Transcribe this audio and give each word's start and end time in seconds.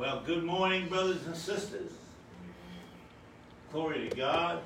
Well, 0.00 0.22
good 0.24 0.44
morning, 0.44 0.88
brothers 0.88 1.26
and 1.26 1.36
sisters. 1.36 1.92
Glory 3.70 4.08
to 4.08 4.16
God. 4.16 4.62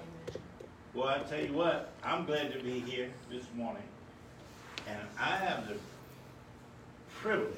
Well, 0.95 1.08
I 1.08 1.18
tell 1.29 1.41
you 1.41 1.53
what, 1.53 1.90
I'm 2.04 2.24
glad 2.24 2.53
to 2.53 2.60
be 2.60 2.79
here 2.79 3.10
this 3.29 3.42
morning. 3.56 3.82
And 4.86 4.96
I 5.18 5.36
have 5.38 5.66
the 5.66 5.74
privilege, 7.20 7.50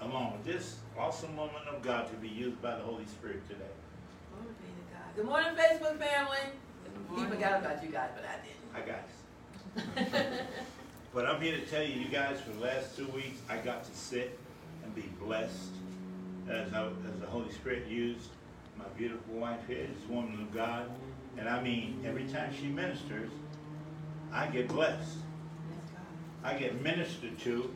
along 0.00 0.32
with 0.32 0.46
this 0.46 0.76
awesome 0.98 1.36
woman 1.36 1.60
of 1.68 1.82
God, 1.82 2.08
to 2.08 2.14
be 2.14 2.28
used 2.28 2.62
by 2.62 2.76
the 2.76 2.82
Holy 2.84 3.04
Spirit 3.04 3.46
today. 3.48 3.60
Glory 4.32 4.54
be 4.58 4.68
to 4.68 4.94
God. 4.94 5.14
Good 5.14 5.26
morning, 5.26 5.62
Facebook 5.62 5.98
family. 5.98 6.38
He 7.16 7.24
forgot 7.26 7.60
about 7.60 7.84
you 7.84 7.90
guys, 7.90 8.08
but 8.16 8.24
I 8.24 8.36
didn't. 8.46 8.96
Hi, 9.76 10.22
guys. 10.24 10.40
But 11.12 11.26
I'm 11.26 11.42
here 11.42 11.56
to 11.56 11.66
tell 11.66 11.82
you, 11.82 12.00
you 12.00 12.08
guys, 12.08 12.40
for 12.40 12.52
the 12.52 12.60
last 12.60 12.96
two 12.96 13.08
weeks, 13.08 13.40
I 13.48 13.56
got 13.56 13.82
to 13.82 13.90
sit 13.96 14.38
and 14.84 14.94
be 14.94 15.02
blessed 15.20 15.79
as, 16.50 16.72
I, 16.72 16.86
as 16.86 17.20
the 17.20 17.26
Holy 17.26 17.50
Spirit 17.52 17.86
used 17.86 18.30
my 18.76 18.84
beautiful 18.96 19.34
wife 19.34 19.60
here, 19.68 19.86
this 19.86 20.08
woman 20.08 20.40
of 20.40 20.52
God. 20.52 20.90
And 21.38 21.48
I 21.48 21.62
mean, 21.62 22.02
every 22.04 22.24
time 22.24 22.52
she 22.58 22.66
ministers, 22.66 23.30
I 24.32 24.46
get 24.46 24.68
blessed. 24.68 25.18
I 26.42 26.54
get 26.54 26.80
ministered 26.82 27.38
to, 27.40 27.70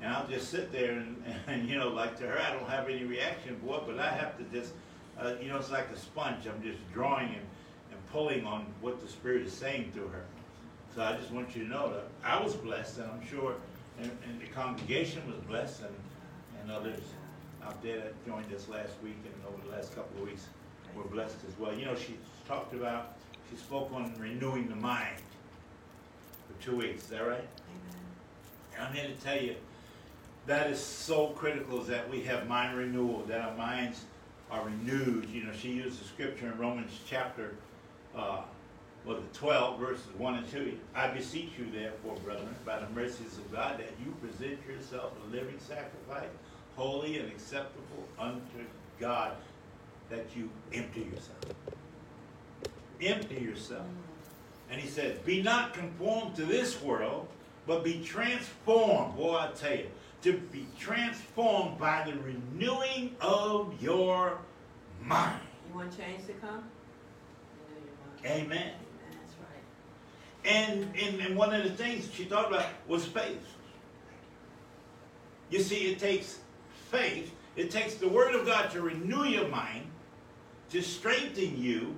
and 0.00 0.12
I'll 0.12 0.28
just 0.28 0.50
sit 0.50 0.70
there 0.72 0.92
and, 0.92 1.22
and 1.46 1.68
you 1.68 1.76
know, 1.76 1.88
like 1.88 2.16
to 2.18 2.26
her, 2.26 2.38
I 2.38 2.52
don't 2.52 2.68
have 2.68 2.88
any 2.88 3.04
reaction 3.04 3.60
for 3.64 3.78
it, 3.78 3.82
but 3.86 3.98
I 3.98 4.10
have 4.10 4.38
to 4.38 4.44
just, 4.44 4.72
uh, 5.18 5.34
you 5.40 5.48
know, 5.48 5.56
it's 5.56 5.70
like 5.70 5.88
a 5.90 5.98
sponge. 5.98 6.46
I'm 6.46 6.62
just 6.62 6.78
drawing 6.92 7.28
and, 7.28 7.46
and 7.90 8.06
pulling 8.12 8.44
on 8.46 8.66
what 8.80 9.00
the 9.00 9.08
Spirit 9.08 9.42
is 9.42 9.52
saying 9.52 9.90
through 9.92 10.08
her. 10.08 10.24
So 10.94 11.02
I 11.02 11.16
just 11.16 11.30
want 11.30 11.54
you 11.54 11.64
to 11.64 11.70
know 11.70 11.92
that 11.92 12.04
I 12.24 12.42
was 12.42 12.54
blessed, 12.54 12.98
and 12.98 13.10
I'm 13.10 13.26
sure, 13.26 13.56
and, 14.00 14.10
and 14.26 14.40
the 14.40 14.46
congregation 14.46 15.22
was 15.26 15.38
blessed, 15.40 15.82
and, 15.82 15.94
and 16.62 16.70
others 16.70 17.00
that 17.82 18.26
joined 18.26 18.52
us 18.54 18.68
last 18.68 18.92
week 19.02 19.18
and 19.24 19.34
over 19.46 19.66
the 19.68 19.76
last 19.76 19.94
couple 19.94 20.22
of 20.22 20.28
weeks 20.28 20.46
we're 20.94 21.04
blessed 21.04 21.36
as 21.46 21.58
well. 21.58 21.74
You 21.74 21.86
know, 21.86 21.94
she 21.94 22.16
talked 22.48 22.74
about, 22.74 23.16
she 23.50 23.56
spoke 23.56 23.90
on 23.92 24.14
renewing 24.18 24.68
the 24.68 24.76
mind 24.76 25.20
for 26.46 26.64
two 26.64 26.76
weeks. 26.76 27.04
Is 27.04 27.08
that 27.10 27.26
right? 27.26 27.38
Amen. 27.38 28.00
And 28.76 28.86
I'm 28.86 28.94
here 28.94 29.08
to 29.08 29.14
tell 29.22 29.40
you 29.40 29.56
that 30.46 30.70
is 30.70 30.80
so 30.80 31.28
critical 31.28 31.82
is 31.82 31.88
that 31.88 32.08
we 32.08 32.22
have 32.22 32.48
mind 32.48 32.78
renewal, 32.78 33.24
that 33.28 33.40
our 33.40 33.56
minds 33.56 34.04
are 34.50 34.64
renewed. 34.64 35.28
You 35.28 35.44
know, 35.44 35.52
she 35.52 35.70
used 35.70 36.00
the 36.00 36.04
scripture 36.04 36.46
in 36.46 36.58
Romans 36.58 36.92
chapter 37.06 37.54
uh, 38.14 38.42
was 39.04 39.18
it 39.18 39.34
12 39.34 39.78
verses 39.78 40.06
1 40.18 40.34
and 40.34 40.50
2. 40.50 40.78
I 40.94 41.06
beseech 41.08 41.50
you, 41.58 41.66
therefore, 41.72 42.16
brethren, 42.24 42.54
by 42.64 42.80
the 42.80 42.88
mercies 42.90 43.38
of 43.38 43.52
God, 43.52 43.78
that 43.78 43.92
you 44.04 44.12
present 44.20 44.58
yourself 44.66 45.12
a 45.24 45.30
living 45.30 45.58
sacrifice, 45.60 46.28
holy 46.76 47.18
and 47.18 47.28
acceptable 47.30 48.04
unto 48.18 48.64
God, 49.00 49.32
that 50.10 50.26
you 50.36 50.50
empty 50.72 51.00
yourself. 51.00 51.56
Empty 53.00 53.40
yourself. 53.42 53.86
And 54.70 54.80
he 54.80 54.88
says, 54.88 55.18
Be 55.20 55.42
not 55.42 55.74
conformed 55.74 56.36
to 56.36 56.44
this 56.44 56.80
world, 56.80 57.28
but 57.66 57.82
be 57.82 58.02
transformed. 58.04 59.16
Boy, 59.16 59.36
I 59.36 59.48
tell 59.56 59.76
you, 59.76 59.86
to 60.22 60.38
be 60.38 60.66
transformed 60.78 61.78
by 61.78 62.04
the 62.04 62.18
renewing 62.20 63.16
of 63.20 63.74
your 63.80 64.38
mind. 65.02 65.40
You 65.68 65.76
want 65.76 65.96
change 65.96 66.26
to 66.26 66.32
come? 66.34 66.64
Renew 67.68 67.86
your 67.86 68.40
mind. 68.40 68.42
Amen. 68.42 68.58
Amen. 68.58 68.72
That's 69.12 69.34
right. 69.40 70.52
And, 70.52 70.94
and, 70.96 71.20
and 71.20 71.36
one 71.36 71.54
of 71.54 71.62
the 71.62 71.70
things 71.70 72.08
she 72.12 72.24
talked 72.24 72.52
about 72.52 72.66
was 72.88 73.04
faith. 73.04 73.44
You 75.48 75.60
see, 75.60 75.92
it 75.92 76.00
takes 76.00 76.40
faith. 76.90 77.32
It 77.56 77.70
takes 77.70 77.94
the 77.94 78.08
Word 78.08 78.34
of 78.34 78.46
God 78.46 78.70
to 78.72 78.82
renew 78.82 79.24
your 79.24 79.48
mind, 79.48 79.84
to 80.70 80.82
strengthen 80.82 81.60
you, 81.60 81.94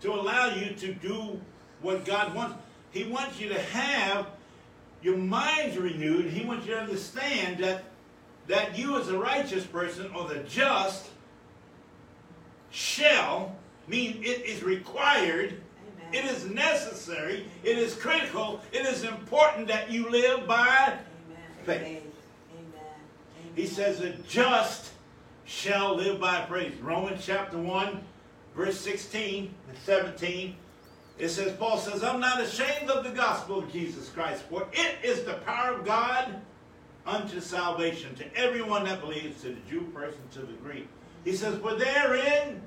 to 0.00 0.12
allow 0.12 0.54
you 0.54 0.74
to 0.74 0.94
do 0.94 1.40
what 1.82 2.04
God 2.04 2.34
wants. 2.34 2.56
He 2.90 3.04
wants 3.04 3.38
you 3.38 3.48
to 3.48 3.60
have 3.60 4.28
your 5.02 5.16
minds 5.16 5.76
renewed. 5.76 6.26
He 6.26 6.44
wants 6.44 6.66
you 6.66 6.74
to 6.74 6.80
understand 6.80 7.58
that, 7.58 7.84
that 8.48 8.78
you 8.78 8.98
as 8.98 9.08
a 9.08 9.18
righteous 9.18 9.64
person 9.64 10.10
or 10.14 10.28
the 10.28 10.40
just 10.40 11.06
shall 12.70 13.54
mean 13.86 14.22
it 14.22 14.44
is 14.44 14.62
required 14.62 15.60
Amen. 16.10 16.24
it 16.24 16.30
is 16.30 16.46
necessary, 16.46 17.46
it 17.64 17.78
is 17.78 17.94
critical, 17.94 18.60
it 18.72 18.84
is 18.84 19.04
important 19.04 19.68
that 19.68 19.90
you 19.90 20.10
live 20.10 20.46
by. 20.46 20.66
Amen. 20.66 21.04
faith. 21.64 21.80
Amen. 21.80 22.02
He 23.56 23.66
says, 23.66 23.98
the 23.98 24.10
just 24.28 24.92
shall 25.46 25.96
live 25.96 26.20
by 26.20 26.42
praise. 26.42 26.76
Romans 26.76 27.22
chapter 27.24 27.56
1, 27.56 28.00
verse 28.54 28.78
16 28.78 29.52
and 29.68 29.78
17. 29.78 30.54
It 31.18 31.30
says, 31.30 31.54
Paul 31.54 31.78
says, 31.78 32.04
I'm 32.04 32.20
not 32.20 32.42
ashamed 32.42 32.90
of 32.90 33.02
the 33.02 33.10
gospel 33.10 33.60
of 33.60 33.72
Jesus 33.72 34.10
Christ, 34.10 34.42
for 34.42 34.66
it 34.74 34.96
is 35.02 35.24
the 35.24 35.34
power 35.46 35.72
of 35.72 35.86
God 35.86 36.38
unto 37.06 37.40
salvation 37.40 38.14
to 38.16 38.36
everyone 38.36 38.84
that 38.84 39.00
believes, 39.00 39.40
to 39.40 39.48
the 39.48 39.70
Jew 39.70 39.88
first 39.94 40.18
and 40.18 40.30
to 40.32 40.40
the 40.40 40.52
Greek. 40.62 40.86
He 41.24 41.32
says, 41.32 41.58
For 41.58 41.74
therein 41.74 42.60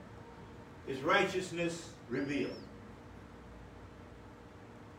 is 0.87 0.99
righteousness 1.01 1.89
revealed 2.09 2.51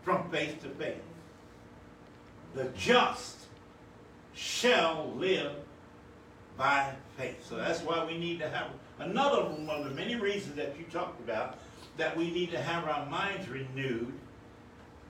from 0.04 0.30
faith 0.30 0.62
to 0.62 0.68
faith. 0.68 1.02
The 2.54 2.68
just 2.76 3.38
shall 4.34 5.12
live 5.16 5.52
by 6.60 6.92
faith. 7.16 7.42
So 7.48 7.56
that's 7.56 7.80
why 7.80 8.04
we 8.04 8.18
need 8.18 8.38
to 8.40 8.48
have 8.50 8.66
another 8.98 9.44
one 9.44 9.78
of 9.78 9.84
the 9.84 9.94
many 9.94 10.14
reasons 10.16 10.56
that 10.56 10.76
you 10.78 10.84
talked 10.92 11.18
about 11.18 11.56
that 11.96 12.14
we 12.14 12.30
need 12.30 12.50
to 12.50 12.60
have 12.60 12.86
our 12.86 13.06
minds 13.06 13.48
renewed. 13.48 14.12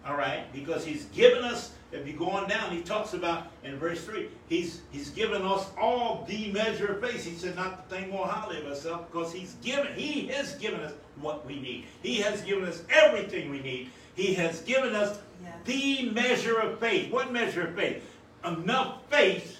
All 0.06 0.16
right, 0.16 0.50
because 0.52 0.84
he's 0.84 1.06
given 1.06 1.42
us. 1.42 1.72
If 1.90 2.06
you 2.06 2.12
go 2.12 2.30
on 2.30 2.48
down, 2.48 2.70
he 2.70 2.82
talks 2.82 3.14
about 3.14 3.48
in 3.64 3.76
verse 3.78 4.04
three. 4.04 4.28
He's 4.48 4.82
he's 4.92 5.10
given 5.10 5.42
us 5.42 5.66
all 5.78 6.24
the 6.28 6.52
measure 6.52 6.92
of 6.92 7.00
faith. 7.00 7.24
He 7.24 7.34
said 7.34 7.56
not 7.56 7.88
to 7.88 7.96
think 7.96 8.12
more 8.12 8.28
highly 8.28 8.58
of 8.60 8.66
ourselves 8.68 9.06
because 9.10 9.32
he's 9.32 9.54
given. 9.54 9.92
He 9.94 10.28
has 10.28 10.54
given 10.54 10.80
us 10.80 10.92
what 11.20 11.44
we 11.44 11.58
need. 11.60 11.86
He 12.00 12.14
has 12.20 12.42
given 12.42 12.64
us 12.64 12.84
everything 12.90 13.50
we 13.50 13.60
need. 13.60 13.90
He 14.14 14.34
has 14.34 14.60
given 14.60 14.94
us 14.94 15.18
Yeah. 15.42 15.50
the 15.64 16.10
measure 16.10 16.60
of 16.60 16.78
faith. 16.78 17.10
What 17.10 17.32
measure 17.32 17.66
of 17.66 17.74
faith? 17.74 18.04
Enough 18.44 19.02
faith 19.10 19.59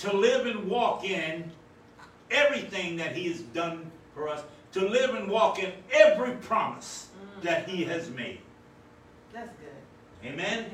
to 0.00 0.16
live 0.16 0.46
and 0.46 0.68
walk 0.68 1.04
in 1.04 1.50
everything 2.30 2.96
that 2.96 3.14
He 3.14 3.28
has 3.28 3.40
done 3.40 3.90
for 4.14 4.28
us, 4.28 4.42
to 4.72 4.88
live 4.88 5.14
and 5.14 5.30
walk 5.30 5.58
in 5.62 5.72
every 5.92 6.34
promise 6.36 7.08
that 7.42 7.68
He 7.68 7.84
has 7.84 8.10
made. 8.10 8.40
That's 9.32 9.50
good. 9.58 10.28
Amen? 10.28 10.66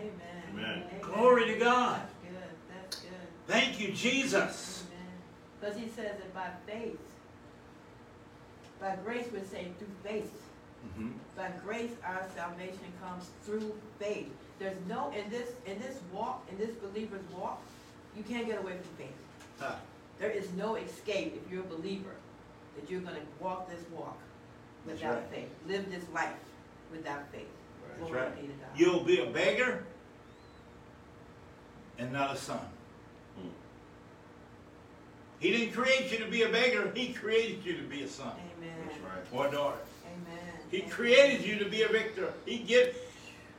Amen. 0.54 0.82
Amen. 0.82 0.82
Glory 1.00 1.47
to 1.47 1.59
God. 1.59 2.00
That's 2.00 2.12
good. 2.22 2.50
That's 2.82 2.97
good. 3.00 3.10
Thank 3.47 3.81
you, 3.81 3.92
Jesus. 3.92 4.84
Because 5.60 5.76
he 5.76 5.88
says 5.88 6.19
that 6.19 6.34
by 6.34 6.48
faith, 6.66 6.98
by 8.81 8.97
grace 9.04 9.26
we're 9.32 9.44
saved 9.44 9.78
through 9.78 9.88
faith. 10.04 10.31
Mhm. 10.98 11.12
By 11.34 11.50
grace 11.65 11.92
our 12.04 12.25
salvation 12.36 12.92
comes 13.03 13.31
through 13.44 13.75
faith. 13.98 14.31
There's 14.59 14.76
no 14.86 15.10
in 15.10 15.28
this 15.31 15.50
in 15.65 15.81
this 15.81 15.98
walk, 16.12 16.47
in 16.50 16.59
this 16.59 16.75
believer's 16.76 17.25
walk, 17.34 17.62
you 18.16 18.22
can't 18.22 18.47
get 18.47 18.59
away 18.59 18.72
from 18.72 18.97
faith. 18.97 19.16
Ah, 19.60 19.78
There 20.19 20.31
is 20.31 20.50
no 20.54 20.77
escape 20.77 21.41
if 21.44 21.53
you're 21.53 21.62
a 21.62 21.66
believer 21.66 22.15
that 22.77 22.91
you're 22.91 23.00
gonna 23.00 23.21
walk 23.41 23.69
this 23.69 23.81
walk 23.93 24.16
That's 24.87 25.00
without 25.00 25.15
right. 25.16 25.31
faith. 25.31 25.49
Live 25.66 25.91
this 25.91 26.04
life 26.15 26.32
without 26.91 27.31
faith. 27.32 27.47
That's 27.99 28.10
Glory 28.10 28.27
right. 28.27 28.37
to 28.37 28.82
You'll 28.82 29.04
be 29.04 29.21
a 29.21 29.27
beggar 29.27 29.84
and 31.99 32.12
not 32.12 32.34
a 32.34 32.37
son. 32.38 32.60
Hmm. 33.38 33.49
He 35.38 35.50
didn't 35.50 35.72
create 35.72 36.10
you 36.10 36.19
to 36.25 36.31
be 36.31 36.43
a 36.43 36.48
beggar, 36.48 36.91
He 36.95 37.13
created 37.13 37.65
you 37.65 37.77
to 37.77 37.83
be 37.83 38.03
a 38.03 38.09
son 38.09 38.33
Amen. 38.59 38.74
That's 38.86 38.98
right. 39.01 39.24
or 39.33 39.48
a 39.48 39.51
daughter. 39.51 39.78
Amen. 40.07 40.39
He 40.71 40.78
Amen. 40.78 40.91
created 40.91 41.47
you 41.47 41.59
to 41.59 41.68
be 41.71 41.83
a 41.83 41.89
victor. 41.89 42.33
He 42.45 42.59
give, 42.59 42.97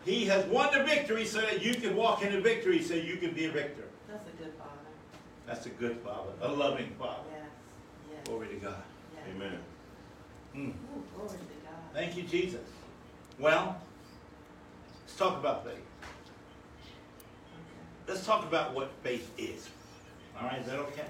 He 0.05 0.25
has 0.25 0.45
won 0.45 0.71
the 0.77 0.83
victory 0.83 1.25
so 1.25 1.41
that 1.41 1.61
you 1.63 1.73
can 1.75 1.95
walk 1.95 2.23
in 2.23 2.31
the 2.33 2.41
victory 2.41 2.81
so 2.81 2.93
you 2.95 3.17
can 3.17 3.31
be 3.33 3.45
a 3.45 3.51
victor. 3.51 3.83
That's 4.07 4.27
a 4.27 4.43
good 4.43 4.53
father. 4.57 4.71
That's 5.47 5.65
a 5.65 5.69
good 5.69 5.97
father, 6.01 6.31
a 6.41 6.51
loving 6.51 6.93
father. 6.99 7.23
Yes. 7.31 7.41
Yes. 8.11 8.19
Glory 8.25 8.47
to 8.49 8.55
God. 8.55 8.83
yes. 9.15 9.23
Amen. 9.33 9.57
Mm. 10.53 10.67
Ooh, 10.67 10.73
glory 11.15 11.29
to 11.29 11.35
God. 11.35 11.75
Thank 11.93 12.17
you, 12.17 12.23
Jesus. 12.23 12.67
Well, 13.39 13.79
let's 15.05 15.15
talk 15.17 15.39
about 15.39 15.63
faith. 15.63 15.75
Okay. 15.75 15.81
Let's 18.09 18.25
talk 18.25 18.43
about 18.43 18.75
what 18.75 18.91
faith 19.03 19.31
is. 19.37 19.69
All 20.37 20.47
right, 20.47 20.59
is 20.59 20.67
that 20.67 20.79
okay? 20.79 21.05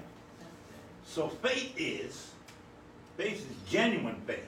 So 1.04 1.28
faith 1.28 1.74
is, 1.76 2.30
faith 3.16 3.38
is 3.50 3.70
genuine 3.70 4.20
faith. 4.26 4.46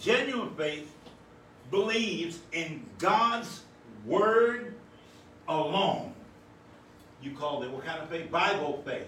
Genuine 0.00 0.54
faith 0.56 0.92
believes 1.70 2.40
in 2.52 2.84
God's 2.98 3.62
word 4.04 4.74
alone. 5.46 6.14
You 7.22 7.32
call 7.32 7.62
it 7.62 7.70
what 7.70 7.84
kind 7.84 8.00
of 8.02 8.08
faith? 8.08 8.30
Bible 8.30 8.82
faith. 8.84 9.06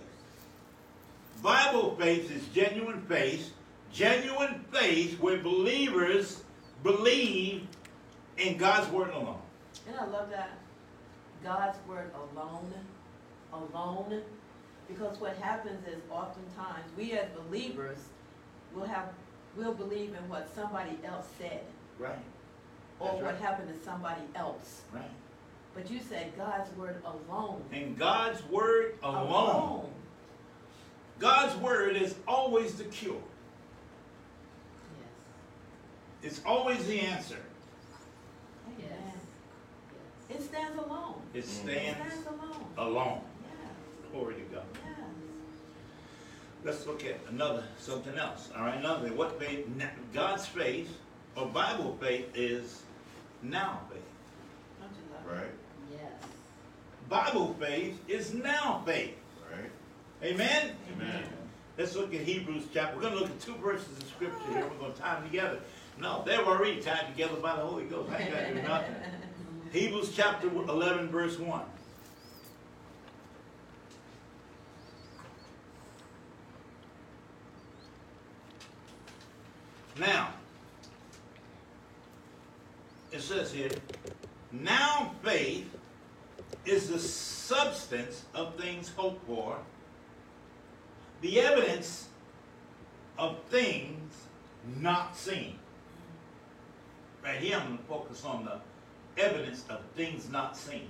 Bible 1.43 1.97
faith 1.99 2.31
is 2.31 2.47
genuine 2.49 3.01
faith, 3.03 3.53
genuine 3.93 4.65
faith 4.71 5.19
where 5.19 5.39
believers 5.39 6.43
believe 6.83 7.67
in 8.39 8.57
God's 8.57 8.91
word 8.93 9.11
alone. 9.11 9.41
And 9.89 9.97
I 9.99 10.05
love 10.07 10.31
that. 10.31 10.51
God's 11.43 11.79
word 11.89 12.11
alone, 12.15 12.73
alone. 13.53 14.23
Because 14.89 15.19
what 15.21 15.37
happens 15.39 15.87
is 15.89 16.01
oftentimes 16.11 16.85
we 16.97 17.13
as 17.13 17.27
believers 17.31 17.99
will 18.75 18.85
have, 18.85 19.09
will 19.57 19.75
believe 19.75 20.15
in 20.15 20.29
what 20.29 20.49
somebody 20.55 20.99
else 21.05 21.27
said 21.39 21.63
Right. 21.99 22.17
or 23.01 23.09
That's 23.09 23.23
what 23.23 23.33
right. 23.33 23.41
happened 23.41 23.77
to 23.77 23.85
somebody 23.85 24.23
else. 24.35 24.83
Right. 24.93 25.03
But 25.75 25.91
you 25.91 26.01
said 26.01 26.33
God's 26.37 26.71
word 26.77 27.03
alone. 27.05 27.63
And 27.73 27.99
God's 27.99 28.43
word 28.49 28.99
alone. 29.03 29.89
God's 31.19 31.57
word 31.57 31.97
is 31.97 32.15
always 32.29 32.75
the 32.75 32.85
cure. 32.85 33.15
Yes. 34.99 36.33
It's 36.33 36.41
always 36.45 36.87
the 36.87 37.01
answer. 37.01 37.39
Yes. 38.79 38.89
Yes. 40.29 40.39
It 40.39 40.43
stands 40.43 40.79
alone. 40.79 41.15
It 41.33 41.39
It 41.39 41.47
stands 41.47 41.99
stands 41.99 42.27
alone. 42.27 42.67
alone. 42.77 43.21
Yeah, 43.43 44.11
Glory 44.13 44.35
to 44.35 44.41
God. 44.55 44.65
yeah. 44.75 45.05
Let's 46.65 46.87
look 46.87 47.05
at 47.05 47.19
another 47.29 47.65
something 47.79 48.17
else. 48.17 48.51
All 48.57 48.63
right, 48.65 48.77
another 48.79 49.09
thing. 49.09 49.17
What 49.17 49.39
faith? 49.41 49.67
God's 50.13 50.47
faith 50.47 50.97
or 51.37 51.47
Bible 51.47 51.97
faith 52.01 52.29
is 52.35 52.83
now 53.43 53.81
faith. 53.91 54.03
Don't 54.81 54.91
you 54.91 55.03
love? 55.13 55.39
Right, 55.39 55.51
Yes. 55.51 55.62
Bible 57.13 57.55
faith 57.61 58.01
is 58.09 58.33
now 58.33 58.83
faith. 58.87 59.15
right. 59.53 59.71
Amen. 60.23 60.71
Amen. 60.97 61.25
Let's 61.77 61.95
look 61.95 62.15
at 62.15 62.23
Hebrews 62.23 62.65
chapter. 62.73 62.97
We're 62.97 63.03
going 63.03 63.13
to 63.13 63.21
look 63.21 63.29
at 63.29 63.39
two 63.39 63.55
verses 63.57 63.99
of 63.99 64.09
scripture 64.09 64.39
here. 64.49 64.63
We're 64.63 64.79
going 64.79 64.95
to 64.95 64.99
tie 64.99 65.17
them 65.17 65.25
together. 65.25 65.59
No, 66.01 66.23
they're 66.25 66.43
already 66.43 66.81
tied 66.81 67.09
together 67.09 67.35
by 67.35 67.57
the 67.57 67.61
Holy 67.61 67.85
Ghost. 67.85 68.11
I 68.11 68.17
ain't 68.17 68.33
got 68.33 68.41
to 68.41 68.55
do 68.55 68.63
nothing. 68.63 68.95
Hebrews 69.73 70.13
chapter 70.17 70.49
11, 70.49 71.11
verse 71.11 71.39
1. 71.39 71.61
Now, 80.01 80.31
it 83.13 83.21
says 83.21 83.53
here, 83.53 83.69
now 84.51 85.15
faith 85.23 85.69
is 86.65 86.89
the 86.89 86.99
substance 86.99 88.25
of 88.35 88.57
things 88.57 88.91
hoped 88.97 89.27
for, 89.27 89.59
the 91.21 91.41
evidence 91.41 92.09
of 93.19 93.39
things 93.51 94.13
not 94.81 95.17
seen. 95.17 95.59
Right 97.23 97.39
here, 97.39 97.57
I'm 97.57 97.67
going 97.67 97.79
to 97.79 97.85
focus 97.85 98.25
on 98.25 98.45
the 98.45 99.23
evidence 99.23 99.65
of 99.69 99.81
things 99.97 100.29
not 100.29 100.57
seen. 100.57 100.89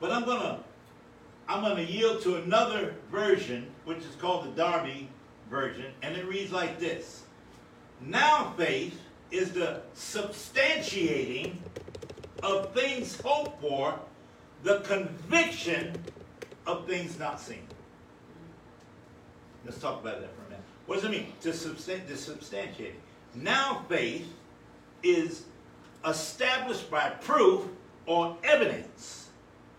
But 0.00 0.10
I'm 0.12 0.24
going 0.24 0.40
to 0.40 0.58
I'm 1.48 1.62
going 1.62 1.76
to 1.76 1.92
yield 1.92 2.22
to 2.22 2.36
another 2.36 2.94
version, 3.10 3.66
which 3.84 3.98
is 3.98 4.14
called 4.20 4.46
the 4.46 4.50
Darby 4.50 5.08
version, 5.50 5.92
and 6.02 6.16
it 6.16 6.26
reads 6.26 6.52
like 6.52 6.78
this. 6.78 7.22
Now 8.00 8.54
faith 8.56 8.98
is 9.30 9.52
the 9.52 9.82
substantiating 9.96 11.56
of 12.42 12.72
things 12.74 13.20
hoped 13.20 13.60
for, 13.60 13.98
the 14.62 14.80
conviction 14.80 15.94
of 16.66 16.86
things 16.86 17.18
not 17.18 17.40
seen. 17.40 17.66
Let's 19.64 19.78
talk 19.78 20.00
about 20.00 20.20
that 20.20 20.34
for 20.34 20.42
a 20.42 20.50
minute. 20.50 20.64
What 20.86 20.96
does 20.96 21.04
it 21.04 21.10
mean? 21.10 21.32
To, 21.42 21.50
substan- 21.50 22.06
to 22.08 22.16
substantiate. 22.16 22.94
Now 23.34 23.84
faith 23.88 24.26
is 25.02 25.44
established 26.06 26.90
by 26.90 27.10
proof 27.10 27.62
or 28.06 28.36
evidence. 28.44 29.28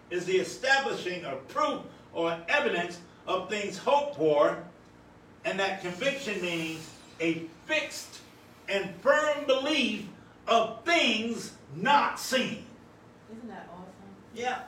Is 0.09 0.25
the 0.25 0.37
establishing 0.37 1.25
of 1.25 1.47
proof 1.47 1.81
or 2.13 2.37
evidence 2.47 2.99
of 3.25 3.49
things 3.49 3.77
hoped 3.77 4.17
for, 4.17 4.57
and 5.45 5.59
that 5.59 5.81
conviction 5.81 6.41
means 6.41 6.89
a 7.19 7.45
fixed 7.65 8.19
and 8.69 8.93
firm 9.01 9.45
belief 9.45 10.05
of 10.47 10.83
things 10.83 11.53
not 11.75 12.19
seen. 12.19 12.65
Isn't 13.31 13.49
that 13.49 13.67
awesome? 13.71 13.87
Yeah, 14.35 14.59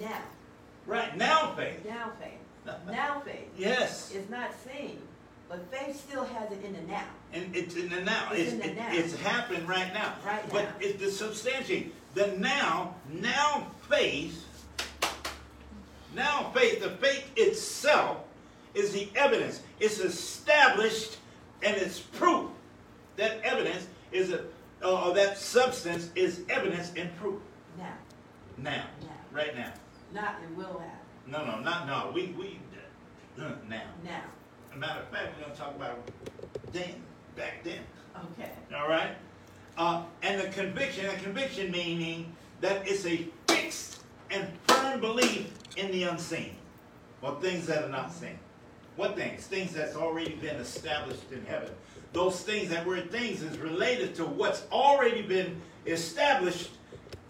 Now, 0.00 0.18
right 0.86 1.16
now 1.16 1.54
faith. 1.54 1.84
now 1.86 2.10
faith. 2.20 2.38
Now 2.86 3.20
faith. 3.24 3.48
Yes. 3.56 4.12
It's 4.14 4.30
not 4.30 4.50
seen, 4.64 4.98
but 5.48 5.68
faith 5.72 6.00
still 6.00 6.24
has 6.24 6.50
it 6.52 6.64
in 6.64 6.72
the 6.74 6.80
now. 6.82 7.04
And 7.32 7.54
it's 7.56 7.74
in 7.74 7.88
the 7.88 8.00
now. 8.02 8.28
It's 8.32 8.52
It's, 8.52 8.62
the 8.62 8.70
it- 8.70 8.76
now. 8.76 8.88
it's 8.92 9.16
happened 9.16 9.68
right 9.68 9.92
now. 9.92 10.14
Right 10.24 10.42
But 10.50 10.64
now. 10.64 10.74
it's 10.80 11.02
the 11.02 11.10
substantiate. 11.10 11.92
The 12.14 12.28
now, 12.38 12.94
now 13.10 13.66
faith, 13.88 14.44
now 16.14 16.50
faith, 16.54 16.80
the 16.82 16.90
faith 16.90 17.24
itself 17.36 18.18
is 18.74 18.92
the 18.92 19.08
evidence. 19.16 19.62
It's 19.80 19.98
established 19.98 21.16
and 21.62 21.76
it's 21.76 21.98
proof. 22.00 22.50
That 23.16 23.40
evidence 23.42 23.86
is 24.12 24.30
a, 24.30 24.44
uh, 24.84 25.08
or 25.08 25.14
that 25.14 25.38
substance 25.38 26.10
is 26.14 26.42
evidence 26.48 26.92
and 26.96 27.14
proof. 27.16 27.40
Now, 27.78 27.94
Now, 28.58 28.84
Now. 29.02 29.08
right 29.32 29.56
now. 29.56 29.72
Not 30.12 30.36
it 30.42 30.56
will 30.56 30.78
happen. 30.78 30.98
No, 31.26 31.44
no, 31.44 31.60
not 31.60 31.86
no. 31.86 32.10
We 32.14 32.34
we 32.38 32.58
uh, 33.38 33.50
now. 33.68 33.82
Now, 34.04 34.22
As 34.70 34.76
a 34.76 34.78
matter 34.78 35.00
of 35.00 35.08
fact, 35.08 35.36
we're 35.36 35.44
gonna 35.44 35.54
talk 35.56 35.74
about 35.76 35.98
then, 36.72 36.94
back 37.36 37.62
then. 37.64 37.80
okay. 38.16 38.50
All 38.74 38.88
right? 38.88 39.16
Uh, 39.78 40.04
and 40.22 40.40
the 40.40 40.48
conviction, 40.48 41.06
a 41.06 41.14
conviction 41.14 41.70
meaning 41.70 42.34
that 42.60 42.86
it's 42.86 43.06
a 43.06 43.26
fixed 43.48 44.02
and 44.30 44.48
firm 44.66 45.00
belief 45.00 45.50
in 45.76 45.90
the 45.90 46.02
unseen, 46.04 46.56
or 47.22 47.40
things 47.40 47.66
that 47.66 47.82
are 47.82 47.88
not 47.88 48.12
seen. 48.12 48.38
What 48.96 49.16
things? 49.16 49.46
Things 49.46 49.72
that's 49.72 49.96
already 49.96 50.34
been 50.34 50.56
established 50.56 51.32
in 51.32 51.44
heaven. 51.46 51.70
Those 52.12 52.42
things, 52.42 52.68
that 52.68 52.84
were 52.84 53.00
things 53.00 53.42
is 53.42 53.56
related 53.56 54.14
to 54.16 54.26
what's 54.26 54.64
already 54.70 55.22
been 55.22 55.60
established 55.86 56.70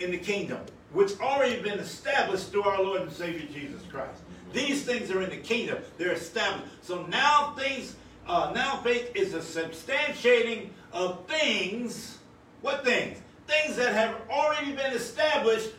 in 0.00 0.10
the 0.10 0.18
kingdom, 0.18 0.58
which 0.92 1.18
already 1.20 1.60
been 1.62 1.78
established 1.78 2.50
through 2.50 2.64
our 2.64 2.82
Lord 2.82 3.02
and 3.02 3.12
Savior 3.12 3.46
Jesus 3.52 3.82
Christ. 3.90 4.20
These 4.52 4.84
things 4.84 5.10
are 5.10 5.22
in 5.22 5.30
the 5.30 5.36
kingdom; 5.38 5.78
they're 5.98 6.12
established. 6.12 6.72
So 6.82 7.06
now 7.06 7.54
things, 7.58 7.96
uh, 8.26 8.52
now 8.54 8.76
faith 8.78 9.10
is 9.14 9.34
a 9.34 9.38
substantiating 9.38 10.68
of 10.92 11.26
things. 11.26 12.18
What 12.60 12.84
things? 12.84 13.18
Things 13.46 13.76
that 13.76 13.94
have 13.94 14.14
already 14.30 14.72
been 14.72 14.92
established, 14.92 15.70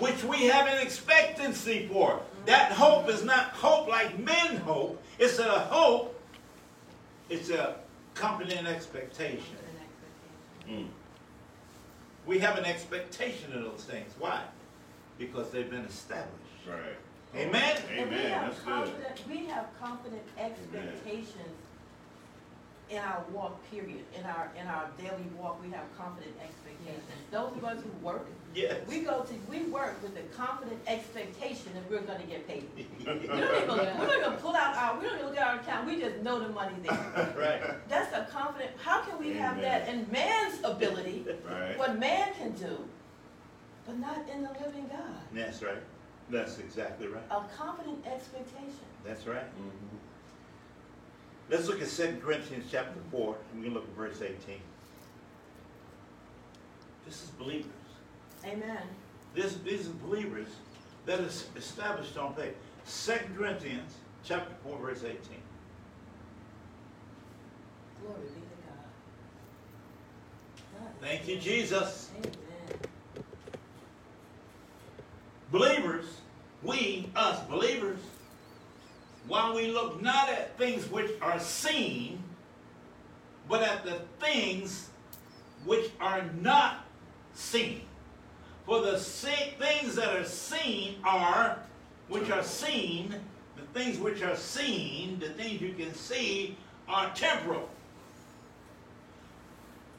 which 0.00 0.22
we 0.24 0.46
have 0.46 0.66
an 0.66 0.78
expectancy 0.84 1.88
for. 1.90 2.20
That 2.46 2.72
hope 2.72 3.08
is 3.08 3.24
not 3.24 3.50
hope 3.50 3.88
like 3.88 4.18
men 4.18 4.56
hope. 4.58 5.02
It's 5.18 5.38
a 5.38 5.60
hope. 5.60 6.20
It's 7.28 7.50
a 7.50 7.76
confident 8.14 8.66
expectation. 8.68 9.38
Expectation. 9.38 10.86
Mm. 10.86 10.88
We 12.26 12.38
have 12.40 12.58
an 12.58 12.64
expectation 12.64 13.52
of 13.52 13.62
those 13.64 13.84
things. 13.84 14.12
Why? 14.18 14.42
Because 15.18 15.50
they've 15.50 15.70
been 15.70 15.84
established. 15.84 16.32
Right. 16.68 16.96
Amen? 17.34 17.76
And 17.96 18.10
we 18.10 18.16
Amen, 18.16 18.30
have 18.32 18.42
that's 18.50 18.58
good. 18.60 18.72
confident, 18.74 19.22
we 19.28 19.46
have 19.46 19.66
confident 19.80 20.22
expectations 20.38 21.56
in 22.88 22.98
our 22.98 23.24
walk, 23.32 23.58
period. 23.70 24.04
In 24.16 24.24
our, 24.24 24.50
in 24.60 24.66
our 24.68 24.88
daily 24.96 25.24
walk, 25.38 25.60
we 25.62 25.70
have 25.72 25.84
confident 25.98 26.34
expectations. 26.40 27.02
Those 27.30 27.52
of 27.56 27.64
us 27.64 27.82
who 27.82 28.04
work, 28.06 28.26
Yes. 28.54 28.76
we 28.88 29.00
go 29.00 29.22
to, 29.22 29.34
we 29.50 29.64
work 29.64 30.00
with 30.02 30.14
the 30.14 30.22
confident 30.34 30.80
expectation 30.86 31.72
that 31.74 31.90
we're 31.90 32.00
gonna 32.06 32.24
get 32.24 32.46
paid. 32.48 32.64
We 32.98 33.04
don't 33.04 33.22
even, 33.22 33.36
we 34.00 34.06
don't 34.06 34.20
even 34.20 34.32
pull 34.38 34.54
out 34.54 34.76
our, 34.76 34.98
we 34.98 35.06
don't 35.06 35.16
even 35.18 35.26
look 35.26 35.36
at 35.36 35.46
our 35.46 35.60
account, 35.60 35.86
we 35.86 36.00
just 36.00 36.18
know 36.22 36.38
the 36.40 36.48
money's 36.48 36.82
there. 36.82 37.34
right. 37.36 37.88
That's 37.88 38.14
a 38.14 38.30
confident, 38.32 38.70
how 38.82 39.02
can 39.02 39.18
we 39.18 39.34
have 39.34 39.60
that 39.60 39.88
in 39.88 40.06
man's 40.10 40.58
ability, 40.64 41.26
Right. 41.46 41.76
what 41.78 41.98
man 41.98 42.32
can 42.38 42.52
do, 42.52 42.78
but 43.86 43.98
not 43.98 44.28
in 44.32 44.42
the 44.42 44.50
living 44.50 44.88
God? 44.88 45.20
That's 45.32 45.62
right. 45.62 45.82
That's 46.28 46.58
exactly 46.58 47.06
right. 47.06 47.22
A 47.30 47.42
confident 47.56 48.04
expectation. 48.06 48.84
That's 49.04 49.26
right. 49.26 49.44
Mhm. 49.44 49.98
Let's 51.48 51.68
look 51.68 51.80
at 51.80 51.88
2 51.88 52.20
Corinthians 52.20 52.66
chapter 52.70 52.98
4, 53.12 53.36
and 53.52 53.60
we 53.60 53.66
can 53.66 53.74
look 53.74 53.84
at 53.84 53.90
verse 53.94 54.20
18. 54.20 54.60
This 57.04 57.22
is 57.22 57.30
believers. 57.30 57.70
Amen. 58.44 58.82
This, 59.34 59.54
these 59.64 59.88
are 59.88 59.92
believers 59.92 60.48
that 61.04 61.20
is 61.20 61.46
established 61.56 62.16
on 62.16 62.34
faith. 62.34 62.56
2 63.06 63.12
Corinthians 63.36 63.94
chapter 64.24 64.52
4, 64.64 64.78
verse 64.78 65.04
18. 65.04 65.18
Glory 68.02 68.20
be 68.22 68.26
to 68.26 68.32
God. 68.66 68.78
God 70.80 70.90
Thank 71.00 71.28
you, 71.28 71.36
good. 71.36 71.44
Jesus. 71.44 72.10
Amen. 72.18 72.32
Believers, 75.50 76.06
we, 76.62 77.08
us, 77.14 77.40
believers, 77.44 78.00
while 79.28 79.54
we 79.54 79.68
look 79.68 80.02
not 80.02 80.28
at 80.28 80.56
things 80.58 80.88
which 80.90 81.10
are 81.20 81.38
seen, 81.40 82.22
but 83.48 83.62
at 83.62 83.84
the 83.84 84.00
things 84.20 84.88
which 85.64 85.90
are 86.00 86.24
not 86.40 86.84
seen. 87.34 87.82
For 88.64 88.82
the 88.82 88.98
things 88.98 89.94
that 89.94 90.16
are 90.16 90.24
seen 90.24 90.96
are, 91.04 91.58
which 92.08 92.30
are 92.30 92.42
seen, 92.42 93.14
the 93.56 93.62
things 93.78 93.98
which 93.98 94.22
are 94.22 94.36
seen, 94.36 95.20
the 95.20 95.28
things 95.30 95.60
you 95.60 95.74
can 95.74 95.94
see, 95.94 96.56
are 96.88 97.12
temporal. 97.14 97.68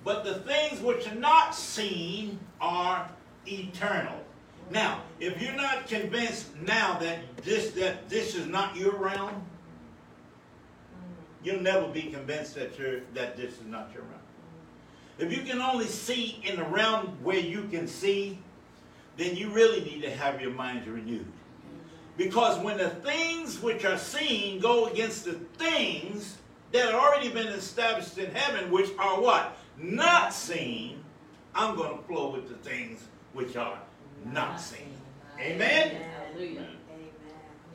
But 0.04 0.24
the 0.24 0.36
things 0.36 0.82
which 0.82 1.08
are 1.08 1.16
not 1.16 1.56
seen 1.56 2.40
are 2.60 3.10
eternal. 3.46 4.20
Now, 4.70 5.02
if 5.20 5.42
you're 5.42 5.56
not 5.56 5.88
convinced 5.88 6.56
now 6.58 6.98
that 7.00 7.20
this 7.44 7.72
that 7.72 8.10
this 8.10 8.36
is 8.36 8.48
not 8.48 8.76
your 8.76 8.96
realm, 8.96 9.44
you'll 11.44 11.62
never 11.62 11.88
be 11.88 12.04
convinced 12.04 12.56
that 12.56 12.78
you're 12.78 13.02
that 13.14 13.38
this 13.38 13.54
is 13.54 13.66
not 13.66 13.90
your 13.94 14.04
realm. 14.04 14.14
If 15.20 15.36
you 15.36 15.44
can 15.44 15.62
only 15.62 15.86
see 15.86 16.42
in 16.44 16.58
the 16.58 16.66
realm 16.66 17.18
where 17.24 17.40
you 17.40 17.68
can 17.72 17.88
see, 17.88 18.40
then 19.16 19.36
you 19.36 19.50
really 19.50 19.82
need 19.82 20.02
to 20.04 20.12
have 20.12 20.42
your 20.42 20.52
minds 20.52 20.88
renewed. 20.88 21.26
Because 22.18 22.64
when 22.64 22.78
the 22.78 22.90
things 22.90 23.62
which 23.62 23.86
are 23.86 23.98
seen 23.98 24.60
go 24.60 24.86
against 24.86 25.26
the 25.26 25.34
things 25.58 26.38
that 26.72 26.86
have 26.86 26.96
already 26.96 27.30
been 27.30 27.48
established 27.48 28.18
in 28.18 28.34
heaven, 28.34 28.70
which 28.70 28.90
are 29.00 29.22
what? 29.22 29.58
Not 29.78 30.34
seen, 30.34 31.04
I'm 31.56 31.76
going 31.76 31.98
to 31.98 32.04
flow 32.04 32.32
with 32.32 32.50
the 32.50 32.56
things 32.70 33.04
which 33.34 33.56
are 33.56 33.80
not 34.34 34.60
seen. 34.60 34.94
Amen? 35.40 35.92
Hallelujah. 36.32 36.60
Amen. 36.60 36.68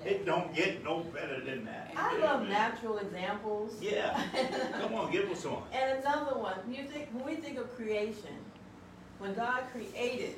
It 0.05 0.27
don't 0.27 0.53
get 0.55 0.83
no 0.83 1.01
better 1.01 1.41
than 1.45 1.65
that. 1.65 1.93
I 1.97 2.19
love 2.19 2.49
natural 2.49 2.99
examples. 2.99 3.75
Yeah. 3.81 4.21
Come 4.81 4.95
on, 4.95 5.13
give 5.13 5.31
us 5.31 5.45
one. 5.45 5.63
And 5.73 5.99
another 6.01 6.37
one, 6.39 6.55
when 6.65 6.75
you 6.75 6.85
think, 6.91 7.09
when 7.13 7.25
we 7.25 7.37
think 7.37 7.59
of 7.59 7.75
creation, 7.77 8.35
when 9.19 9.35
God 9.35 9.63
created 9.73 10.37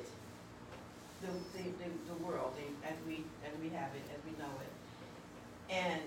the, 1.21 1.27
the, 1.57 1.63
the, 1.63 2.13
the 2.13 2.23
world 2.23 2.53
the- 2.57 2.87
as 2.87 2.93
we, 3.07 3.23
as 3.43 3.57
we 3.59 3.69
have 3.69 3.89
it, 3.95 4.03
as 4.13 4.23
we 4.23 4.37
know 4.37 4.51
it, 4.61 5.73
and 5.73 6.01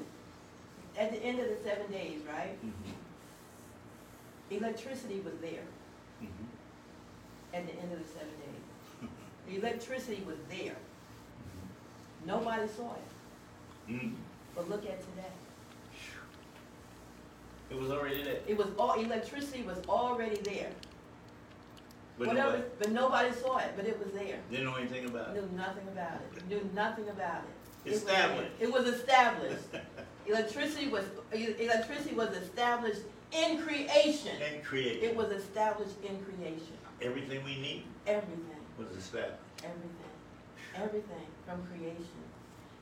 at 0.97 1.11
the 1.11 1.19
end 1.25 1.41
of 1.41 1.49
the 1.49 1.57
seven 1.65 1.91
days, 1.91 2.21
right, 2.29 2.57
Mhm. 2.65 2.95
electricity 4.51 5.21
was 5.25 5.35
there 5.41 5.65
Mhm. 6.23 6.47
at 7.55 7.67
the 7.67 7.73
end 7.73 7.93
of 7.93 7.99
the 7.99 8.05
seven 8.09 8.29
days. 8.29 8.38
The 9.49 9.57
electricity 9.57 10.23
was 10.27 10.37
there. 10.51 10.77
Nobody 12.27 12.69
saw 12.69 12.95
it, 12.95 13.93
Mhm. 13.93 14.15
but 14.55 14.69
look 14.69 14.85
at 14.85 15.01
today. 15.01 15.33
It 17.71 17.77
was 17.79 17.91
already 17.91 18.23
there. 18.23 18.41
It 18.47 18.57
was 18.57 18.69
all, 18.79 18.95
electricity 18.95 19.63
was 19.63 19.79
already 19.89 20.37
there. 20.43 20.71
But 22.19 22.29
Whatever, 22.29 22.51
nobody 22.53 22.69
but 22.79 22.91
nobody 22.91 23.33
saw 23.35 23.59
it, 23.59 23.73
but 23.77 23.87
it 23.87 23.99
was 23.99 24.13
there. 24.13 24.39
didn't 24.51 24.65
know 24.67 24.75
anything 24.75 25.05
about 25.05 25.37
it. 25.37 25.41
Knew 25.43 25.57
nothing 25.57 25.87
about 25.89 26.21
it, 26.37 26.49
knew 26.49 26.71
nothing 26.75 27.09
about 27.09 27.45
it. 27.45 27.89
It 27.89 27.93
was 27.93 28.05
there. 28.05 28.15
Established. 28.17 28.53
It 28.61 28.73
was 28.73 28.87
established. 28.89 29.65
Electricity 30.27 30.89
was, 30.89 31.05
e- 31.35 31.55
electricity 31.61 32.15
was 32.15 32.31
established 32.37 33.03
in 33.33 33.63
creation. 33.63 34.37
And 34.43 34.63
created. 34.65 35.03
It 35.05 35.17
was 35.17 35.31
established 35.31 35.95
in 36.03 36.23
creation. 36.25 36.77
Everything 37.01 37.43
we 37.45 37.57
need 37.61 37.85
Everything, 38.07 38.45
was 38.79 38.89
established. 38.97 39.35
everything, 39.65 40.15
everything 40.77 41.27
from 41.47 41.63
creation. 41.67 42.23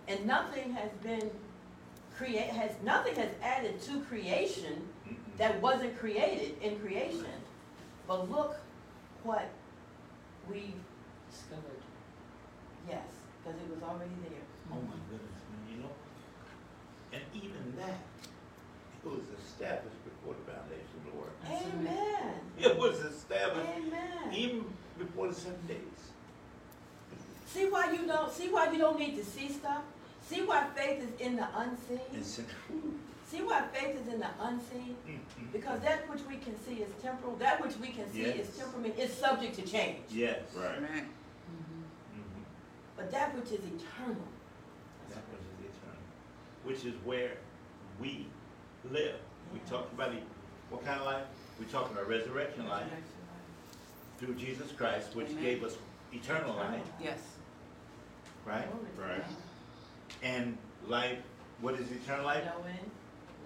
And 0.08 0.26
nothing 0.26 0.72
has 0.74 0.90
been 1.02 1.30
create, 2.16 2.48
has, 2.50 2.70
nothing 2.84 3.14
has 3.16 3.30
added 3.42 3.80
to 3.82 4.00
creation 4.02 4.88
Mm-mm. 5.08 5.16
that 5.38 5.60
wasn't 5.60 5.98
created 5.98 6.56
in 6.62 6.78
creation. 6.78 7.26
But 8.06 8.30
look 8.30 8.56
what 9.24 9.48
we, 10.48 10.74
Discovered. 11.30 11.82
yes, 12.88 13.02
because 13.42 13.58
it 13.60 13.68
was 13.74 13.82
already 13.82 14.14
there. 14.22 14.38
Oh 14.70 14.76
my 14.76 14.96
goodness, 15.10 15.42
man, 15.50 15.74
you 15.76 15.82
know? 15.82 15.90
And 17.12 17.22
even 17.34 17.74
that, 17.78 17.98
it 19.04 19.08
was 19.10 19.26
established 19.44 19.98
before 20.04 20.34
the 20.34 20.52
foundation 20.52 20.94
of 20.98 21.04
the 21.10 21.18
world. 21.18 21.34
Amen. 21.50 22.34
It 22.58 22.78
was 22.78 22.94
established 22.96 22.96
Amen. 22.96 23.04
even 23.04 23.05
before 25.16 25.28
the 25.28 25.34
seven 25.34 25.66
days. 25.66 25.78
See 27.46 27.64
why 27.70 27.90
you 27.92 28.06
don't, 28.06 28.30
see 28.32 28.48
why 28.48 28.70
you 28.70 28.78
don't 28.78 28.98
need 28.98 29.16
to 29.16 29.24
see 29.24 29.48
stuff? 29.48 29.82
See 30.28 30.42
why 30.42 30.66
faith 30.76 31.02
is 31.02 31.20
in 31.26 31.36
the 31.36 31.46
And 31.58 31.70
unseen? 31.70 32.22
since, 32.22 32.48
See 33.30 33.38
why 33.42 33.62
faith 33.72 33.96
is 33.96 34.12
in 34.12 34.20
the 34.20 34.28
unseen? 34.40 34.96
mm, 35.08 35.12
mm. 35.14 35.52
Because 35.52 35.80
that 35.80 36.08
which 36.10 36.20
we 36.28 36.36
can 36.36 36.54
see 36.64 36.82
is 36.82 36.90
temporal, 37.02 37.34
that 37.36 37.62
which 37.64 37.76
we 37.78 37.88
can 37.88 38.12
see 38.12 38.22
is 38.22 38.48
Yes. 38.48 38.56
temporal, 38.58 38.84
is 38.84 39.12
subject 39.12 39.56
to 39.56 39.62
change. 39.62 40.00
Yes. 40.10 40.40
Right. 40.54 40.80
Mhm. 40.82 41.06
Mhm. 42.14 42.42
But 42.96 43.10
that 43.10 43.34
which 43.34 43.46
is 43.52 43.60
eternal, 43.64 44.28
That 45.08 45.22
was 45.32 45.40
the 45.60 45.66
eternal, 45.66 46.02
which 46.64 46.84
is 46.84 46.94
where 47.04 47.38
we 48.00 48.26
live. 48.90 49.18
We 49.52 49.60
talked 49.60 49.92
about 49.94 50.12
it, 50.12 50.22
what 50.70 50.84
kind 50.84 51.00
of 51.00 51.06
life? 51.06 51.26
We 51.58 51.64
talked 51.66 51.90
about 51.92 52.06
resurrection 52.08 52.68
life 52.68 52.90
through 54.18 54.34
Jesus 54.34 54.72
Christ, 54.72 55.14
which 55.14 55.28
Amen. 55.30 55.42
gave 55.42 55.64
us 55.64 55.76
eternal 56.12 56.54
life, 56.56 56.82
Yes. 57.02 57.18
right? 58.44 58.66
Right. 58.98 59.24
And 60.22 60.56
life, 60.86 61.18
what 61.60 61.74
is 61.74 61.90
eternal 61.90 62.24
life? 62.24 62.44
No 62.44 62.64
end, 62.64 62.90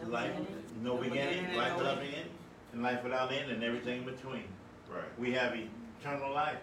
no 0.03 0.09
Life, 0.09 0.37
beginning. 0.37 0.65
no 0.83 0.95
No 0.95 1.03
beginning, 1.03 1.29
beginning 1.41 1.57
life 1.57 1.73
no 1.73 1.79
without 1.79 1.99
end. 1.99 2.07
beginning, 2.07 2.31
and 2.73 2.83
life 2.83 3.03
without 3.03 3.33
end, 3.33 3.51
and 3.51 3.65
everything 3.65 3.99
in 3.99 4.05
between. 4.05 4.45
Right. 4.93 5.19
We 5.19 5.33
have 5.33 5.55
eternal 6.01 6.33
life. 6.33 6.59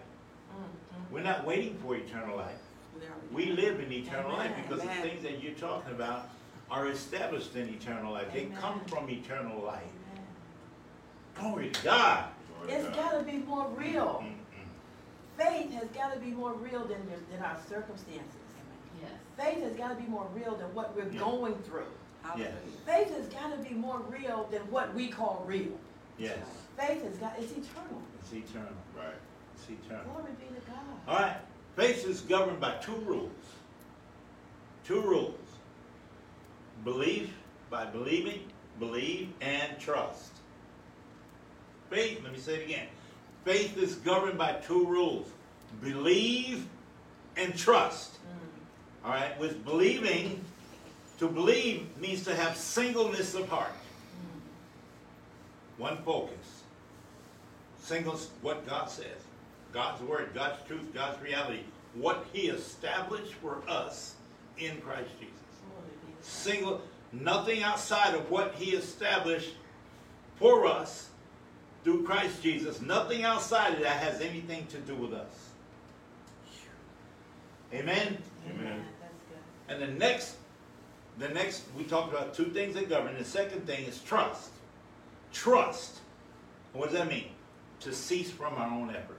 Mm. 0.52 1.10
We're 1.12 1.22
not 1.22 1.44
waiting 1.46 1.78
for 1.78 1.94
eternal 1.96 2.36
life. 2.36 2.56
We 3.32 3.52
live 3.52 3.78
in 3.80 3.92
eternal 3.92 4.32
life 4.32 4.50
because 4.56 4.82
the 4.82 4.90
Amen. 4.90 5.02
things 5.02 5.22
that 5.22 5.42
you're 5.42 5.54
talking 5.54 5.92
about 5.92 6.28
are 6.70 6.88
established 6.88 7.54
in 7.54 7.68
eternal 7.68 8.12
life. 8.12 8.32
They 8.32 8.46
come 8.46 8.80
from 8.86 9.08
eternal 9.08 9.62
life. 9.62 9.82
Amen. 10.12 10.24
Glory 11.52 11.70
to 11.70 11.82
God. 11.84 12.24
It's 12.66 12.88
gotta 12.96 13.22
be 13.22 13.38
more 13.38 13.66
real. 13.76 14.22
Mm, 14.24 14.28
mm, 14.28 14.32
mm. 14.32 15.36
Faith 15.36 15.72
has 15.74 15.88
gotta 15.88 16.18
be 16.18 16.30
more 16.30 16.52
real 16.54 16.80
than, 16.84 16.98
your- 17.08 17.20
than 17.30 17.42
our 17.42 17.56
circumstances. 17.68 18.34
Yes. 19.00 19.10
Faith 19.36 19.62
has 19.62 19.72
gotta 19.74 19.94
be 19.94 20.06
more 20.08 20.26
real 20.34 20.56
than 20.56 20.74
what 20.74 20.94
we're 20.96 21.08
Yeah. 21.08 21.20
going 21.20 21.54
through. 21.62 21.86
Hallelujah. 22.22 22.52
Faith 22.84 23.10
has 23.16 23.26
gotta 23.28 23.56
be 23.58 23.74
more 23.74 24.00
real 24.10 24.48
than 24.50 24.60
what 24.70 24.92
we 24.94 25.08
call 25.08 25.44
real. 25.46 25.78
Yes, 26.18 26.38
Faith 26.76 27.02
has 27.04 27.16
got, 27.18 27.38
it's 27.38 27.52
eternal. 27.52 28.02
it's 28.20 28.32
eternal. 28.32 28.72
Right. 28.96 29.14
It's 29.54 29.70
eternal. 29.70 30.04
Glory 30.12 30.32
be 30.32 30.46
to 30.54 30.60
God. 30.66 30.78
All 31.06 31.16
right. 31.16 31.36
Faith 31.76 32.04
is 32.08 32.22
governed 32.22 32.58
by 32.60 32.72
two 32.78 32.96
rules. 33.06 33.30
Two 34.84 35.00
rules. 35.00 35.38
Belief 36.84 37.30
by 37.70 37.84
believing, 37.86 38.40
believe, 38.80 39.28
and 39.40 39.78
trust. 39.78 40.32
Faith, 41.90 42.22
let 42.22 42.32
me 42.32 42.38
say 42.38 42.56
it 42.56 42.64
again. 42.64 42.86
Faith 43.44 43.78
is 43.78 43.94
governed 43.96 44.38
by 44.38 44.52
two 44.54 44.86
rules. 44.86 45.28
Believe 45.80 46.66
and 47.36 47.56
trust. 47.56 48.14
Mm. 48.14 49.06
All 49.06 49.12
right, 49.12 49.38
with 49.38 49.64
believing, 49.64 50.44
to 51.18 51.28
believe 51.28 51.86
means 51.98 52.24
to 52.24 52.34
have 52.34 52.56
singleness 52.56 53.34
of 53.34 53.48
heart, 53.48 53.72
Mm. 53.72 55.80
one 55.80 55.96
focus. 56.02 56.62
Singles, 57.80 58.28
what 58.42 58.66
God 58.68 58.90
says, 58.90 59.22
God's 59.72 60.02
word, 60.02 60.30
God's 60.34 60.62
truth, 60.66 60.92
God's 60.92 61.20
reality, 61.22 61.60
what 61.94 62.26
He 62.32 62.48
established 62.48 63.32
for 63.34 63.62
us 63.66 64.14
in 64.58 64.78
Christ 64.82 65.08
Jesus. 65.18 65.34
Glory 65.70 65.88
be 65.88 66.12
to 66.12 66.16
God. 66.16 66.24
Single, 66.24 66.80
nothing 67.12 67.62
outside 67.62 68.14
of 68.14 68.30
what 68.30 68.54
He 68.56 68.72
established 68.72 69.54
for 70.36 70.66
us 70.66 71.08
through 71.84 72.04
Christ 72.04 72.42
Jesus, 72.42 72.80
nothing 72.80 73.24
outside 73.24 73.74
of 73.74 73.80
that 73.80 74.02
has 74.02 74.20
anything 74.20 74.66
to 74.66 74.78
do 74.78 74.94
with 74.94 75.12
us. 75.12 75.50
Amen. 77.72 78.18
Amen. 78.48 78.82
That's 79.00 79.12
good. 79.28 79.74
And 79.74 79.82
the 79.82 79.98
next, 79.98 80.36
the 81.18 81.28
next, 81.28 81.64
we 81.76 81.84
talked 81.84 82.12
about 82.12 82.34
two 82.34 82.46
things 82.46 82.74
that 82.74 82.88
govern. 82.88 83.16
The 83.18 83.24
second 83.24 83.66
thing 83.66 83.84
is 83.84 84.00
trust. 84.02 84.50
Trust. 85.32 85.98
What 86.72 86.90
does 86.90 86.98
that 86.98 87.08
mean? 87.08 87.26
To 87.80 87.92
cease 87.92 88.30
from 88.30 88.54
our 88.54 88.70
own 88.70 88.90
efforts. 88.90 89.12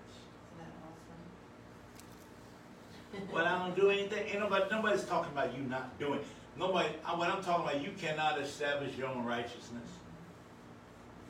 Isn't 3.13 3.27
that 3.27 3.27
awesome? 3.27 3.33
Well, 3.33 3.45
I 3.45 3.59
don't 3.65 3.75
do 3.75 3.89
anything. 3.89 4.27
Ain't 4.27 4.39
nobody, 4.39 4.65
nobody's 4.71 5.03
talking 5.03 5.31
about 5.31 5.55
you 5.55 5.63
not 5.63 5.97
doing. 5.99 6.19
Nobody. 6.57 6.89
I- 7.05 7.15
What 7.15 7.29
I'm 7.29 7.43
talking 7.43 7.67
about, 7.69 7.81
you 7.83 7.91
cannot 7.97 8.39
establish 8.39 8.95
your 8.97 9.07
own 9.07 9.23
righteousness. 9.25 9.87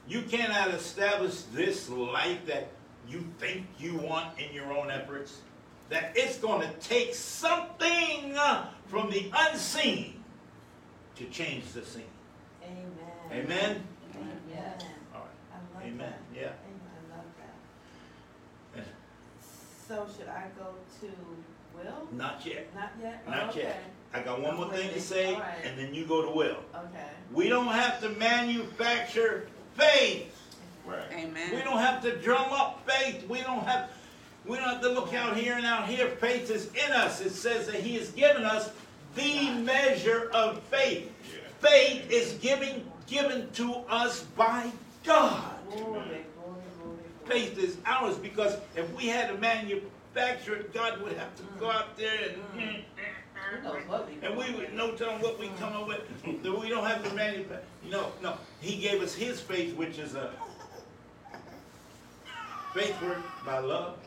You 0.10 0.24
cannot 0.24 0.70
establish 0.70 1.44
this 1.54 1.88
life 1.88 2.44
that 2.48 2.70
you 3.08 3.24
think 3.38 3.68
you 3.78 3.96
want 3.96 4.40
in 4.40 4.54
your 4.54 4.74
own 4.74 4.90
efforts. 4.90 5.38
That 5.90 6.14
it's 6.16 6.38
going 6.40 6.68
to 6.68 6.74
take 6.80 7.14
something 7.14 8.36
uh, 8.36 8.68
from 8.88 9.12
the 9.12 9.32
unseen 9.36 10.24
to 11.16 11.26
change 11.26 11.72
the 11.74 11.86
scene. 11.86 12.04
Amen. 12.64 12.86
Amen? 13.32 13.84
Amen. 14.16 14.40
Yes. 14.52 14.84
All 15.14 15.22
right. 15.22 15.30
I 15.54 15.76
love 15.76 15.84
Amen. 15.84 15.98
that. 15.98 16.20
Yeah. 16.36 16.42
Amen. 16.42 16.56
I 17.14 17.18
love 17.18 17.26
that. 18.76 18.86
So 19.88 20.08
should 20.18 20.28
I 20.28 20.46
go 20.58 20.74
to 21.02 21.08
Will? 21.76 22.08
Not 22.18 22.46
yet. 22.46 22.74
Not 22.76 22.92
yet? 23.02 23.28
Not 23.28 23.50
Okay. 23.50 23.62
yet. 23.62 23.84
I 24.14 24.22
got 24.22 24.42
one 24.42 24.56
more 24.56 24.72
thing 24.72 24.92
to 24.92 25.00
say, 25.00 25.34
right. 25.34 25.44
and 25.64 25.78
then 25.78 25.94
you 25.94 26.06
go 26.06 26.24
to 26.24 26.30
Will. 26.32 26.58
Okay. 26.76 27.10
We 27.32 27.48
don't 27.48 27.68
have 27.68 28.02
to 28.02 28.10
manufacture 28.10 29.48
faith. 29.80 30.36
Right. 30.86 31.52
We 31.52 31.62
don't 31.62 31.80
have 31.80 32.02
to 32.04 32.16
drum 32.18 32.52
up 32.52 32.90
faith. 32.90 33.28
We 33.28 33.42
don't 33.42 33.64
have 33.64 33.90
we 34.46 34.58
don't 34.58 34.68
have 34.68 34.82
to 34.82 34.90
look 34.90 35.14
out 35.14 35.38
here 35.38 35.56
and 35.56 35.66
out 35.66 35.88
here. 35.88 36.08
Faith 36.08 36.50
is 36.50 36.70
in 36.74 36.92
us. 36.92 37.22
It 37.22 37.32
says 37.32 37.68
that 37.68 37.76
He 37.76 37.96
has 37.96 38.10
given 38.12 38.44
us 38.44 38.72
the 39.16 39.52
measure 39.52 40.30
of 40.34 40.62
faith. 40.64 41.12
Yeah. 41.32 41.70
Faith 41.70 42.10
is 42.10 42.34
giving 42.34 42.90
given 43.08 43.50
to 43.52 43.74
us 43.90 44.24
by 44.36 44.72
God. 45.04 45.44
Glory, 45.68 45.84
glory, 45.84 46.24
glory, 46.36 46.62
glory. 46.82 46.98
Faith 47.26 47.58
is 47.58 47.78
ours 47.86 48.18
because 48.18 48.58
if 48.76 48.92
we 48.96 49.08
had 49.08 49.30
to 49.30 49.38
manufacture 49.38 50.56
it, 50.56 50.74
God 50.74 51.02
would 51.02 51.14
have 51.14 51.36
to 51.36 51.44
go 51.60 51.70
out 51.70 51.98
there 51.98 52.14
and 52.14 52.38
Who 52.54 52.60
knows 52.60 52.76
what 52.76 52.78
we 52.78 52.86
and 54.22 54.38
we 54.38 54.52
would 54.54 54.74
know 54.74 54.92
telling 54.94 55.22
what 55.22 55.40
we 55.40 55.50
come 55.60 55.74
up 55.74 55.88
with. 55.88 56.44
That 56.44 56.60
we 56.60 56.70
don't 56.70 56.86
have 56.86 57.04
to 57.04 57.14
manufacture. 57.16 57.64
No, 57.90 58.12
no. 58.22 58.38
He 58.62 58.78
gave 58.78 59.02
us 59.02 59.14
His 59.14 59.40
faith, 59.40 59.76
which 59.76 59.98
is 59.98 60.16
a 60.16 60.32
faith 62.74 63.02
work 63.02 63.20
by 63.46 63.60
love. 63.60 63.98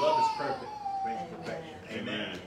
Love 0.00 0.20
is 0.20 0.28
perfect. 0.36 0.72
Brings 1.04 1.20
perfection. 1.30 1.74
Amen. 1.90 2.28
Amen. 2.28 2.38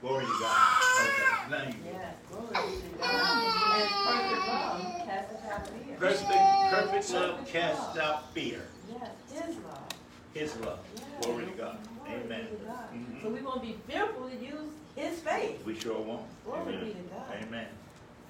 Glory 0.00 0.24
to 0.24 0.30
God. 0.40 0.82
Okay. 1.00 1.50
Now 1.50 1.62
you. 1.68 1.74
Yes, 1.84 2.14
glory 2.30 2.46
to 2.48 2.98
God. 2.98 3.42
And 3.76 3.90
perfect 4.04 4.48
love 4.48 5.06
casteth 5.06 5.50
out 5.50 5.68
fear. 5.68 5.96
Perfect, 5.98 6.30
perfect 6.70 7.12
love 7.12 7.46
casts 7.46 7.98
out 7.98 8.34
fear. 8.34 8.62
Yes, 8.88 9.10
His 9.32 9.56
love. 9.56 9.88
His 10.34 10.56
love. 10.58 10.78
Glory 11.22 11.46
to 11.46 11.50
God. 11.52 11.78
Amen. 12.06 12.46
to. 12.48 12.96
Mhm. 12.96 13.22
So 13.22 13.28
we 13.30 13.40
won't 13.40 13.62
be 13.62 13.76
fearful 13.88 14.28
to 14.28 14.36
use 14.36 14.72
His 14.96 15.20
faith. 15.20 15.64
We 15.64 15.78
sure 15.78 16.00
won't. 16.00 16.26
Glory 16.44 16.74
Amen. 16.74 16.84
be 16.84 16.92
to 16.94 17.02
God. 17.14 17.26
Amen. 17.42 17.68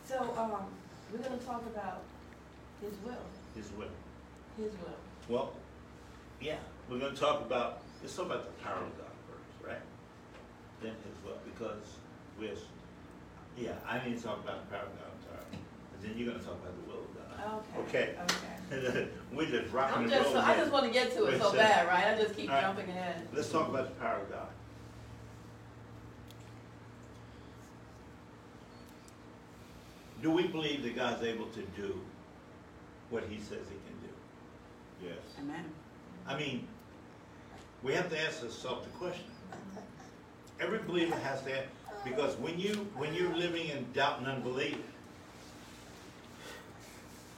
So, 0.06 0.20
um, 0.36 0.66
we're 1.12 1.18
gonna 1.18 1.36
talk 1.38 1.62
about 1.66 2.02
His 2.80 2.92
will, 3.04 3.24
His 3.54 3.70
will. 3.72 3.88
His 4.56 4.72
will. 4.78 4.98
Well, 5.28 5.52
yeah, 6.40 6.58
we're 6.88 6.98
gonna 6.98 7.16
talk 7.16 7.40
about, 7.40 7.80
let's 8.02 8.14
talk 8.16 8.26
about 8.26 8.44
the 8.44 8.62
power 8.62 8.82
of 8.84 8.96
God 8.98 9.10
first, 9.28 9.68
right? 9.68 9.82
Then 10.82 10.92
his 11.08 11.16
will, 11.24 11.38
because 11.44 11.96
we're, 12.38 12.54
yeah, 13.56 13.72
I 13.88 14.06
need 14.06 14.18
to 14.18 14.22
talk 14.22 14.44
about 14.44 14.68
the 14.68 14.76
power 14.76 14.84
of 14.86 14.98
God, 14.98 15.08
I'm 15.08 15.22
sorry. 15.24 15.58
And 15.94 16.02
then 16.02 16.12
you're 16.18 16.30
gonna 16.32 16.44
talk 16.44 16.54
about 16.60 16.74
the 16.76 16.90
will. 16.92 17.04
Okay. 17.44 18.14
Okay. 18.22 18.88
Okay. 18.88 19.08
We're 19.32 19.46
just 19.46 19.72
rocking 19.72 19.96
I'm 19.96 20.02
and 20.04 20.10
just, 20.10 20.24
rolling. 20.26 20.40
I 20.42 20.54
here. 20.54 20.62
just 20.62 20.72
wanna 20.72 20.90
get 20.90 21.12
to 21.16 21.24
it 21.26 21.38
so 21.38 21.44
Listen. 21.44 21.58
bad, 21.58 21.86
right? 21.86 22.06
I 22.06 22.20
just 22.20 22.36
keep 22.36 22.48
All 22.48 22.56
right. 22.56 22.62
jumping 22.62 22.88
ahead. 22.88 23.26
Let's 23.32 23.50
talk 23.50 23.68
about 23.68 23.88
the 23.88 23.94
power 24.00 24.20
of 24.20 24.30
God. 24.30 24.48
Do 30.22 30.30
we 30.30 30.46
believe 30.46 30.82
that 30.84 30.96
God's 30.96 31.22
able 31.22 31.46
to 31.46 31.60
do 31.76 32.00
what 33.10 33.24
he 33.28 33.38
says 33.38 33.58
he 33.68 33.76
can 33.86 33.98
do? 34.02 35.08
Yes. 35.08 35.18
Amen. 35.38 35.64
I 36.26 36.38
mean, 36.38 36.66
we 37.82 37.92
have 37.92 38.08
to 38.08 38.18
ask 38.18 38.42
ourselves 38.42 38.86
the 38.86 38.92
question. 38.92 39.24
Every 40.60 40.78
believer 40.78 41.16
has 41.16 41.42
to, 41.42 41.58
ask, 41.58 41.68
because 42.04 42.36
when 42.36 42.58
you 42.58 42.88
when 42.96 43.12
you're 43.12 43.34
living 43.34 43.68
in 43.68 43.84
doubt 43.92 44.20
and 44.20 44.26
unbelief, 44.28 44.78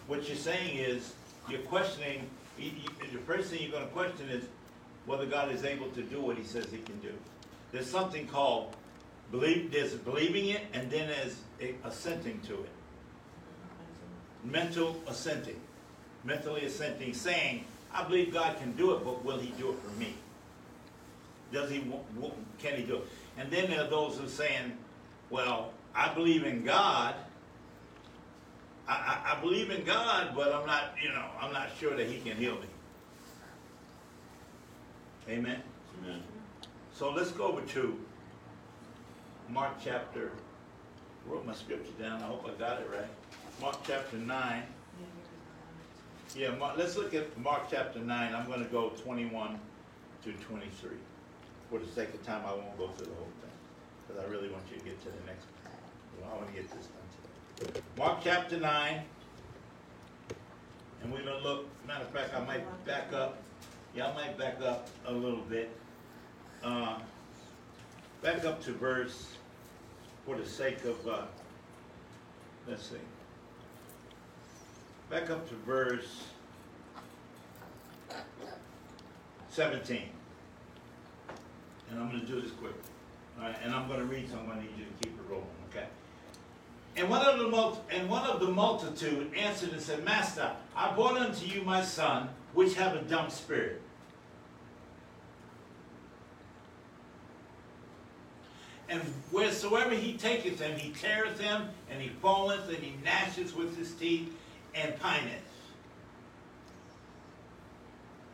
what 0.06 0.28
you're 0.28 0.36
saying 0.36 0.78
is 0.78 1.12
you're 1.48 1.60
questioning. 1.60 2.28
You, 2.59 2.70
you, 2.70 3.09
the 3.12 3.18
first 3.18 3.50
thing 3.50 3.62
you're 3.62 3.72
going 3.72 3.85
to 3.87 3.92
question 3.92 4.28
is 4.28 4.44
whether 5.04 5.26
God 5.26 5.52
is 5.52 5.64
able 5.64 5.88
to 5.90 6.02
do 6.02 6.20
what 6.20 6.37
He 6.37 6.44
says 6.44 6.66
He 6.70 6.78
can 6.78 6.98
do. 7.00 7.12
There's 7.72 7.90
something 7.90 8.26
called 8.26 8.74
believe. 9.31 9.72
There's 9.72 9.94
believing 9.94 10.48
it, 10.48 10.62
and 10.72 10.90
then 10.90 11.09
there's 11.09 11.76
assenting 11.85 12.40
to 12.42 12.54
it. 12.54 12.70
Mental 14.44 15.00
assenting, 15.09 15.61
mentally 16.24 16.64
assenting, 16.64 17.12
saying, 17.12 17.64
"I 17.92 18.04
believe 18.04 18.33
God 18.33 18.57
can 18.59 18.72
do 18.76 18.94
it, 18.94 19.04
but 19.04 19.24
will 19.24 19.38
He 19.38 19.50
do 19.59 19.70
it 19.70 19.78
for 19.81 19.90
me? 19.98 20.14
Does 21.52 21.70
He? 21.70 21.85
Can 22.59 22.76
He 22.76 22.85
do 22.85 22.96
it?" 22.96 23.09
And 23.38 23.50
then 23.50 23.70
there 23.70 23.85
are 23.85 23.90
those 23.90 24.18
who 24.18 24.26
are 24.26 24.28
saying, 24.28 24.72
"Well, 25.31 25.72
I 25.94 26.12
believe 26.14 26.44
in 26.44 26.64
God. 26.64 27.14
I, 28.88 28.92
I, 28.92 29.37
I 29.37 29.40
believe 29.40 29.70
in 29.70 29.85
God, 29.85 30.33
but 30.35 30.53
I'm 30.53 30.66
not, 30.66 30.94
you 31.03 31.11
know, 31.11 31.25
I'm 31.40 31.53
not 31.53 31.68
sure 31.79 31.96
that 31.96 32.07
He 32.07 32.18
can 32.20 32.37
heal 32.37 32.55
me." 32.55 32.66
Amen. 35.29 35.61
Amen. 36.03 36.22
So 36.94 37.11
let's 37.11 37.33
go 37.33 37.46
over 37.49 37.62
to 37.62 37.99
Mark 39.51 39.72
chapter. 39.83 40.33
Wrote 41.27 41.44
my 41.44 41.55
scripture 41.55 41.90
down. 42.01 42.22
I 42.22 42.27
hope 42.27 42.49
I 42.49 42.59
got 42.59 42.81
it 42.81 42.88
right. 42.92 43.09
Mark 43.61 43.79
chapter 43.85 44.16
nine. 44.16 44.62
Yeah, 46.37 46.55
Mark, 46.55 46.77
let's 46.77 46.96
look 46.96 47.14
at 47.14 47.37
Mark 47.38 47.62
chapter 47.70 47.99
nine. 47.99 48.35
I'm 48.35 48.46
going 48.46 48.62
to 48.62 48.70
go 48.70 48.90
21 48.90 49.59
to 50.25 50.33
23. 50.33 50.90
For 51.70 51.79
the 51.79 51.87
sake 51.87 52.14
of 52.14 52.25
time, 52.25 52.42
I 52.46 52.53
won't 52.53 52.77
go 52.79 52.88
through 52.88 53.07
the 53.07 53.14
whole 53.14 53.33
thing 53.40 53.51
because 54.07 54.22
I 54.22 54.29
really 54.31 54.49
want 54.49 54.64
you 54.70 54.79
to 54.79 54.85
get 54.85 54.99
to 55.01 55.07
the 55.07 55.27
next. 55.27 55.46
Well, 56.20 56.31
I 56.33 56.37
want 56.37 56.49
to 56.49 56.55
get 56.55 56.70
this 56.70 56.87
done. 56.87 57.06
Mark 57.97 58.19
chapter 58.23 58.59
nine, 58.59 59.01
and 61.03 61.11
we're 61.11 61.23
going 61.23 61.42
to 61.42 61.49
look. 61.49 61.66
Matter 61.87 62.05
of 62.05 62.11
fact, 62.11 62.35
I 62.35 62.45
might 62.45 62.85
back 62.85 63.12
up. 63.14 63.38
Yeah, 63.95 64.09
I 64.09 64.14
might 64.14 64.37
back 64.37 64.61
up 64.61 64.88
a 65.07 65.12
little 65.12 65.40
bit. 65.40 65.71
Uh, 66.62 66.99
back 68.21 68.45
up 68.45 68.62
to 68.64 68.73
verse, 68.73 69.37
for 70.27 70.37
the 70.37 70.45
sake 70.45 70.85
of, 70.85 71.09
uh, 71.09 71.23
let's 72.69 72.90
see. 72.90 72.97
Back 75.09 75.31
up 75.31 75.49
to 75.49 75.55
verse 75.55 76.25
17. 79.49 80.03
And 81.90 82.01
I'm 82.01 82.11
going 82.11 82.21
to 82.21 82.27
do 82.27 82.38
this 82.38 82.51
quick. 82.51 82.75
All 83.38 83.45
right, 83.47 83.57
and 83.62 83.73
I'm 83.75 83.88
going 83.88 84.01
to 84.01 84.07
read, 84.07 84.29
so 84.31 84.38
I'm 84.38 84.47
going 84.47 84.59
to 84.59 84.64
need 84.64 84.73
you 84.79 84.85
to 84.85 85.09
keep 85.09 85.19
it 85.19 85.31
rolling? 85.31 85.47
And 86.96 87.11
one 87.11 87.24
of 87.26 87.38
the 87.38 87.48
mul- 87.48 87.85
and 87.90 88.09
one 88.09 88.24
of 88.24 88.40
the 88.40 88.48
multitude 88.48 89.32
answered 89.35 89.72
and 89.72 89.80
said, 89.80 90.02
Master, 90.04 90.50
I 90.74 90.94
brought 90.94 91.18
unto 91.18 91.44
you 91.44 91.62
my 91.62 91.82
son, 91.82 92.30
which 92.54 92.74
have 92.74 92.96
a 92.96 93.02
dumb 93.02 93.28
spirit. 93.28 93.82
And 98.88 99.02
wheresoever 99.30 99.94
he 99.94 100.14
taketh 100.14 100.61
him, 100.61 100.78
he 100.78 100.92
teareth 100.92 101.40
him, 101.40 101.68
and 101.90 102.00
he 102.00 102.09
falleth, 102.09 102.68
and 102.68 102.78
he 102.78 102.94
gnasheth 103.04 103.54
with 103.54 103.76
his 103.76 103.92
teeth, 103.92 104.32
and 104.74 104.98
pineth. 105.00 105.42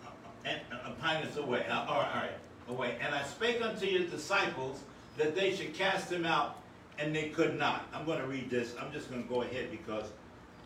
Uh, 0.05 0.09
And 0.45 0.61
uh, 0.73 0.91
pineth 1.01 1.37
away. 1.39 1.67
Uh, 1.67 1.87
all 1.87 1.97
right, 2.01 2.11
all 2.15 2.21
right, 2.21 2.31
away. 2.69 2.97
And 3.01 3.15
I 3.15 3.23
spake 3.25 3.63
unto 3.63 3.87
your 3.87 4.07
disciples 4.07 4.81
that 5.17 5.35
they 5.35 5.57
should 5.57 5.75
cast 5.75 6.13
him 6.13 6.27
out, 6.27 6.59
and 6.99 7.15
they 7.15 7.29
could 7.29 7.59
not. 7.59 7.87
I'm 7.93 8.05
going 8.05 8.19
to 8.19 8.27
read 8.27 8.51
this. 8.51 8.75
I'm 8.81 8.93
just 8.93 9.11
going 9.11 9.23
to 9.23 9.29
go 9.29 9.43
ahead 9.43 9.71
because 9.71 10.07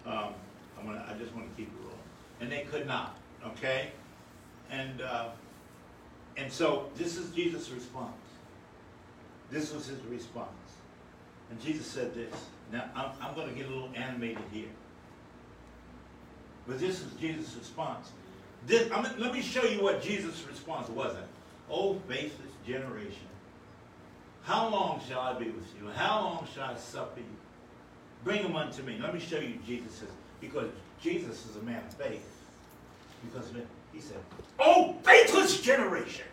um, 0.07 0.35
I'm 0.79 0.87
gonna, 0.87 1.05
I 1.09 1.17
just 1.19 1.35
want 1.35 1.49
to 1.51 1.57
keep 1.57 1.69
it 1.69 1.81
rolling. 1.83 1.99
And 2.41 2.51
they 2.51 2.67
could 2.71 2.87
not. 2.87 3.17
Okay, 3.47 3.91
and 4.71 5.01
uh, 5.01 5.29
and 6.37 6.53
so 6.53 6.91
this 6.97 7.17
is 7.17 7.31
Jesus' 7.31 7.71
response. 7.71 8.13
This 9.51 9.73
was 9.73 9.87
his 9.87 10.01
response. 10.05 10.49
And 11.51 11.61
Jesus 11.61 11.87
said 11.87 12.15
this. 12.15 12.35
Now, 12.73 12.91
I'm, 12.95 13.11
I'm 13.21 13.35
going 13.35 13.49
to 13.49 13.55
get 13.55 13.67
a 13.67 13.71
little 13.71 13.91
animated 13.95 14.43
here. 14.53 14.69
But 16.67 16.81
this 16.81 17.01
is 17.01 17.13
Jesus' 17.21 17.55
response. 17.57 18.11
This, 18.67 18.91
I'm, 18.91 19.05
let 19.21 19.33
me 19.33 19.41
show 19.41 19.63
you 19.63 19.81
what 19.83 20.03
Jesus' 20.03 20.45
response 20.49 20.89
wasn't. 20.89 21.27
Oh, 21.71 22.01
faithless 22.09 22.51
generation. 22.67 23.29
How 24.47 24.69
long 24.69 25.01
shall 25.09 25.19
I 25.19 25.33
be 25.33 25.47
with 25.47 25.67
you? 25.77 25.89
How 25.97 26.21
long 26.21 26.47
shall 26.55 26.71
I 26.71 26.77
suffer 26.77 27.19
you? 27.19 27.27
Bring 28.23 28.45
them 28.45 28.55
unto 28.55 28.81
me. 28.85 28.97
Let 29.03 29.13
me 29.13 29.19
show 29.19 29.41
you 29.41 29.59
Jesus 29.67 29.93
says, 29.93 30.09
because 30.41 30.69
Jesus 31.03 31.47
is 31.47 31.57
a 31.57 31.63
man 31.63 31.83
of 31.85 31.93
faith. 31.95 32.25
Because 33.25 33.51
he 33.93 34.01
said, 34.01 34.19
Oh, 34.61 34.95
faithless 35.03 35.61
generation. 35.61 36.27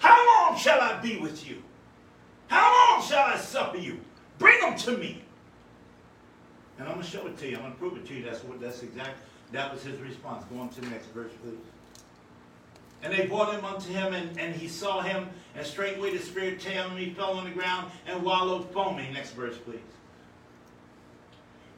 How 0.00 0.48
long 0.48 0.58
shall 0.58 0.80
I 0.80 1.00
be 1.00 1.18
with 1.18 1.48
you? 1.48 1.62
How 2.48 2.96
long 2.96 3.06
shall 3.06 3.26
I 3.26 3.36
suffer 3.36 3.78
you? 3.78 4.00
Bring 4.38 4.60
them 4.60 4.76
to 4.78 4.98
me. 4.98 5.22
And 6.78 6.88
I'm 6.88 6.94
going 6.94 7.04
to 7.04 7.10
show 7.10 7.24
it 7.28 7.38
to 7.38 7.48
you. 7.48 7.54
I'm 7.54 7.62
going 7.62 7.72
to 7.72 7.78
prove 7.78 7.96
it 7.98 8.06
to 8.06 8.14
you. 8.14 8.24
That's 8.24 8.42
what. 8.42 8.60
That's 8.60 8.82
exact. 8.82 9.20
That 9.52 9.72
was 9.72 9.84
his 9.84 10.00
response. 10.00 10.44
Go 10.52 10.60
on 10.60 10.70
to 10.70 10.80
the 10.80 10.88
next 10.88 11.06
verse, 11.06 11.32
please. 11.42 11.54
And 13.02 13.12
they 13.12 13.26
brought 13.26 13.54
him 13.54 13.64
unto 13.64 13.90
him, 13.92 14.12
and, 14.12 14.38
and 14.38 14.54
he 14.54 14.68
saw 14.68 15.02
him, 15.02 15.28
and 15.56 15.64
straightway 15.64 16.16
the 16.16 16.22
spirit 16.22 16.60
tell 16.60 16.88
him, 16.88 16.96
he 16.96 17.10
fell 17.10 17.32
on 17.34 17.44
the 17.44 17.50
ground 17.50 17.90
and 18.06 18.22
wallowed 18.22 18.70
foaming. 18.72 19.12
Next 19.12 19.32
verse, 19.32 19.56
please. 19.56 19.78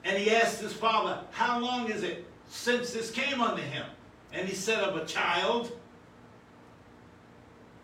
And 0.05 0.17
he 0.17 0.31
asked 0.31 0.61
his 0.61 0.73
father, 0.73 1.21
How 1.31 1.59
long 1.59 1.91
is 1.91 2.03
it 2.03 2.27
since 2.49 2.93
this 2.93 3.11
came 3.11 3.41
unto 3.41 3.63
him? 3.63 3.85
And 4.33 4.49
he 4.49 4.55
said, 4.55 4.83
Of 4.83 4.97
a 4.97 5.05
child. 5.05 5.73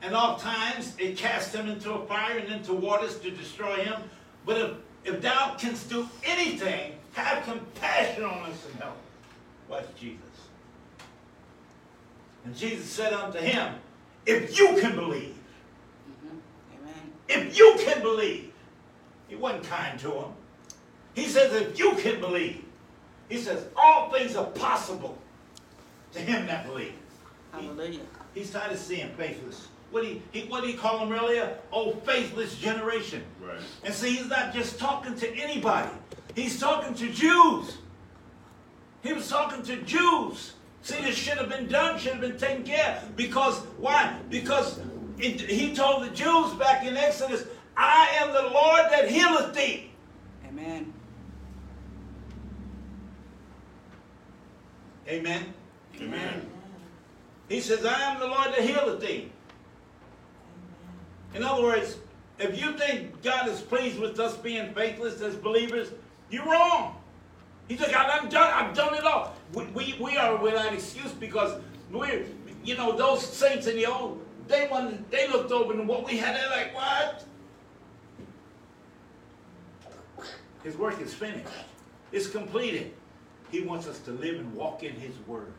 And 0.03 0.14
oft 0.14 0.42
times 0.42 0.94
it 0.99 1.16
cast 1.16 1.55
him 1.55 1.68
into 1.68 1.92
a 1.92 2.07
fire 2.07 2.38
and 2.38 2.53
into 2.53 2.72
waters 2.72 3.18
to 3.20 3.31
destroy 3.31 3.77
him. 3.77 4.03
But 4.44 4.59
if, 4.59 4.70
if 5.05 5.20
thou 5.20 5.57
canst 5.59 5.90
do 5.90 6.09
anything, 6.25 6.92
have 7.14 7.44
compassion 7.44 8.25
on 8.25 8.51
us 8.51 8.64
and 8.70 8.81
help. 8.81 8.92
us." 8.92 9.68
Watch 9.68 9.87
Jesus. 9.99 10.26
And 12.46 12.56
Jesus 12.56 12.88
said 12.88 13.12
unto 13.12 13.38
him, 13.38 13.74
If 14.24 14.56
you 14.56 14.78
can 14.80 14.94
believe, 14.94 15.35
mm-hmm. 16.09 16.37
Amen. 16.80 17.12
if 17.28 17.59
you 17.59 17.74
can 17.80 18.00
believe, 18.02 18.52
he 19.26 19.35
wasn't 19.35 19.64
kind 19.64 19.98
to 19.98 20.12
him. 20.12 20.28
He 21.14 21.26
says, 21.26 21.52
If 21.61 21.76
you 21.76 21.92
can 21.96 22.20
believe, 22.20 22.64
he 23.28 23.38
says, 23.38 23.64
All 23.76 24.12
things 24.12 24.37
are 24.37 24.46
possible 24.46 25.18
to 26.12 26.20
him 26.20 26.46
that 26.46 26.68
believes. 26.68 26.94
Hallelujah. 27.50 28.00
He's 28.32 28.52
tired 28.52 28.70
of 28.70 28.78
seeing 28.78 29.09
faithless. 29.14 29.66
What 29.90 30.04
he, 30.04 30.22
he 30.30 30.42
what 30.42 30.62
he 30.62 30.74
call 30.74 31.04
him 31.04 31.12
earlier? 31.12 31.59
Oh, 31.72 31.94
faithless 32.04 32.56
generation. 32.59 33.24
Right. 33.40 33.59
And 33.82 33.92
see, 33.92 34.14
he's 34.16 34.28
not 34.28 34.54
just 34.54 34.78
talking 34.78 35.16
to 35.16 35.35
anybody. 35.37 35.90
He's 36.37 36.61
talking 36.61 36.94
to 36.94 37.12
Jews. 37.12 37.78
He 39.02 39.12
was 39.12 39.28
talking 39.28 39.64
to 39.64 39.76
Jews. 39.82 40.52
See, 40.87 41.03
this 41.03 41.16
should 41.16 41.38
have 41.38 41.49
been 41.49 41.66
done, 41.66 41.99
should 41.99 42.12
have 42.12 42.20
been 42.20 42.38
taken 42.38 42.62
care 42.62 43.03
of. 43.03 43.16
Because, 43.16 43.59
why? 43.77 44.16
Because 44.31 44.79
it, 45.18 45.40
he 45.40 45.75
told 45.75 46.05
the 46.05 46.11
Jews 46.11 46.55
back 46.55 46.87
in 46.87 46.96
Exodus, 46.96 47.44
I 47.77 48.07
am 48.20 48.33
the 48.33 48.42
Lord 48.42 48.83
that 48.92 49.11
healeth 49.11 49.53
thee. 49.53 49.90
Amen. 50.46 50.92
Amen. 55.09 55.55
Amen. 56.01 56.46
He 57.49 57.61
says, 57.61 57.85
I 57.85 58.01
am 58.03 58.20
the 58.20 58.29
Lord 58.29 58.51
that 58.51 58.61
healeth 58.61 59.01
thee. 59.01 59.33
In 61.35 61.42
other 61.42 61.64
words, 61.64 61.96
if 62.38 62.62
you 62.62 62.79
think 62.79 63.25
God 63.25 63.49
is 63.49 63.61
pleased 63.61 63.99
with 63.99 64.20
us 64.20 64.37
being 64.37 64.72
faithless 64.72 65.20
as 65.20 65.35
believers, 65.35 65.88
you're 66.31 66.46
wrong. 66.46 66.95
He 67.68 67.76
said, 67.76 67.90
God, 67.90 68.11
I'm 68.11 68.29
done. 68.29 68.52
I've 68.52 68.74
done 68.74 68.94
it 68.94 69.05
all. 69.05 69.35
We, 69.52 69.64
we, 69.66 69.96
we 70.00 70.16
are 70.16 70.37
without 70.37 70.72
excuse 70.72 71.12
because 71.12 71.61
we're, 71.90 72.24
you 72.64 72.76
know, 72.76 72.96
those 72.96 73.26
saints 73.26 73.66
in 73.66 73.76
the 73.76 73.87
old, 73.87 74.24
they 74.46 74.68
wanted, 74.68 75.11
they 75.11 75.29
looked 75.29 75.50
over 75.50 75.72
and 75.72 75.88
what 75.88 76.05
we 76.05 76.16
had, 76.16 76.37
they're 76.37 76.50
like, 76.50 76.74
what? 76.74 77.24
His 80.62 80.76
work 80.76 81.00
is 81.00 81.12
finished. 81.12 81.48
It's 82.12 82.29
completed. 82.29 82.92
He 83.50 83.61
wants 83.61 83.87
us 83.87 83.98
to 84.00 84.11
live 84.12 84.38
and 84.38 84.55
walk 84.55 84.83
in 84.83 84.94
His 84.94 85.14
Word. 85.26 85.52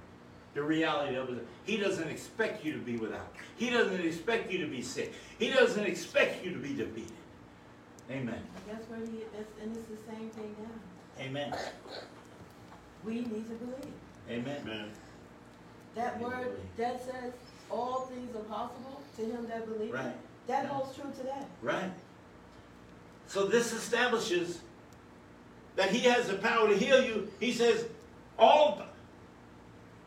The 0.54 0.64
reality 0.64 1.16
of 1.16 1.30
it, 1.30 1.46
He 1.66 1.78
doesn't 1.78 2.08
expect 2.08 2.66
you 2.66 2.74
to 2.74 2.80
be 2.80 2.98
without. 2.98 3.34
He 3.58 3.70
doesn't 3.70 4.02
expect 4.02 4.52
you 4.52 4.60
to 4.60 4.68
be 4.68 4.82
sick. 4.82 5.14
He 5.40 5.50
doesn't 5.50 5.86
expect 5.86 6.44
you 6.44 6.52
to 6.52 6.58
be 6.58 6.74
defeated. 6.74 7.12
Amen. 8.10 8.42
That's 8.68 8.90
where 8.90 9.00
he, 9.00 9.24
that's, 9.36 9.52
and 9.62 9.76
it's 9.76 9.88
the 9.88 10.12
same 10.12 10.30
thing 10.30 10.56
now. 10.60 10.97
Amen. 11.20 11.56
We 13.04 13.14
need 13.16 13.48
to 13.48 13.56
believe. 13.56 13.94
Amen. 14.30 14.58
Amen. 14.64 14.92
That 15.96 16.20
word 16.20 16.60
that 16.78 17.04
says, 17.04 17.34
all 17.72 18.02
things 18.02 18.36
are 18.36 18.40
possible 18.44 19.02
to 19.18 19.22
him 19.26 19.48
that 19.48 19.66
believes. 19.66 19.94
Right. 19.94 20.14
That 20.48 20.64
Yeah. 20.64 20.70
holds 20.70 20.96
true 20.96 21.12
today. 21.18 21.46
Right. 21.62 21.92
So 23.28 23.46
this 23.48 23.74
establishes 23.74 24.60
that 25.76 25.90
He 25.90 26.00
has 26.02 26.28
the 26.28 26.38
power 26.38 26.68
to 26.68 26.76
heal 26.78 27.04
you. 27.04 27.32
He 27.40 27.52
says, 27.52 27.86
all, 28.40 28.82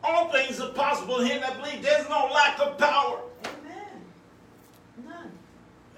all 0.03 0.31
things 0.31 0.61
are 0.61 0.71
possible 0.71 1.19
to 1.19 1.25
him 1.27 1.41
that 1.43 1.57
believes. 1.61 1.83
There's 1.83 2.09
no 2.09 2.29
lack 2.33 2.59
of 2.61 2.79
power. 2.79 3.21
Amen. 3.45 4.05
None. 5.07 5.31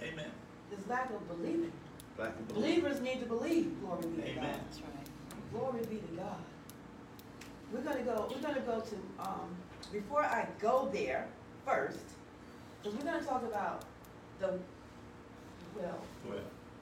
Amen. 0.03 0.31
There's 0.71 0.87
lack 0.89 1.11
of 1.11 1.29
believing. 1.29 1.73
Lack 2.19 2.31
of 2.31 2.49
belief. 2.49 2.63
Believers 2.83 3.01
need 3.01 3.21
to 3.21 3.27
believe. 3.27 3.73
Glory 3.81 4.07
be 4.07 4.23
to 4.23 4.29
Amen. 4.31 4.61
That's 4.65 4.81
right. 4.81 5.02
Glory 5.53 5.81
be 5.81 5.97
to 5.97 6.17
God. 6.17 6.37
We're 7.73 7.81
gonna 7.81 8.03
go, 8.03 8.29
we're 8.35 8.41
gonna 8.47 8.61
go 8.61 8.81
to, 8.81 8.97
um, 9.21 9.55
before 9.93 10.23
I 10.23 10.47
go 10.61 10.89
there 10.93 11.27
first, 11.67 11.99
because 12.83 12.99
we're 12.99 13.05
gonna 13.05 13.25
talk 13.25 13.43
about 13.43 13.85
the 14.41 14.59
will, 15.75 16.01
Well, 16.29 16.39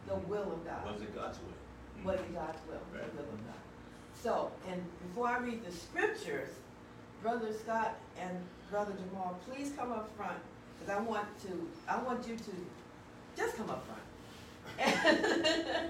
the 0.06 0.14
will 0.28 0.52
of 0.52 0.64
God. 0.64 0.92
was 0.92 1.02
it 1.02 1.14
God's 1.14 1.38
will? 1.38 2.04
What 2.04 2.14
is 2.16 2.34
God's 2.34 2.58
will, 2.68 2.80
the 2.92 2.98
will 2.98 3.28
of 3.28 3.46
God. 3.46 3.60
So, 4.22 4.50
and 4.68 4.82
before 5.08 5.28
I 5.28 5.38
read 5.38 5.64
the 5.64 5.72
scriptures, 5.72 6.50
Brother 7.22 7.52
Scott 7.52 7.96
and 8.18 8.36
Brother 8.70 8.92
Jamal, 8.92 9.38
please 9.48 9.72
come 9.76 9.92
up 9.92 10.10
front, 10.16 10.38
because 10.78 10.94
I 10.96 11.00
want 11.00 11.26
to, 11.42 11.68
I 11.88 12.02
want 12.02 12.26
you 12.26 12.36
to 12.36 12.50
just 13.36 13.56
come 13.56 13.70
up 13.70 13.84
front. 13.86 14.00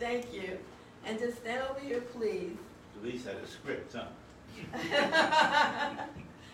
Thank 0.00 0.32
you. 0.32 0.58
And 1.04 1.18
just 1.18 1.38
stand 1.38 1.62
over 1.70 1.80
here, 1.80 2.00
please. 2.00 2.56
At 2.96 3.04
least 3.04 3.26
had 3.26 3.36
a 3.36 3.46
script, 3.46 3.94
huh? 3.94 4.06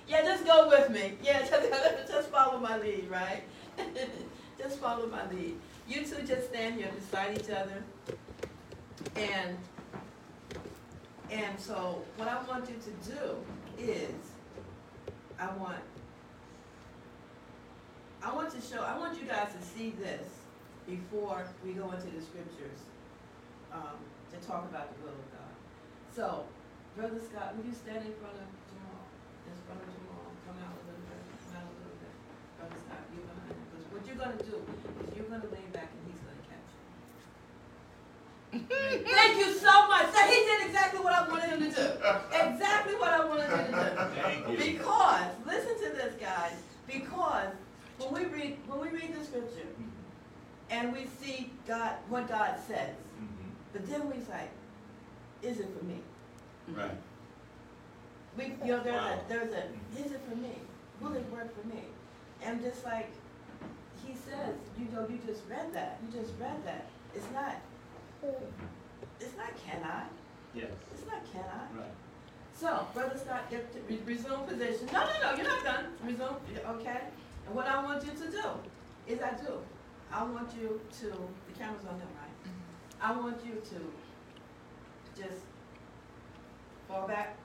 yeah, 0.09 0.23
just 0.23 0.45
go 0.45 0.69
with 0.69 0.91
me. 0.91 1.15
Yeah, 1.23 1.41
just, 1.49 2.09
just 2.09 2.29
follow 2.29 2.59
my 2.59 2.79
lead, 2.79 3.09
right? 3.11 3.43
just 4.59 4.79
follow 4.79 5.07
my 5.07 5.29
lead. 5.31 5.57
You 5.89 6.05
two 6.05 6.23
just 6.27 6.49
stand 6.49 6.77
here 6.77 6.91
beside 6.95 7.39
each 7.39 7.51
other. 7.51 7.83
And 9.17 9.57
and 11.31 11.59
so 11.59 12.03
what 12.17 12.29
I 12.29 12.43
want 12.45 12.69
you 12.69 12.77
to 12.77 13.11
do 13.11 13.83
is 13.83 14.15
I 15.39 15.49
want 15.57 15.79
I 18.23 18.35
want 18.35 18.51
to 18.51 18.61
show 18.61 18.83
I 18.83 18.97
want 18.99 19.21
you 19.21 19.27
guys 19.27 19.49
to 19.59 19.67
see 19.67 19.91
this 19.91 20.29
before 20.87 21.47
we 21.65 21.73
go 21.73 21.91
into 21.91 22.07
the 22.07 22.23
scriptures 22.23 22.81
um, 23.73 23.97
to 24.35 24.39
talk 24.43 24.67
about 24.67 24.91
the 24.91 24.99
will 25.07 25.15
of 25.15 25.29
God. 25.31 25.55
So 26.11 26.51
Brother 26.99 27.19
Scott, 27.23 27.55
will 27.55 27.63
you 27.67 27.75
stand 27.75 28.03
in 28.07 28.15
front 28.19 28.35
of 28.39 28.47
Jamal? 28.71 29.03
Just 29.47 29.63
front 29.67 29.83
of 29.83 29.91
Jamal, 29.95 30.31
come 30.47 30.59
out 30.63 30.75
a 30.75 30.83
little 30.87 31.03
bit, 31.07 31.19
come 31.43 31.55
out 31.59 31.67
a 31.67 31.75
little 31.75 31.99
bit. 31.99 32.15
Brother 32.59 32.79
Scott, 32.83 33.03
you 33.11 33.19
behind 33.23 33.51
him, 33.51 33.59
because 33.71 33.87
what 33.91 34.03
you're 34.07 34.19
gonna 34.19 34.39
do 34.43 34.55
is 34.63 34.79
you're 35.15 35.27
gonna 35.31 35.51
lean 35.51 35.71
back 35.75 35.91
and 35.91 36.03
he's 36.07 36.23
gonna 36.23 36.47
catch 36.51 36.71
you. 36.71 36.79
Thank 39.11 39.39
you 39.43 39.51
so 39.59 39.75
much. 39.91 40.07
So 40.15 40.19
he 40.23 40.39
did 40.47 40.71
exactly 40.71 41.03
what 41.03 41.15
I 41.15 41.27
wanted 41.27 41.51
him 41.51 41.63
to 41.67 41.71
do. 41.71 41.87
Exactly 42.31 42.95
what 42.95 43.11
I 43.11 43.27
wanted 43.27 43.51
him 43.51 43.59
to 43.59 43.75
do. 43.75 43.91
Thank 44.23 44.47
you. 44.51 44.55
Because, 44.59 45.31
listen 45.47 45.75
to 45.83 45.91
this, 45.99 46.15
guys, 46.19 46.55
because 46.87 47.51
when 47.99 48.11
we 48.15 48.23
read, 48.31 48.55
when 48.67 48.79
we 48.79 48.89
read 48.95 49.11
the 49.15 49.23
scripture 49.25 49.67
and 50.71 50.93
we 50.93 51.07
see 51.19 51.51
God, 51.67 51.95
what 52.09 52.29
God 52.29 52.55
says. 52.67 52.95
But 53.75 53.87
then 53.91 54.09
we 54.09 54.21
say, 54.23 54.47
is 55.43 55.59
it 55.61 55.69
for 55.77 55.85
me? 55.85 55.99
Mm-hmm. 56.71 56.81
Right. 56.81 56.99
We, 58.39 58.45
you 58.67 58.73
know, 58.77 58.83
there's 58.83 58.97
Wow. 59.03 59.19
a, 59.27 59.29
there's 59.29 59.53
a, 59.53 59.65
is 60.01 60.13
it 60.13 60.21
for 60.31 60.37
me? 60.37 60.55
Will 61.01 61.13
it 61.15 61.27
work 61.31 61.51
for 61.61 61.67
me? 61.69 61.83
And 62.43 62.63
just 62.63 62.85
like 62.85 63.11
he 64.07 64.15
says, 64.15 64.55
you 64.79 64.87
know, 64.95 65.07
you 65.11 65.19
just 65.27 65.43
read 65.51 65.73
that, 65.75 65.99
you 66.07 66.21
just 66.21 66.33
read 66.41 66.65
that. 66.65 66.87
It's 67.15 67.27
not, 67.35 67.57
it's 69.21 69.37
not 69.37 69.51
can 69.67 69.83
I, 69.83 70.05
Yes. 70.55 70.71
it's 70.93 71.05
not 71.07 71.21
can 71.33 71.43
I. 71.45 71.77
Right. 71.79 71.91
So, 72.55 72.87
Brother 72.95 73.19
Scott, 73.19 73.51
get 73.51 73.73
to 73.73 73.81
re- 73.93 74.01
resume 74.07 74.47
position. 74.47 74.87
No, 74.93 75.01
no, 75.01 75.31
no, 75.31 75.37
you're 75.37 75.47
not 75.49 75.65
done. 75.65 75.87
Resume, 76.05 76.37
okay? 76.79 77.01
And 77.47 77.55
what 77.55 77.67
I 77.67 77.83
want 77.83 78.05
you 78.05 78.13
to 78.13 78.31
do 78.31 78.45
is 79.09 79.21
I 79.21 79.31
do. 79.35 79.59
I 80.13 80.23
want 80.23 80.49
you 80.61 80.81
to, 81.01 81.07
the 81.07 81.53
camera's 81.59 81.85
on 81.85 81.99
them, 81.99 82.09
right? 82.23 82.24
I 83.05 83.13
want 83.13 83.37
you 83.45 83.53
to 83.53 85.21
just 85.23 85.45
fall 86.89 87.07
back. 87.07 87.37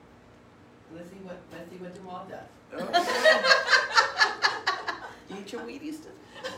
Let's 0.94 1.10
see 1.10 1.16
what, 1.16 1.36
let's 1.52 1.68
see 1.70 1.76
what 1.76 1.94
Jamal 1.94 2.26
does. 2.30 2.48
Eat 5.38 5.52
your 5.52 5.60
Wheaties 5.60 6.02
too. 6.02 6.08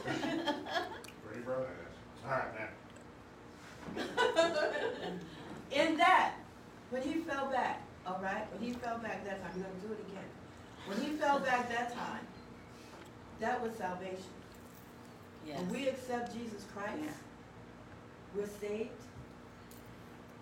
Ready, 0.07 1.41
brother? 1.45 1.67
It's 2.15 2.25
all 2.25 2.31
right, 2.31 2.55
now. 3.97 4.05
In 5.73 5.97
that, 5.97 6.35
when 6.91 7.03
he 7.03 7.15
fell 7.15 7.51
back, 7.51 7.83
all 8.07 8.21
right, 8.23 8.47
when 8.53 8.63
he 8.63 8.73
fell 8.73 8.99
back 8.99 9.25
that 9.25 9.43
time, 9.43 9.51
we're 9.57 9.65
gonna 9.65 9.81
do 9.81 9.93
it 9.95 9.99
again. 10.13 10.31
When 10.87 11.01
he 11.01 11.09
fell 11.17 11.41
back 11.41 11.69
that 11.71 11.93
time, 11.93 12.25
that 13.41 13.61
was 13.61 13.75
salvation. 13.75 14.31
Yes. 15.45 15.59
When 15.59 15.71
we 15.71 15.89
accept 15.89 16.33
Jesus 16.33 16.67
Christ, 16.73 17.03
Yeah. 17.03 17.11
We're 18.35 18.47
saved. 18.61 18.91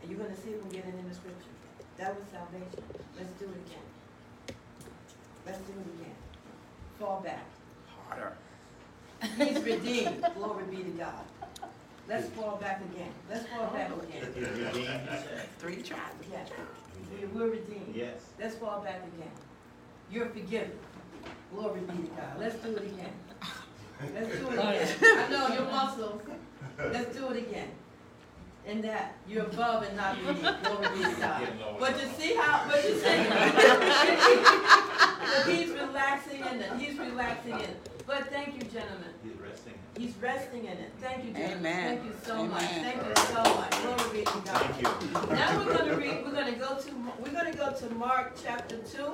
And 0.03 0.11
you're 0.11 0.21
gonna 0.21 0.37
see 0.37 0.51
it 0.51 0.63
when 0.63 0.71
we 0.71 0.77
get 0.77 0.87
it 0.87 0.95
in 0.99 1.09
the 1.09 1.15
scripture. 1.15 1.55
That 1.99 2.17
was 2.17 2.25
salvation. 2.33 2.83
Let's 3.17 3.33
do 3.33 3.45
it 3.45 3.61
again. 3.67 4.57
Let's 5.47 5.59
do 5.59 5.73
it 5.73 6.01
again. 6.01 6.15
fall 6.99 7.21
back. 7.21 7.45
Harder. 8.09 8.33
He's 9.37 9.63
redeemed. 9.63 10.25
Glory 10.35 10.65
be 10.65 10.77
to 10.85 10.91
God. 10.91 11.25
Let's 12.09 12.29
fall 12.31 12.57
back 12.57 12.81
again. 12.93 13.13
Let's 13.31 13.47
fall 13.47 13.67
back 13.69 13.91
oh. 13.95 14.01
again. 14.01 14.33
He's 14.35 14.49
redeemed. 14.49 15.09
Three 15.59 15.83
tries. 15.83 16.01
Yes. 16.31 16.49
we- 17.13 17.27
we're 17.27 17.51
redeemed. 17.51 17.95
Yes. 17.95 18.31
Let's 18.41 18.57
fall 18.57 18.81
back 18.81 19.03
again. 19.15 19.31
You're 20.11 20.27
forgiven. 20.27 20.73
Glory 21.55 21.81
be 21.81 21.87
to 21.87 22.09
God. 22.17 22.39
Let's 22.39 22.57
do 22.57 22.77
it 22.77 22.83
again. 22.83 23.13
Let's 24.15 24.39
do 24.39 24.49
it 24.49 24.59
again. 24.59 24.89
I 25.03 25.29
know 25.29 25.55
your 25.55 25.65
muscles. 25.65 26.23
Let's 26.79 27.17
do 27.17 27.29
it 27.31 27.37
again. 27.39 27.69
In 28.67 28.83
that, 28.83 29.15
you're 29.27 29.45
above 29.45 29.85
and 29.85 29.97
not 29.97 30.17
beneath. 30.17 30.43
Glory 30.63 30.99
be 30.99 31.05
to 31.05 31.21
God. 31.21 31.49
But 31.81 31.99
you 32.01 32.09
see 32.19 32.35
how, 32.35 32.67
but 32.69 32.85
you 32.85 32.95
see, 33.01 33.27
but 35.47 35.49
he's 35.49 35.71
relaxing 35.71 36.41
in 36.41 36.61
it. 36.61 36.73
He's 36.79 36.99
relaxing 36.99 37.55
in 37.55 37.61
it. 37.61 37.89
But 38.07 38.29
thank 38.31 38.55
you, 38.57 38.63
gentlemen. 38.69 39.09
He's 39.23 39.33
resting. 39.41 39.75
He's 39.97 40.15
resting 40.21 40.65
in 40.65 40.73
it. 40.73 40.93
Thank 41.01 41.25
you, 41.25 41.33
gentlemen. 41.33 41.59
Amen. 41.59 41.99
Thank 41.99 42.05
you 42.05 42.13
so 42.23 42.45
much. 42.45 42.63
Thank 42.65 42.97
you 42.97 43.17
so 43.17 43.43
much. 43.55 43.71
Glory 43.83 44.19
be 44.19 44.25
to 44.25 44.33
God. 44.45 44.47
Thank 44.61 44.83
you. 44.83 45.35
Now 45.35 45.57
we're 45.59 45.73
gonna 45.77 45.97
read, 45.97 46.23
we're 46.25 46.33
gonna 46.33 46.53
go 46.53 46.77
to, 46.77 46.95
we're 47.23 47.33
gonna 47.33 47.55
go 47.55 47.73
to 47.73 47.95
Mark 47.95 48.37
chapter 48.43 48.77
two, 48.79 49.13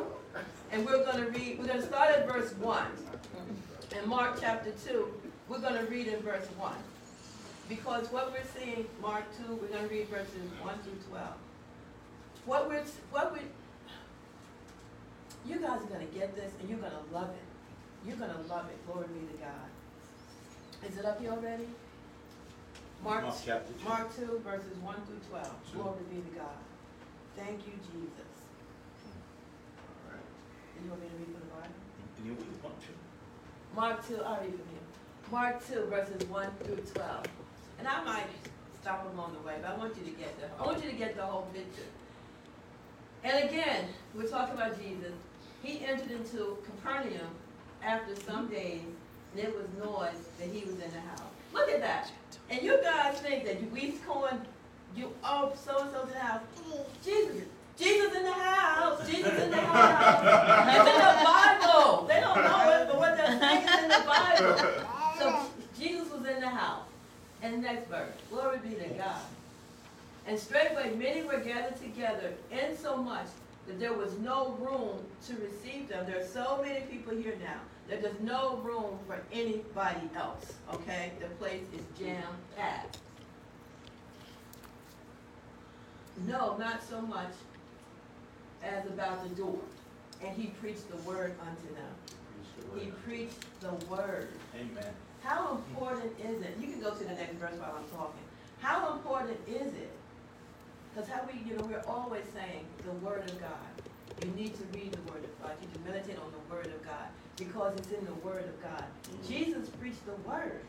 and 0.72 0.84
we're 0.84 1.04
gonna 1.04 1.26
read, 1.26 1.58
we're 1.60 1.66
gonna 1.66 1.86
start 1.86 2.10
at 2.10 2.26
verse 2.26 2.52
one. 2.56 2.86
In 3.96 4.08
Mark 4.08 4.38
chapter 4.40 4.72
two, 4.84 5.08
we're 5.48 5.60
gonna 5.60 5.84
read 5.84 6.08
in 6.08 6.20
verse 6.20 6.46
one. 6.58 6.74
Because 7.68 8.10
what 8.12 8.30
we're 8.32 8.46
seeing, 8.56 8.86
Mark 9.02 9.24
two, 9.36 9.54
we're 9.56 9.68
gonna 9.68 9.88
read 9.88 10.08
verses 10.08 10.50
one 10.62 10.78
through 10.84 10.98
twelve. 11.08 11.34
What 12.44 12.68
we're, 12.68 12.84
what 13.10 13.32
we, 13.32 13.40
you 15.44 15.58
guys 15.58 15.82
are 15.82 15.86
gonna 15.86 16.04
get 16.14 16.36
this, 16.36 16.52
and 16.60 16.68
you're 16.70 16.78
gonna 16.78 17.02
love 17.12 17.30
it. 17.30 18.06
You're 18.06 18.16
gonna 18.16 18.38
love 18.48 18.68
it, 18.68 18.86
glory 18.86 19.08
be 19.08 19.26
to 19.32 19.38
God. 19.42 20.88
Is 20.88 20.96
it 20.96 21.04
up 21.04 21.20
here 21.20 21.32
already? 21.32 21.66
Mark 23.02 23.24
Mark 23.24 23.34
chapter 23.44 23.72
two. 23.72 23.88
Mark 23.88 24.14
two, 24.16 24.40
verses 24.44 24.78
one 24.78 25.00
through 25.06 25.20
twelve. 25.28 25.52
Two. 25.72 25.78
Glory 25.78 26.04
be 26.08 26.20
to 26.22 26.38
God. 26.38 26.58
Thank 27.36 27.66
you, 27.66 27.72
Jesus. 27.90 28.32
All 30.06 30.12
right. 30.14 30.22
You 30.84 30.90
want 30.90 31.02
me 31.02 31.08
to 31.08 31.16
read 31.16 31.26
from 31.26 31.40
the 31.40 31.54
Bible? 31.54 31.74
And 32.18 32.26
you 32.26 32.32
want 32.62 32.78
to. 32.80 32.92
Mark 33.74 34.06
two, 34.06 34.22
I'll 34.22 34.40
read 34.40 34.54
from 34.54 34.70
here. 34.70 34.86
Mark 35.32 35.66
two, 35.66 35.84
verses 35.90 36.28
one 36.28 36.50
through 36.62 36.84
twelve. 36.94 37.26
And 37.78 37.88
I 37.88 38.02
might 38.04 38.26
stop 38.80 39.06
along 39.12 39.34
the 39.40 39.46
way, 39.46 39.54
but 39.60 39.72
I 39.72 39.76
want 39.76 39.96
you 39.96 40.04
to 40.04 40.18
get 40.18 40.38
the, 40.40 40.46
I 40.62 40.66
want 40.66 40.82
you 40.84 40.90
to 40.90 40.96
get 40.96 41.16
the 41.16 41.22
whole 41.22 41.48
picture. 41.52 41.88
And 43.24 43.48
again, 43.48 43.88
we're 44.14 44.28
talking 44.28 44.54
about 44.54 44.80
Jesus. 44.80 45.12
He 45.62 45.84
entered 45.84 46.10
into 46.10 46.58
Capernaum 46.64 47.34
after 47.82 48.14
some 48.14 48.46
mm-hmm. 48.46 48.54
days, 48.54 48.82
and 49.32 49.44
it 49.44 49.54
was 49.54 49.66
noise 49.84 50.28
that 50.38 50.48
he 50.48 50.64
was 50.64 50.74
in 50.74 50.90
the 50.90 51.00
house. 51.00 51.20
Look 51.52 51.68
at 51.70 51.80
that. 51.80 52.10
And 52.50 52.62
you 52.62 52.80
guys 52.82 53.18
think 53.20 53.44
that 53.44 53.60
you, 53.60 53.68
we 53.72 53.94
going, 54.06 54.40
you, 54.94 55.12
oh, 55.24 55.52
so-and-so's 55.64 56.08
in 56.08 56.14
the 56.14 56.20
house. 56.20 56.42
Jesus, 57.04 57.42
Jesus 57.76 58.14
in 58.14 58.22
the 58.22 58.32
house, 58.32 59.06
Jesus 59.08 59.42
in 59.42 59.50
the 59.50 59.56
house. 59.60 60.68
It's 60.68 60.88
in 60.88 60.98
the 60.98 61.24
Bible. 61.24 62.06
They 62.06 62.20
don't 62.20 62.36
know 62.36 62.80
it, 62.80 62.88
but 62.88 62.98
what 62.98 63.16
they're 63.16 63.38
saying 63.38 63.68
is 63.68 63.82
in 63.82 63.88
the 63.88 64.04
Bible. 64.06 64.84
So 65.18 65.46
Jesus 65.78 66.10
was 66.12 66.26
in 66.26 66.40
the 66.40 66.48
house. 66.48 66.85
And 67.46 67.62
next 67.62 67.88
verse, 67.88 68.10
glory 68.28 68.58
be 68.58 68.74
to 68.74 68.88
God. 68.94 69.22
And 70.26 70.36
straightway 70.36 70.92
many 70.96 71.22
were 71.22 71.38
gathered 71.38 71.76
together, 71.76 72.32
insomuch 72.50 73.28
that 73.68 73.78
there 73.78 73.92
was 73.92 74.18
no 74.18 74.56
room 74.58 74.98
to 75.28 75.34
receive 75.34 75.88
them. 75.88 76.06
There 76.06 76.20
are 76.20 76.26
so 76.26 76.60
many 76.60 76.80
people 76.86 77.14
here 77.14 77.36
now 77.40 77.60
that 77.88 78.02
there's 78.02 78.20
no 78.20 78.56
room 78.64 78.98
for 79.06 79.20
anybody 79.32 80.10
else. 80.16 80.54
Okay, 80.74 81.12
the 81.20 81.28
place 81.36 81.62
is 81.72 81.82
jam 81.96 82.24
packed. 82.56 82.98
No, 86.26 86.56
not 86.56 86.82
so 86.82 87.00
much 87.00 87.30
as 88.64 88.84
about 88.86 89.22
the 89.22 89.32
door. 89.36 89.60
And 90.20 90.36
he 90.36 90.48
preached 90.60 90.90
the 90.90 90.96
word 91.08 91.36
unto 91.40 91.74
them. 91.76 92.80
He 92.80 92.90
preached 93.04 93.60
the 93.60 93.72
word. 93.86 94.30
Amen. 94.56 94.94
How 95.26 95.50
important 95.56 96.12
is 96.22 96.40
it? 96.40 96.56
You 96.60 96.68
can 96.68 96.80
go 96.80 96.90
to 96.94 97.02
the 97.02 97.14
next 97.14 97.34
verse 97.34 97.54
while 97.58 97.74
I'm 97.76 97.90
talking. 97.90 98.22
How 98.60 98.92
important 98.92 99.38
is 99.48 99.74
it? 99.74 99.90
Because 100.94 101.10
how 101.10 101.22
we, 101.26 101.40
you 101.50 101.58
know, 101.58 101.64
we're 101.64 101.82
always 101.88 102.22
saying 102.32 102.64
the 102.84 102.92
word 103.04 103.28
of 103.28 103.40
God. 103.40 103.66
You 104.24 104.30
need 104.30 104.54
to 104.54 104.62
read 104.72 104.92
the 104.92 105.02
word 105.12 105.24
of 105.24 105.42
God. 105.42 105.52
You 105.60 105.66
need 105.66 105.74
to 105.74 105.80
meditate 105.90 106.18
on 106.18 106.30
the 106.30 106.54
word 106.54 106.66
of 106.66 106.80
God 106.86 107.08
because 107.36 107.74
it's 107.76 107.90
in 107.90 108.04
the 108.06 108.14
word 108.24 108.44
of 108.44 108.62
God. 108.62 108.84
Mm. 109.10 109.28
Jesus 109.28 109.68
preached 109.80 110.06
the 110.06 110.14
word. 110.28 110.62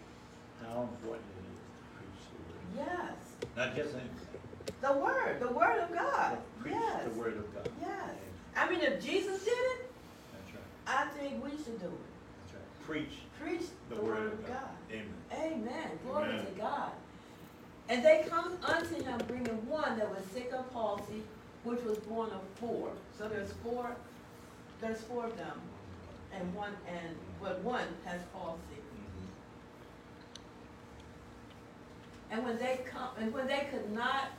How 0.66 0.82
important 0.82 1.24
it 1.38 1.46
is 1.54 1.62
to 1.70 1.86
preach 1.94 2.24
the 2.34 2.82
word. 2.82 2.88
Yes. 2.90 3.48
Not 3.56 3.76
just 3.76 3.94
anything, 3.94 4.42
The 4.82 4.94
word, 4.94 5.40
the 5.40 5.54
word 5.54 5.80
of 5.84 5.94
God. 5.94 6.32
but 6.32 6.60
preach 6.64 6.74
Yes. 6.74 7.04
the 7.04 7.20
word 7.20 7.38
of 7.38 7.54
God. 7.54 7.70
Yes. 7.80 8.10
I 8.58 8.68
mean, 8.70 8.82
if 8.82 9.06
Jesus 9.06 9.46
did 9.46 9.54
it, 9.54 9.92
That's 10.34 10.52
right. 10.58 10.66
I 11.06 11.08
think 11.18 11.44
we 11.44 11.52
should 11.52 11.80
do 11.80 11.86
it. 11.86 12.10
That's 12.42 12.56
right. 12.56 12.86
Preach 12.88 13.20
Preach 13.42 13.64
the 13.90 14.02
word 14.02 14.34
of 14.34 14.48
God. 14.48 14.70
Amen. 14.92 15.14
Amen. 15.34 16.00
Glory 16.06 16.30
Amen. 16.30 16.46
to 16.46 16.52
God. 16.54 16.92
And 17.90 18.04
they 18.04 18.26
come 18.28 18.58
unto 18.64 19.02
him 19.04 19.22
bringing 19.28 19.68
one 19.68 19.98
that 19.98 20.10
was 20.10 20.24
sick 20.34 20.52
of 20.54 20.72
palsy, 20.74 21.24
which 21.64 21.82
was 21.84 21.98
borne 22.00 22.32
of 22.32 22.42
four. 22.56 22.92
So 23.18 23.28
there's 23.28 23.54
four, 23.64 23.96
there's 24.82 25.02
four 25.02 25.26
of 25.26 25.38
them, 25.38 25.60
and 26.34 26.54
one, 26.54 26.74
and, 26.88 27.16
but 27.42 27.60
one 27.64 27.88
has 28.06 28.22
palsy. 28.34 28.60
Mhm. 28.76 29.28
And 32.32 32.44
when 32.44 32.58
they 32.58 32.82
come, 32.86 33.10
and 33.20 33.34
when 33.34 33.48
they 33.48 33.68
could 33.72 33.90
not 33.94 34.30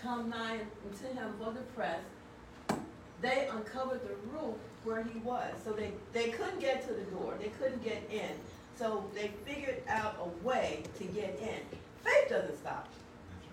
come 0.00 0.28
nigh 0.28 0.60
unto 0.86 1.06
him 1.14 1.34
for 1.38 1.52
the 1.52 1.60
press, 1.74 2.00
they 3.22 3.48
uncovered 3.50 4.00
the 4.02 4.14
roof 4.30 4.56
where 4.84 5.02
he 5.02 5.18
was. 5.20 5.52
So 5.64 5.72
they, 5.72 5.92
they 6.12 6.30
couldn't 6.30 6.60
get 6.60 6.86
to 6.88 6.94
the 6.94 7.02
door, 7.02 7.34
they 7.40 7.48
couldn't 7.48 7.82
get 7.84 8.02
in. 8.10 8.30
So 8.76 9.04
they 9.14 9.30
figured 9.44 9.82
out 9.88 10.16
a 10.20 10.46
way 10.46 10.82
to 10.98 11.04
get 11.04 11.38
in. 11.40 11.78
Faith 12.02 12.30
doesn't 12.30 12.58
stop. 12.58 12.88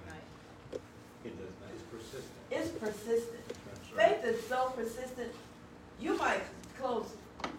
That's 0.06 0.14
right. 0.16 0.82
It 1.26 1.38
does 1.38 1.50
not. 1.62 1.70
It's 1.74 1.84
persistent. 1.92 2.24
It's 2.50 2.70
persistent. 2.70 3.48
That's 3.48 3.94
right. 3.94 4.22
Faith 4.22 4.36
is 4.36 4.46
so 4.48 4.72
persistent. 4.76 5.34
You 6.00 6.18
might 6.18 6.42
close, 6.80 7.08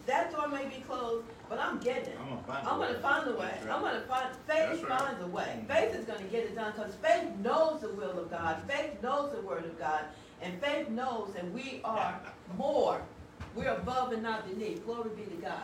that 0.06 0.32
door 0.32 0.48
may 0.48 0.64
be 0.64 0.82
closed, 0.86 1.26
but 1.50 1.58
I'm 1.58 1.78
getting 1.80 2.04
it. 2.04 2.18
I'm 2.20 2.28
gonna 2.30 2.42
find 2.46 2.66
a 2.66 2.70
I'm 2.70 2.78
way. 2.78 2.86
gonna 2.86 2.98
find 3.00 3.28
a 3.28 3.32
way. 3.32 3.58
Right. 3.64 3.70
I'm 3.70 3.82
gonna 3.82 4.00
find, 4.02 4.28
faith 4.46 4.68
That's 4.70 4.82
right. 4.84 4.98
finds 5.00 5.22
a 5.22 5.26
way. 5.26 5.56
Mm-hmm. 5.58 5.72
Faith 5.72 5.94
is 5.94 6.04
gonna 6.06 6.24
get 6.24 6.44
it 6.44 6.54
done, 6.54 6.72
because 6.74 6.94
faith 6.96 7.28
knows 7.42 7.80
the 7.82 7.90
will 7.90 8.18
of 8.18 8.30
God. 8.30 8.62
Faith 8.66 9.02
knows 9.02 9.32
the 9.32 9.42
word 9.42 9.64
of 9.66 9.78
God. 9.78 10.04
And 10.40 10.58
faith 10.62 10.88
knows 10.88 11.32
that 11.34 11.52
we 11.52 11.80
are 11.84 12.18
more. 12.56 13.02
We're 13.54 13.68
above 13.74 14.12
and 14.12 14.22
not 14.22 14.48
beneath. 14.48 14.84
Glory 14.84 15.10
be 15.16 15.22
to 15.24 15.36
God. 15.42 15.62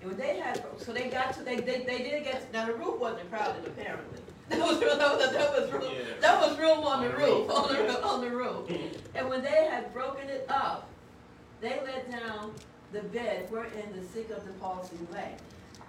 And 0.00 0.10
when 0.10 0.18
they 0.18 0.38
had, 0.38 0.64
so 0.78 0.92
they 0.92 1.08
got 1.08 1.32
to, 1.34 1.42
they, 1.42 1.56
they, 1.56 1.80
they 1.84 1.98
did 1.98 2.24
get, 2.24 2.46
to- 2.46 2.52
now 2.52 2.66
the 2.66 2.74
roof 2.74 2.98
wasn't 2.98 3.30
crowded 3.30 3.66
apparently. 3.66 4.18
That 4.48 4.58
was, 4.60 4.80
real- 4.82 4.98
that 4.98 5.16
was, 5.16 5.32
that 5.32 5.50
was 5.52 5.72
room, 5.72 5.82
Yeah. 5.96 6.14
that 6.20 6.40
was 6.40 6.58
room 6.58 6.80
on 6.80 7.02
the 7.02 7.10
roof, 7.16 7.48
on 7.48 7.68
the, 7.72 8.02
on 8.04 8.20
the 8.20 8.30
roof. 8.30 8.70
And 9.14 9.28
when 9.30 9.40
they 9.42 9.48
had 9.70 9.90
broken 9.94 10.28
it 10.28 10.44
up, 10.50 10.90
they 11.62 11.80
let 11.86 12.10
down 12.10 12.52
the 12.92 13.00
bed 13.02 13.46
wherein 13.50 13.94
the 13.98 14.04
sick 14.08 14.28
of 14.30 14.44
the 14.44 14.50
palsy 14.54 14.96
lay. 15.10 15.36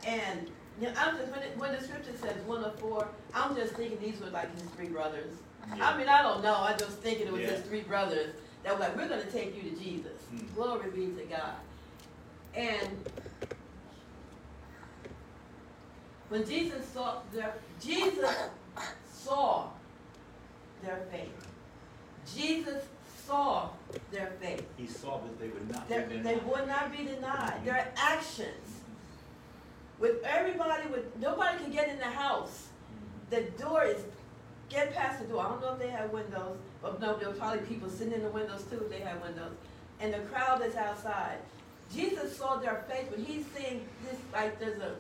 And, 0.08 0.50
you 0.80 0.88
know, 0.88 0.94
I'm 0.98 1.18
just, 1.18 1.30
when 1.32 1.42
it, 1.42 1.58
when 1.58 1.74
the 1.74 1.82
scripture 1.82 2.16
says 2.22 2.38
one 2.46 2.64
of 2.64 2.80
four, 2.80 3.06
I'm 3.34 3.54
just 3.54 3.74
thinking 3.74 4.00
these 4.00 4.22
were 4.22 4.30
like 4.30 4.54
his 4.54 4.64
three 4.78 4.88
brothers. 4.88 5.34
I 5.82 5.98
mean, 5.98 6.08
I 6.08 6.22
don't 6.22 6.42
know, 6.42 6.56
I 6.56 6.74
just 6.78 7.00
thinking 7.00 7.28
it 7.28 7.34
was 7.34 7.42
Yeah. 7.42 7.48
his 7.50 7.62
three 7.66 7.82
brothers 7.82 8.34
that 8.64 8.74
were 8.76 8.80
like, 8.80 8.96
we're 8.96 9.10
gonna 9.10 9.26
take 9.26 9.56
you 9.62 9.70
to 9.72 9.76
Jesus. 9.78 10.23
Hmm. 10.34 10.56
Glory 10.56 10.90
be 10.92 11.06
to 11.22 11.24
God. 11.30 11.56
And 12.56 13.10
when 16.30 16.46
Jesus 16.48 16.86
saw 16.88 17.18
their, 17.34 17.54
Jesus 17.82 18.36
saw 19.12 19.68
their 20.84 21.02
faith. 21.12 21.48
Jesus 22.36 22.84
saw 23.26 23.70
their 24.12 24.32
faith. 24.42 24.66
He 24.78 24.88
saw 24.88 25.20
that 25.20 25.40
they 25.40 25.48
would 25.50 25.70
not 25.72 25.88
be 25.88 25.94
Their- 25.96 26.08
They 26.08 26.18
denied. 26.18 26.46
would 26.48 26.68
not 26.68 26.92
be 26.92 27.04
denied. 27.06 27.62
Their 27.66 27.92
actions. 27.96 28.82
With 30.00 30.22
everybody, 30.24 30.88
with, 30.90 31.16
nobody 31.18 31.58
can 31.64 31.72
get 31.72 31.90
in 31.90 31.98
the 31.98 32.06
house. 32.06 32.68
Mhm. 32.92 33.30
The 33.30 33.64
door 33.64 33.84
is, 33.84 34.04
get 34.70 34.94
past 34.94 35.20
the 35.22 35.28
door. 35.28 35.46
I 35.46 35.50
don't 35.50 35.62
know 35.62 35.74
if 35.74 35.80
they 35.80 35.90
have 35.90 36.12
windows, 36.12 36.58
but 36.82 37.00
no, 37.00 37.18
there 37.18 37.30
were 37.30 37.36
probably 37.36 37.60
people 37.66 37.90
sitting 37.90 38.14
in 38.14 38.24
the 38.24 38.30
windows 38.30 38.64
too 38.70 38.82
if 38.84 38.90
they 38.90 39.00
had 39.00 39.22
windows. 39.22 39.54
And 40.04 40.14
the 40.14 40.20
crowd 40.20 40.60
that's 40.60 40.76
outside. 40.76 41.38
Jesus 41.96 42.36
saw 42.36 42.58
their 42.58 42.84
faith, 42.90 43.08
but 43.10 43.20
he's 43.20 43.46
seeing 43.56 43.86
this, 44.04 44.20
like 44.34 44.60
there's 44.60 44.80
a, 44.80 44.96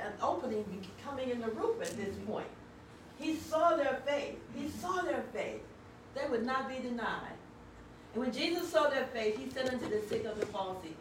an 0.00 0.12
opening 0.22 0.64
coming 1.04 1.30
in 1.30 1.40
the 1.40 1.48
roof 1.48 1.82
at 1.82 1.96
this 1.96 2.14
point. 2.24 2.46
He 3.18 3.34
saw 3.34 3.74
their 3.74 4.00
faith. 4.06 4.38
He 4.54 4.68
saw 4.68 5.02
their 5.02 5.24
faith. 5.32 5.62
They 6.14 6.28
would 6.30 6.46
not 6.46 6.68
be 6.68 6.76
denied. 6.76 7.34
And 8.14 8.22
when 8.22 8.32
Jesus 8.32 8.70
saw 8.70 8.88
their 8.88 9.06
faith, 9.06 9.36
he 9.36 9.50
said 9.50 9.68
unto 9.68 9.88
the 9.88 10.06
sick 10.06 10.24
of 10.24 10.38
the 10.38 10.46
palsy, 10.46 10.94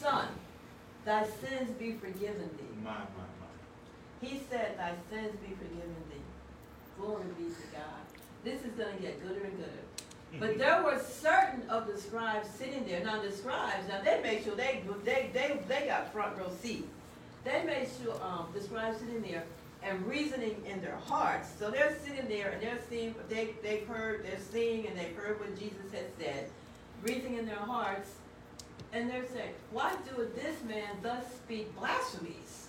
Son, 0.00 0.28
thy 1.04 1.24
sins 1.24 1.70
be 1.78 1.92
forgiven 1.92 2.48
thee. 2.56 2.82
My, 2.82 2.92
my, 2.92 3.26
my. 3.40 4.26
He 4.26 4.40
said, 4.48 4.78
thy 4.78 4.92
sins 5.10 5.36
be 5.46 5.54
forgiven 5.54 5.96
thee. 6.08 6.22
Glory 6.98 7.24
be 7.36 7.44
to 7.44 7.76
God. 7.76 8.06
This 8.42 8.62
is 8.62 8.72
gonna 8.72 8.96
get 9.02 9.22
gooder 9.22 9.44
and 9.44 9.56
gooder. 9.58 10.05
But 10.40 10.58
there 10.58 10.82
were 10.82 10.98
certain 10.98 11.68
of 11.70 11.86
the 11.86 11.98
scribes 11.98 12.48
sitting 12.50 12.84
there. 12.86 13.02
Now 13.02 13.22
the 13.22 13.32
scribes, 13.32 13.88
now 13.88 14.02
they 14.02 14.20
made 14.22 14.44
sure 14.44 14.54
they, 14.54 14.82
they, 15.04 15.30
they, 15.32 15.58
they 15.68 15.86
got 15.86 16.12
front 16.12 16.36
row 16.36 16.50
seat. 16.60 16.86
They 17.44 17.62
made 17.64 17.88
sure, 18.02 18.20
um, 18.22 18.48
the 18.52 18.60
scribes 18.60 18.98
sitting 18.98 19.22
there 19.22 19.44
and 19.82 20.04
reasoning 20.06 20.60
in 20.66 20.80
their 20.82 20.98
hearts. 21.06 21.48
So 21.58 21.70
they're 21.70 21.96
sitting 22.04 22.28
there 22.28 22.50
and 22.50 22.60
they're 22.62 22.80
seeing, 22.90 23.14
they, 23.28 23.50
they've 23.62 23.86
heard, 23.86 24.24
they're 24.24 24.40
seeing 24.52 24.86
and 24.86 24.98
they've 24.98 25.14
heard 25.14 25.38
what 25.40 25.56
Jesus 25.58 25.92
had 25.92 26.06
said, 26.18 26.50
reasoning 27.02 27.38
in 27.38 27.46
their 27.46 27.54
hearts. 27.56 28.10
And 28.92 29.08
they're 29.08 29.26
saying, 29.32 29.52
why 29.70 29.94
doeth 30.08 30.34
this 30.34 30.62
man 30.64 30.96
thus 31.02 31.24
speak 31.36 31.74
blasphemies? 31.76 32.68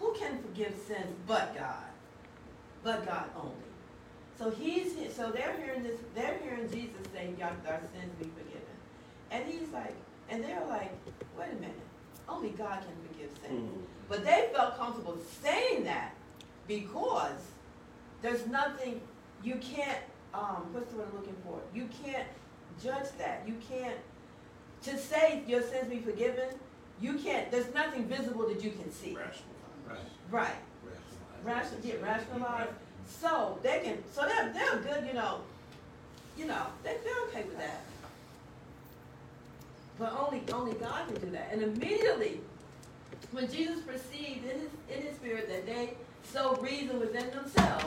Who 0.00 0.14
can 0.14 0.38
forgive 0.42 0.74
sins 0.86 1.16
but 1.26 1.54
God? 1.54 1.84
But 2.82 3.06
God 3.06 3.24
only. 3.36 3.54
So 4.38 4.50
he's, 4.50 4.94
so 5.14 5.30
they're 5.30 5.54
hearing 5.64 5.82
this, 5.82 5.98
they're 6.14 6.38
hearing 6.42 6.68
Jesus 6.70 6.96
saying, 7.12 7.36
"Y'all, 7.38 7.50
our 7.68 7.80
sins 7.80 8.12
be 8.18 8.24
forgiven. 8.24 8.60
And 9.30 9.44
he's 9.46 9.68
like, 9.72 9.94
and 10.28 10.42
they're 10.42 10.64
like, 10.68 10.92
wait 11.38 11.50
a 11.52 11.54
minute, 11.54 11.76
only 12.28 12.50
God 12.50 12.80
can 12.82 12.94
forgive 13.08 13.30
sins. 13.42 13.70
But 14.08 14.24
they 14.24 14.48
felt 14.54 14.76
comfortable 14.76 15.18
saying 15.42 15.84
that 15.84 16.14
because 16.66 17.38
there's 18.22 18.46
nothing, 18.46 19.00
you 19.42 19.56
can't, 19.56 19.98
um, 20.32 20.68
what's 20.72 20.90
the 20.90 20.98
word 20.98 21.08
I'm 21.12 21.18
looking 21.18 21.36
for? 21.44 21.60
You 21.74 21.88
can't 22.04 22.26
judge 22.82 23.06
that. 23.18 23.42
You 23.46 23.54
can't, 23.68 23.96
to 24.82 24.98
say 24.98 25.42
your 25.46 25.62
sins 25.62 25.88
be 25.88 25.98
forgiven, 25.98 26.48
you 27.00 27.14
can't, 27.14 27.50
there's 27.50 27.72
nothing 27.74 28.06
visible 28.06 28.48
that 28.48 28.62
you 28.62 28.70
can 28.70 28.90
see. 28.90 29.14
Right. 29.16 29.98
Right. 30.30 30.56
Ration, 31.44 31.78
get 31.82 32.02
rationalized. 32.02 32.70
So 33.08 33.58
they 33.62 33.80
can, 33.80 34.02
so 34.12 34.26
they're, 34.26 34.52
they're 34.52 34.78
good, 34.80 35.06
you 35.06 35.14
know, 35.14 35.40
you 36.36 36.46
know, 36.46 36.66
they, 36.82 36.96
they're 37.04 37.22
okay 37.28 37.42
with 37.44 37.58
that. 37.58 37.82
But 39.98 40.12
only, 40.18 40.42
only 40.52 40.72
God 40.74 41.06
can 41.06 41.20
do 41.20 41.30
that. 41.30 41.48
And 41.52 41.62
immediately, 41.62 42.40
when 43.30 43.50
Jesus 43.50 43.80
perceived 43.82 44.44
in 44.44 44.60
his, 44.60 44.70
in 44.90 45.02
his 45.02 45.16
spirit 45.16 45.48
that 45.48 45.66
they 45.66 45.94
so 46.32 46.56
reasoned 46.56 47.00
within 47.00 47.30
themselves, 47.30 47.86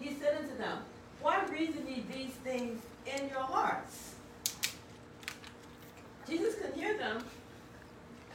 he 0.00 0.14
said 0.14 0.36
unto 0.38 0.56
them, 0.58 0.78
Why 1.22 1.44
reason 1.46 1.86
ye 1.88 2.04
these 2.12 2.32
things 2.44 2.80
in 3.06 3.28
your 3.28 3.40
hearts? 3.40 4.14
Jesus 6.28 6.56
could 6.56 6.74
hear 6.74 6.98
them, 6.98 7.22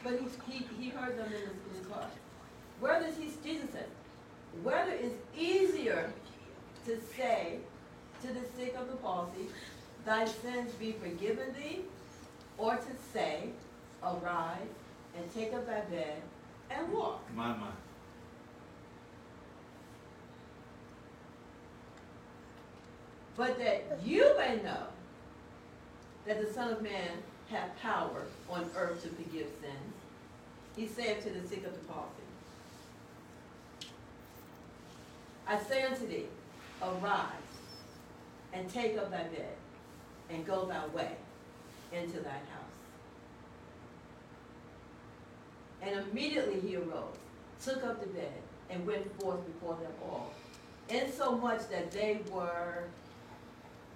but 0.04 0.14
he, 0.14 0.52
he, 0.52 0.66
he 0.80 0.90
heard 0.90 1.18
them 1.18 1.28
in 1.28 1.34
his, 1.34 1.42
in 1.42 1.84
his 1.84 1.92
heart. 1.92 2.10
Whether 2.80 3.08
he, 3.08 3.30
Jesus 3.44 3.70
said, 3.72 3.88
whether 4.64 4.92
it's 4.92 5.16
easier 5.38 6.12
to 6.86 7.00
say 7.16 7.58
to 8.22 8.28
the 8.28 8.46
sick 8.58 8.76
of 8.78 8.90
the 8.90 8.96
palsy, 8.98 9.48
thy 10.06 10.26
sins 10.26 10.74
be 10.74 10.92
forgiven 10.94 11.54
thee, 11.54 11.82
or 12.58 12.76
to 12.76 12.92
say, 13.14 13.50
arise 14.04 14.58
and 15.18 15.34
take 15.34 15.54
up 15.54 15.66
thy 15.66 15.82
bed 15.82 16.22
and 16.70 16.92
walk. 16.92 17.22
My, 17.36 17.56
my. 17.56 17.68
But 23.36 23.58
that 23.60 24.00
you 24.04 24.38
may 24.38 24.58
know 24.58 24.88
that 26.28 26.46
the 26.46 26.54
Son 26.54 26.72
of 26.72 26.82
Man 26.82 27.18
hath 27.50 27.78
power 27.82 28.26
on 28.50 28.70
earth 28.78 29.02
to 29.04 29.10
forgive 29.10 29.48
sins. 29.62 29.96
He 30.76 30.88
said 30.88 31.22
to 31.24 31.30
the 31.30 31.48
sick 31.48 31.66
of 31.66 31.74
the 31.74 31.80
palsy, 31.92 32.21
I 35.52 35.60
say 35.64 35.84
unto 35.84 36.08
thee, 36.08 36.28
arise 36.82 37.26
and 38.54 38.70
take 38.70 38.98
up 38.98 39.12
thy 39.12 39.24
bed 39.24 39.54
and 40.30 40.46
go 40.48 40.66
thy 40.66 40.88
way 40.88 41.12
into 41.92 42.20
thine 42.22 42.48
house. 42.54 42.62
And 45.82 46.06
immediately 46.10 46.62
he 46.62 46.78
arose, 46.78 47.18
took 47.62 47.84
up 47.84 48.00
the 48.00 48.08
bed, 48.08 48.32
and 48.70 48.88
went 48.88 49.20
forth 49.20 49.46
before 49.46 49.74
them 49.74 49.92
all, 50.02 50.32
insomuch 50.88 51.68
that 51.70 51.92
they 51.92 52.22
were 52.32 52.86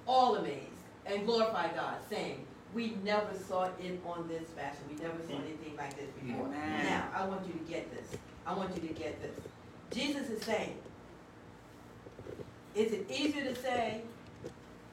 all 0.05 0.35
amazed 0.35 0.65
and 1.05 1.25
glorified 1.25 1.73
God, 1.73 1.95
saying, 2.09 2.45
We 2.73 2.97
never 3.05 3.33
saw 3.47 3.69
it 3.79 4.01
on 4.05 4.27
this 4.27 4.49
fashion. 4.49 4.81
We 4.89 5.01
never 5.01 5.17
saw 5.25 5.35
mm. 5.35 5.45
anything 5.45 5.77
like 5.77 5.95
this 5.95 6.09
before. 6.21 6.47
Amen. 6.47 6.85
Now, 6.85 7.07
I 7.15 7.25
want 7.25 7.47
you 7.47 7.53
to 7.53 7.71
get 7.71 7.89
this. 7.95 8.19
I 8.45 8.53
want 8.53 8.75
you 8.75 8.85
to 8.89 8.93
get 8.93 9.21
this. 9.21 9.31
Jesus 9.91 10.29
is 10.29 10.43
saying, 10.43 10.75
Is 12.75 12.91
it 12.91 13.09
easier 13.09 13.45
to 13.45 13.55
say, 13.55 14.01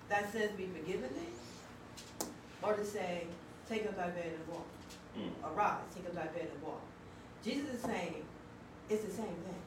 Thy 0.08 0.22
sins 0.30 0.52
be 0.56 0.66
forgiven 0.66 1.10
thee? 1.14 2.26
Or 2.62 2.74
to 2.74 2.84
say, 2.84 3.24
Take 3.68 3.86
up 3.86 3.96
thy 3.96 4.08
bed 4.08 4.32
and 4.38 4.54
walk? 4.54 4.66
Hmm. 5.16 5.56
Arise, 5.56 5.80
take 5.94 6.06
up 6.06 6.14
thy 6.14 6.26
bed 6.26 6.48
and 6.54 6.62
walk. 6.62 6.80
Jesus 7.44 7.74
is 7.74 7.82
saying, 7.82 8.22
It's 8.88 9.04
the 9.04 9.10
same 9.10 9.26
thing. 9.26 9.62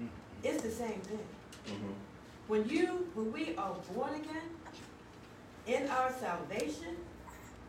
Mm-hmm. 0.00 0.44
It's 0.44 0.62
the 0.62 0.70
same 0.70 1.00
thing. 1.00 1.26
Mm-hmm. 1.66 1.92
When 2.48 2.68
you, 2.68 3.06
when 3.14 3.32
we 3.32 3.54
are 3.56 3.74
born 3.94 4.14
again, 4.14 4.50
in 5.66 5.88
our 5.88 6.12
salvation, 6.12 6.96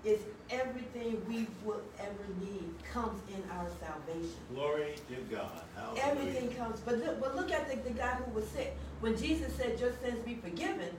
is 0.03 0.19
everything 0.49 1.21
we 1.27 1.47
will 1.63 1.81
ever 1.99 2.25
need 2.39 2.73
comes 2.91 3.21
in 3.29 3.43
our 3.51 3.67
salvation. 3.79 4.35
Glory 4.53 4.95
to 5.09 5.35
God. 5.35 5.61
Hallelujah. 5.75 6.03
Everything 6.03 6.49
comes, 6.55 6.79
but 6.81 6.97
look, 6.97 7.19
but 7.19 7.35
look 7.35 7.51
at 7.51 7.69
the, 7.69 7.77
the 7.89 7.95
guy 7.95 8.15
who 8.15 8.31
was 8.31 8.47
sick. 8.49 8.75
When 8.99 9.17
Jesus 9.17 9.53
said, 9.55 9.79
your 9.79 9.93
sins 10.01 10.19
be 10.25 10.35
forgiven, 10.35 10.89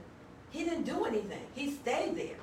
he 0.51 0.63
didn't 0.63 0.83
do 0.83 1.05
anything. 1.05 1.41
He 1.55 1.71
stayed 1.71 2.15
there. 2.15 2.37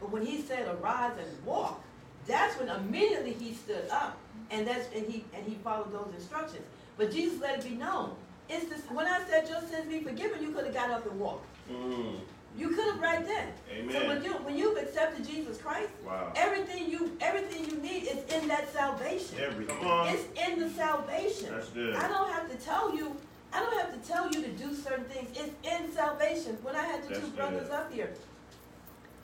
But 0.00 0.10
when 0.10 0.24
he 0.26 0.42
said, 0.42 0.68
arise 0.68 1.12
and 1.18 1.46
walk, 1.46 1.82
that's 2.26 2.58
when 2.58 2.68
immediately 2.68 3.32
he 3.32 3.54
stood 3.54 3.88
up 3.90 4.18
and 4.50 4.66
that's, 4.66 4.88
and 4.94 5.06
he, 5.06 5.24
and 5.34 5.46
he 5.46 5.54
followed 5.56 5.92
those 5.92 6.12
instructions. 6.14 6.64
But 6.96 7.12
Jesus 7.12 7.40
let 7.40 7.58
it 7.58 7.68
be 7.68 7.76
known. 7.76 8.14
It's 8.48 8.66
this, 8.66 8.82
when 8.90 9.06
I 9.06 9.24
said 9.28 9.48
your 9.48 9.60
sins 9.62 9.88
be 9.88 10.00
forgiven, 10.00 10.42
you 10.42 10.52
could 10.52 10.66
have 10.66 10.74
got 10.74 10.90
up 10.90 11.10
and 11.10 11.18
walked. 11.18 11.46
Mm. 11.70 12.16
You 12.56 12.68
could 12.68 12.86
have 12.86 13.00
right 13.00 13.26
then. 13.26 13.48
So 13.90 14.06
when 14.06 14.22
you, 14.22 14.32
when 14.44 14.56
you've 14.56 14.76
accepted 14.78 15.26
Jesus 15.26 15.58
Christ, 15.58 15.90
Wow. 16.06 16.32
everything 16.36 16.88
you, 16.90 17.16
everything 17.20 17.68
you 17.68 17.76
need 17.82 18.04
is 18.04 18.18
in 18.32 18.46
that 18.48 18.72
salvation. 18.72 19.38
Everything. 19.40 19.76
Come. 19.78 20.08
It's 20.08 20.24
in 20.48 20.60
the 20.60 20.70
salvation. 20.70 21.48
That's 21.50 21.68
good. 21.70 21.96
I 21.96 22.06
don't 22.06 22.30
have 22.30 22.48
to 22.50 22.56
tell 22.64 22.94
you, 22.96 23.16
I 23.52 23.58
don't 23.60 23.76
have 23.80 23.92
to 24.00 24.08
tell 24.08 24.30
you 24.30 24.40
to 24.42 24.48
do 24.50 24.72
certain 24.74 25.04
things. 25.06 25.28
It's 25.36 25.52
in 25.68 25.92
salvation. 25.92 26.56
When 26.62 26.76
I 26.76 26.84
had 26.84 27.02
the 27.02 27.08
That's 27.08 27.20
two 27.20 27.26
good. 27.26 27.36
brothers 27.36 27.70
up 27.70 27.92
here, 27.92 28.10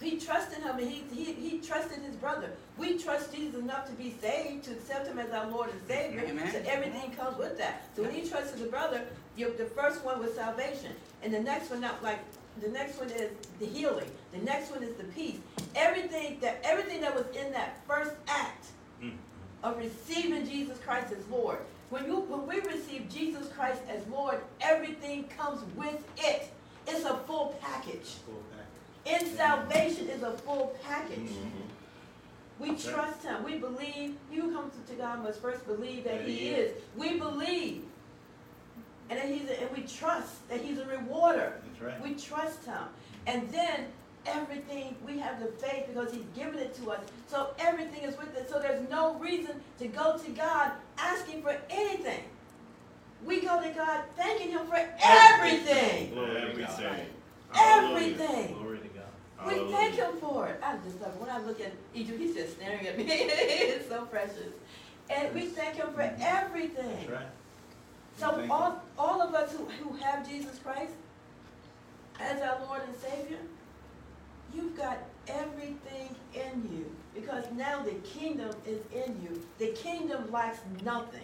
he 0.01 0.19
trusted 0.19 0.59
him 0.65 0.79
and 0.79 0.91
he, 0.91 1.05
he, 1.15 1.33
he 1.35 1.59
trusted 1.59 1.99
his 2.03 2.17
brother. 2.17 2.51
We 2.79 2.99
trust 2.99 3.33
Jesus 3.35 3.61
enough 3.61 3.87
to 3.87 3.93
be 3.93 4.15
saved, 4.21 4.65
to 4.65 4.73
accept 4.73 5.07
him 5.07 5.19
as 5.19 5.31
our 5.31 5.47
Lord 5.49 5.71
and 5.71 5.81
Savior. 5.87 6.25
Amen. 6.27 6.51
So 6.53 6.63
everything 6.67 7.13
comes 7.13 7.37
with 7.39 7.59
that. 7.59 7.85
So 7.95 8.03
when 8.03 8.13
he 8.13 8.27
trusted 8.29 8.59
the 8.61 8.67
brother, 8.67 9.03
you, 9.37 9.55
the 9.57 9.67
first 9.67 10.03
one 10.05 10.19
was 10.19 10.35
salvation. 10.35 10.93
And 11.23 11.33
the 11.35 11.41
next 11.41 11.71
one, 11.71 11.83
not 11.83 12.03
like, 12.03 12.19
the 12.61 12.69
next 12.69 12.99
one 12.99 13.11
is 13.11 13.31
the 13.59 13.67
healing. 13.67 14.11
The 14.33 14.39
next 14.39 14.71
one 14.71 14.83
is 14.83 14.95
the 14.97 15.05
peace. 15.05 15.39
Everything 15.75 16.39
that, 16.41 16.61
everything 16.65 17.01
that 17.01 17.15
was 17.15 17.25
in 17.37 17.53
that 17.53 17.81
first 17.87 18.13
act 18.29 18.67
Mm. 19.03 19.13
of 19.63 19.79
receiving 19.79 20.47
Jesus 20.47 20.79
Christ 20.81 21.11
as 21.13 21.27
Lord. 21.29 21.59
When 21.89 22.05
you 22.05 22.17
when 22.21 22.47
we 22.47 22.61
receive 22.71 23.09
Jesus 23.09 23.49
Christ 23.57 23.81
as 23.89 24.07
Lord, 24.09 24.39
everything 24.61 25.25
comes 25.39 25.61
with 25.75 26.07
it. 26.19 26.51
It's 26.87 27.05
a 27.05 27.17
full 27.27 27.57
package. 27.63 28.17
Full 28.27 28.43
package. 28.55 29.23
In 29.23 29.37
salvation 29.37 30.09
is 30.09 30.23
a 30.23 30.33
full 30.33 30.77
package. 30.83 31.31
Mhm. 31.31 31.69
We 32.59 32.77
trust 32.77 33.23
him. 33.23 33.43
We 33.43 33.57
believe 33.57 34.17
you 34.31 34.43
who 34.43 34.53
come 34.55 34.71
to 34.89 34.95
God 34.95 35.23
must 35.23 35.41
first 35.41 35.67
believe 35.67 36.05
that 36.05 36.19
That 36.19 36.29
he 36.29 36.37
he 36.37 36.49
is. 36.51 36.83
We 36.97 37.19
believe. 37.19 37.85
And 39.11 39.19
that 39.19 39.29
he's 39.29 39.49
a, 39.51 39.61
and 39.61 39.77
we 39.77 39.83
trust 39.83 40.49
that 40.49 40.61
he's 40.61 40.79
a 40.79 40.87
rewarder. 40.87 41.61
That's 41.65 41.83
right. 41.83 42.03
We 42.03 42.15
trust 42.15 42.65
him. 42.65 42.85
And 43.27 43.51
then 43.51 43.87
everything, 44.27 44.95
we 45.07 45.19
have 45.19 45.41
the 45.41 45.47
faith 45.47 45.87
because 45.89 46.13
he's 46.13 46.25
given 46.37 46.59
it 46.59 46.75
to 46.77 46.93
us. 46.93 47.01
So 47.27 47.49
everything 47.59 48.03
is 48.03 48.17
with 48.17 48.35
us. 48.37 48.49
So 48.49 48.61
there's 48.61 48.89
no 48.89 49.15
reason 49.15 49.61
to 49.79 49.89
go 49.89 50.17
to 50.17 50.31
God 50.31 50.73
asking 50.99 51.43
for 51.43 51.57
anything. 51.69 52.23
We 53.25 53.41
go 53.41 53.61
to 53.61 53.69
God 53.71 54.05
thanking 54.17 54.51
him 54.51 54.67
for 54.67 54.81
everything. 55.03 56.15
Glory 56.15 56.31
to 56.31 56.41
Everything. 56.41 57.07
God. 57.53 57.93
Everything. 57.93 58.55
Glory 58.55 58.79
to 58.79 58.89
God. 58.89 59.47
We 59.47 59.73
thank 59.73 59.95
him 59.95 60.13
for 60.21 60.49
it. 60.49 60.61
I 60.63 60.77
just 60.85 61.01
love 61.01 61.15
it. 61.15 61.21
When 61.21 61.31
I 61.31 61.39
look 61.41 61.61
at 61.61 61.73
Egypt, 61.95 62.19
he's 62.19 62.35
just 62.35 62.57
staring 62.57 62.87
at 62.87 62.97
me. 62.97 63.05
it's 63.09 63.89
so 63.89 64.05
precious. 64.07 64.55
And 65.11 65.35
we 65.35 65.47
thank 65.47 65.77
him 65.77 65.93
for 65.93 66.03
mm-hmm. 66.03 66.23
everything. 66.23 66.97
That's 67.01 67.11
right. 67.11 67.27
So 68.19 68.33
Thank 68.33 68.51
all, 68.51 68.83
all 68.99 69.23
of 69.23 69.35
us 69.35 69.53
who, 69.53 69.65
who 69.65 69.97
have 69.97 70.29
Jesus 70.29 70.59
Christ 70.59 70.93
as 72.21 72.41
our 72.43 72.61
Lord 72.67 72.83
and 72.87 72.97
Savior, 72.97 73.39
you've 74.55 74.77
got 74.77 74.99
everything 75.27 76.15
in 76.35 76.69
you, 76.71 76.91
because 77.15 77.45
now 77.57 77.83
the 77.83 77.95
kingdom 78.07 78.51
is 78.67 78.81
in 78.93 79.21
you. 79.23 79.43
The 79.59 79.69
kingdom 79.69 80.31
lacks 80.31 80.59
nothing. 80.85 81.21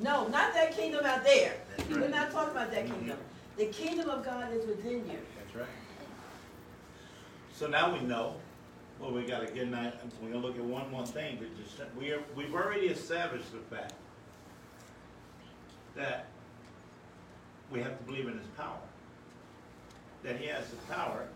No, 0.00 0.26
not 0.28 0.52
that 0.54 0.76
kingdom 0.76 1.06
out 1.06 1.24
there. 1.24 1.54
That's 1.76 1.88
We're 1.88 2.08
not 2.08 2.32
talking 2.32 2.50
about 2.50 2.70
that 2.72 2.86
mm-hmm. 2.86 2.94
kingdom. 2.94 3.18
The 3.56 3.66
kingdom 3.66 4.10
of 4.10 4.24
God 4.24 4.52
is 4.52 4.66
within 4.66 5.06
you. 5.06 5.18
That's 5.38 5.54
right. 5.54 5.66
So 7.54 7.68
now 7.68 7.92
we 7.92 8.00
know, 8.00 8.34
well, 8.98 9.12
we 9.12 9.22
gotta 9.22 9.46
get, 9.46 9.58
in 9.58 9.70
that- 9.70 10.00
we're 10.20 10.30
gonna 10.30 10.44
look 10.44 10.56
at 10.56 10.64
one 10.64 10.90
more 10.90 11.06
thing, 11.06 11.38
but 11.38 11.48
just, 11.56 11.80
we 11.98 12.10
are, 12.10 12.20
we've 12.34 12.54
already 12.54 12.88
established 12.88 13.52
the 13.52 13.58
fact 13.74 13.92
that 15.96 16.26
we 17.70 17.80
have 17.80 17.98
to 17.98 18.04
believe 18.04 18.26
in 18.26 18.38
his 18.38 18.46
power. 18.56 18.78
That 20.22 20.36
he 20.38 20.46
has 20.46 20.68
the 20.68 20.76
power 20.92 21.26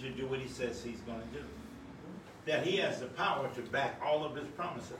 to 0.00 0.10
do 0.10 0.26
what 0.26 0.40
he 0.40 0.48
says 0.48 0.82
he's 0.82 1.00
going 1.00 1.20
to 1.20 1.38
do. 1.38 1.44
That 2.46 2.66
he 2.66 2.76
has 2.78 3.00
the 3.00 3.06
power 3.06 3.48
to 3.54 3.62
back 3.62 4.00
all 4.04 4.24
of 4.24 4.34
his 4.34 4.48
promises. 4.48 4.96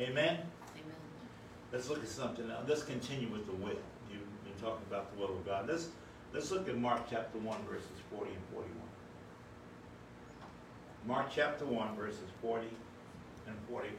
Amen? 0.00 0.38
Amen. 0.38 0.40
Let's 1.72 1.88
look 1.88 2.02
at 2.02 2.08
something 2.08 2.48
now. 2.48 2.58
Let's 2.66 2.82
continue 2.82 3.28
with 3.28 3.46
the 3.46 3.52
will. 3.52 3.78
You've 4.10 4.44
been 4.44 4.60
talking 4.60 4.84
about 4.88 5.12
the 5.12 5.20
will 5.20 5.36
of 5.36 5.46
God. 5.46 5.68
Let's, 5.68 5.88
let's 6.32 6.50
look 6.50 6.68
at 6.68 6.76
Mark 6.76 7.02
chapter 7.08 7.38
1, 7.38 7.58
verses 7.68 7.88
40 8.10 8.30
and 8.30 8.40
41. 8.52 8.74
Mark 11.06 11.28
chapter 11.32 11.64
1, 11.64 11.96
verses 11.96 12.18
40 12.42 12.66
and 13.46 13.56
41. 13.68 13.94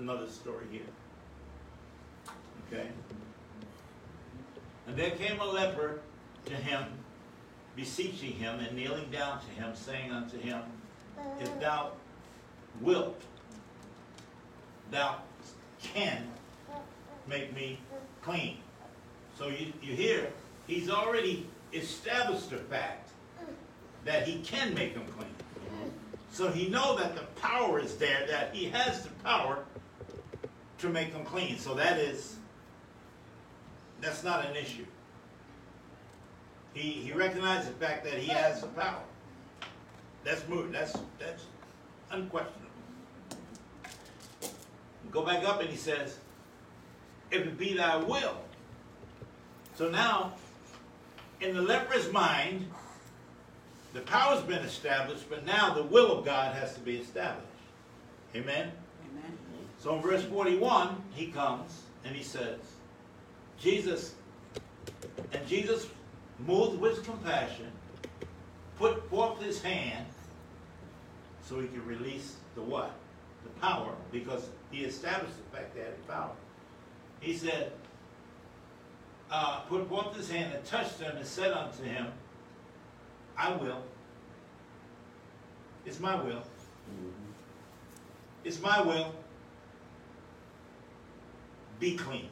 Another 0.00 0.26
story 0.26 0.64
here. 0.70 0.82
Okay. 2.66 2.88
And 4.86 4.96
there 4.96 5.10
came 5.12 5.38
a 5.40 5.44
leper 5.44 6.00
to 6.46 6.54
him, 6.54 6.84
beseeching 7.76 8.32
him 8.32 8.60
and 8.60 8.74
kneeling 8.74 9.10
down 9.10 9.40
to 9.40 9.62
him, 9.62 9.74
saying 9.74 10.10
unto 10.10 10.38
him, 10.38 10.62
If 11.40 11.60
thou 11.60 11.92
wilt, 12.80 13.20
thou 14.90 15.16
can 15.82 16.26
make 17.28 17.54
me 17.54 17.78
clean. 18.22 18.56
So 19.38 19.48
you, 19.48 19.72
you 19.82 19.94
hear, 19.94 20.28
he's 20.66 20.90
already 20.90 21.46
established 21.72 22.50
the 22.50 22.56
fact 22.56 23.10
that 24.04 24.26
he 24.26 24.40
can 24.40 24.74
make 24.74 24.94
them 24.94 25.04
clean. 25.16 25.34
So 26.32 26.50
he 26.50 26.68
know 26.68 26.96
that 26.96 27.14
the 27.14 27.22
power 27.40 27.78
is 27.78 27.96
there, 27.96 28.26
that 28.28 28.54
he 28.54 28.66
has 28.66 29.02
the 29.02 29.10
power 29.24 29.64
to 30.80 30.88
make 30.88 31.12
them 31.12 31.24
clean. 31.24 31.58
So 31.58 31.74
that 31.74 31.98
is, 31.98 32.36
that's 34.00 34.24
not 34.24 34.46
an 34.46 34.56
issue. 34.56 34.86
He, 36.74 36.90
he 36.90 37.12
recognized 37.12 37.68
the 37.68 37.72
fact 37.74 38.04
that 38.04 38.14
he 38.14 38.30
has 38.30 38.60
the 38.60 38.68
power. 38.68 39.02
That's 40.24 40.46
moving, 40.48 40.72
that's, 40.72 40.96
that's 41.18 41.44
unquestionable. 42.10 42.56
Go 45.10 45.24
back 45.24 45.44
up 45.44 45.60
and 45.60 45.68
he 45.68 45.76
says, 45.76 46.18
if 47.30 47.42
it 47.42 47.58
be 47.58 47.74
thy 47.76 47.96
will. 47.96 48.36
So 49.74 49.88
now, 49.88 50.34
in 51.40 51.54
the 51.54 51.62
leper's 51.62 52.12
mind, 52.12 52.66
the 53.92 54.00
power's 54.00 54.42
been 54.42 54.62
established, 54.62 55.28
but 55.28 55.44
now 55.44 55.74
the 55.74 55.82
will 55.82 56.18
of 56.18 56.24
God 56.24 56.54
has 56.54 56.74
to 56.74 56.80
be 56.80 56.96
established. 56.96 57.46
Amen? 58.36 58.70
So 59.80 59.96
in 59.96 60.02
verse 60.02 60.22
41, 60.24 61.02
he 61.14 61.28
comes 61.28 61.84
and 62.04 62.14
he 62.14 62.22
says, 62.22 62.58
Jesus, 63.58 64.14
and 65.32 65.46
Jesus, 65.48 65.86
moved 66.38 66.78
with 66.80 67.02
compassion, 67.02 67.72
put 68.78 69.08
forth 69.08 69.40
his 69.40 69.62
hand 69.62 70.06
so 71.42 71.60
he 71.60 71.66
could 71.68 71.86
release 71.86 72.36
the 72.54 72.60
what? 72.60 72.92
The 73.42 73.60
power, 73.60 73.94
because 74.12 74.50
he 74.70 74.84
established 74.84 75.34
the 75.36 75.56
fact 75.56 75.74
that 75.74 75.80
he 75.80 75.86
had 75.86 76.08
power. 76.08 76.32
He 77.20 77.34
said, 77.34 77.72
uh, 79.30 79.60
put 79.60 79.88
forth 79.88 80.14
his 80.14 80.30
hand 80.30 80.52
and 80.52 80.62
touched 80.64 81.00
him 81.00 81.16
and 81.16 81.26
said 81.26 81.52
unto 81.52 81.84
him, 81.84 82.08
I 83.36 83.56
will. 83.56 83.82
It's 85.86 86.00
my 86.00 86.22
will. 86.22 86.42
It's 88.44 88.60
my 88.60 88.82
will. 88.82 89.14
Be 91.80 91.96
clean. 91.96 92.28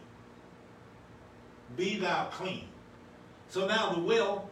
Be 1.76 1.98
thou 1.98 2.26
clean. 2.26 2.68
So 3.48 3.66
now 3.66 3.92
the 3.94 4.00
will, 4.00 4.48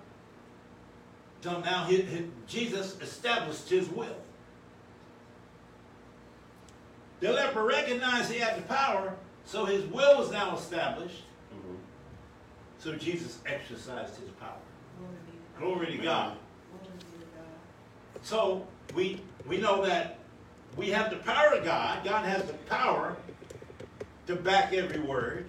so 1.43 1.61
now 1.61 1.85
hi- 1.85 2.07
hi- 2.11 2.25
Jesus 2.49 2.99
established 3.01 3.69
his 3.69 3.89
will. 3.89 4.17
The 7.21 7.33
leper 7.33 7.63
recognized 7.63 8.33
he 8.33 8.41
had 8.41 8.57
the 8.59 8.63
power, 8.63 9.15
so 9.45 9.65
his 9.65 9.85
will 9.85 10.19
was 10.19 10.31
now 10.33 10.57
established. 10.57 11.23
Mm-hmm. 11.55 11.77
So 12.79 12.95
Jesus 12.97 13.39
exercised 13.47 14.17
his 14.17 14.31
power. 14.41 14.57
Glory 15.59 15.87
to 15.87 15.99
God. 15.99 15.99
Glory 15.99 15.99
to 15.99 16.03
God. 16.05 16.37
Glory 16.71 16.99
to 16.99 17.27
God. 18.15 18.25
So 18.25 18.67
we 18.95 19.21
we 19.47 19.59
know 19.59 19.85
that 19.85 20.19
we 20.77 20.91
have 20.91 21.11
the 21.11 21.17
power 21.17 21.55
of 21.55 21.65
God. 21.65 22.05
God 22.05 22.25
has 22.27 22.45
the 22.45 22.53
power 22.69 23.17
to 24.27 24.37
back 24.37 24.73
every 24.73 25.01
word, 25.01 25.47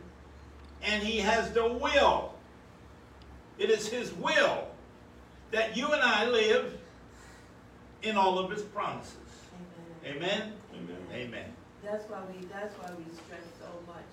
and 0.84 1.02
He 1.04 1.20
has 1.20 1.52
the 1.52 1.68
will. 1.68 2.34
It 3.58 3.70
is 3.70 3.88
His 3.88 4.14
will 4.14 4.68
that 5.52 5.76
you 5.76 5.92
and 5.92 6.02
I 6.02 6.26
live 6.26 6.78
in 8.04 8.18
all 8.18 8.38
of 8.38 8.52
His 8.52 8.62
promises. 8.62 9.16
Amen. 10.06 10.54
Amen. 10.74 10.98
Amen. 11.12 11.28
Amen. 11.28 11.54
That's 11.84 12.10
why 12.10 12.20
we, 12.32 12.46
that's 12.48 12.76
why 12.76 12.90
we 12.98 13.04
stress 13.14 13.42
so 13.60 13.68
much. 13.88 14.04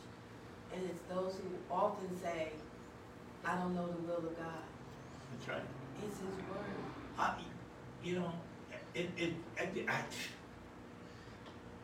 And 0.72 0.82
it's 0.84 1.00
those 1.08 1.34
who 1.34 1.74
often 1.74 2.08
say, 2.20 2.50
I 3.44 3.56
don't 3.56 3.74
know 3.74 3.86
the 3.86 3.98
will 4.02 4.16
of 4.16 4.36
God. 4.38 4.64
That's 5.32 5.48
right. 5.48 5.62
It's 6.06 6.16
His 6.16 6.36
word. 6.48 6.64
I, 7.18 7.34
you 8.02 8.14
know, 8.16 8.32
it, 8.94 9.10
it, 9.16 9.34
I, 9.58 9.92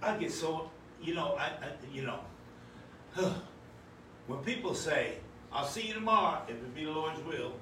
I, 0.02 0.10
I 0.10 0.16
get 0.16 0.32
so, 0.32 0.70
you 1.02 1.14
know, 1.14 1.36
I, 1.38 1.46
I 1.46 1.72
you 1.92 2.02
know, 2.02 2.20
when 4.26 4.38
people 4.44 4.74
say, 4.74 5.14
I'll 5.52 5.66
see 5.66 5.88
you 5.88 5.94
tomorrow 5.94 6.42
if 6.48 6.54
it 6.54 6.74
be 6.74 6.84
the 6.84 6.92
Lord's 6.92 7.20
will. 7.24 7.52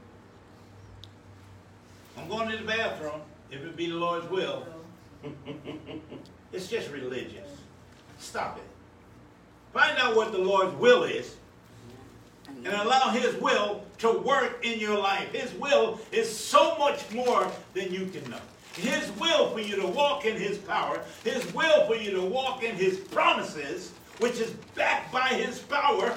I'm 2.16 2.28
going 2.28 2.48
to 2.50 2.56
the 2.56 2.64
bathroom 2.64 3.20
if 3.50 3.62
it 3.62 3.76
be 3.76 3.86
the 3.88 3.96
Lord's 3.96 4.28
will. 4.30 4.66
It's 6.52 6.68
just 6.68 6.90
religious. 6.90 7.48
Stop 8.18 8.56
it. 8.56 8.64
Find 9.72 9.98
out 9.98 10.16
what 10.16 10.32
the 10.32 10.38
Lord's 10.38 10.74
will 10.76 11.04
is 11.04 11.36
and 12.48 12.66
allow 12.68 13.10
His 13.10 13.34
will 13.36 13.84
to 13.98 14.12
work 14.12 14.64
in 14.64 14.80
your 14.80 14.98
life. 14.98 15.30
His 15.32 15.52
will 15.54 16.00
is 16.10 16.34
so 16.34 16.76
much 16.78 17.10
more 17.12 17.50
than 17.74 17.92
you 17.92 18.06
can 18.06 18.28
know. 18.30 18.40
His 18.72 19.10
will 19.18 19.50
for 19.50 19.60
you 19.60 19.76
to 19.76 19.86
walk 19.86 20.24
in 20.24 20.36
His 20.36 20.56
power, 20.56 21.02
His 21.24 21.52
will 21.52 21.86
for 21.86 21.96
you 21.96 22.12
to 22.12 22.22
walk 22.22 22.62
in 22.62 22.76
His 22.76 22.96
promises, 22.98 23.92
which 24.18 24.38
is 24.38 24.50
backed 24.74 25.12
by 25.12 25.28
His 25.28 25.58
power, 25.60 26.14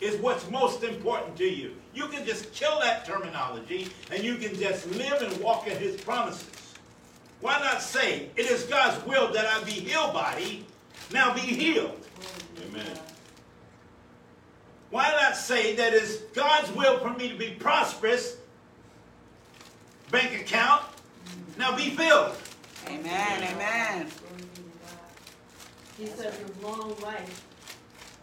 is 0.00 0.16
what's 0.20 0.48
most 0.50 0.84
important 0.84 1.36
to 1.36 1.48
you. 1.48 1.74
You 1.94 2.06
can 2.06 2.24
just 2.24 2.52
kill 2.52 2.78
that 2.80 3.04
terminology 3.04 3.88
and 4.12 4.22
you 4.22 4.36
can 4.36 4.54
just 4.54 4.88
live 4.92 5.22
and 5.22 5.36
walk 5.42 5.66
in 5.66 5.76
His 5.78 6.00
promises. 6.00 6.74
Why 7.40 7.58
not 7.60 7.82
say, 7.82 8.30
It 8.36 8.46
is 8.46 8.64
God's 8.64 9.04
will 9.06 9.32
that 9.32 9.46
I 9.46 9.62
be 9.64 9.72
healed, 9.72 10.12
body, 10.12 10.64
now 11.12 11.34
be 11.34 11.40
healed? 11.40 12.00
Glory 12.16 12.72
be 12.72 12.78
to 12.78 12.80
Amen. 12.80 12.98
Why 14.90 15.10
not 15.10 15.36
say 15.36 15.76
that 15.76 15.92
it's 15.92 16.16
God's 16.34 16.70
will 16.72 16.98
for 16.98 17.12
me 17.12 17.28
to 17.28 17.36
be 17.36 17.50
prosperous, 17.50 18.36
bank 20.10 20.40
account, 20.40 20.82
now 21.58 21.76
be 21.76 21.90
filled? 21.90 22.34
Amen. 22.86 23.52
Amen. 23.52 24.06
Glory 24.06 24.06
be 24.06 24.10
to 24.10 24.17
God. 24.17 24.17
He 25.98 26.06
says, 26.06 26.38
with 26.38 26.62
long 26.62 26.94
life, 27.02 27.44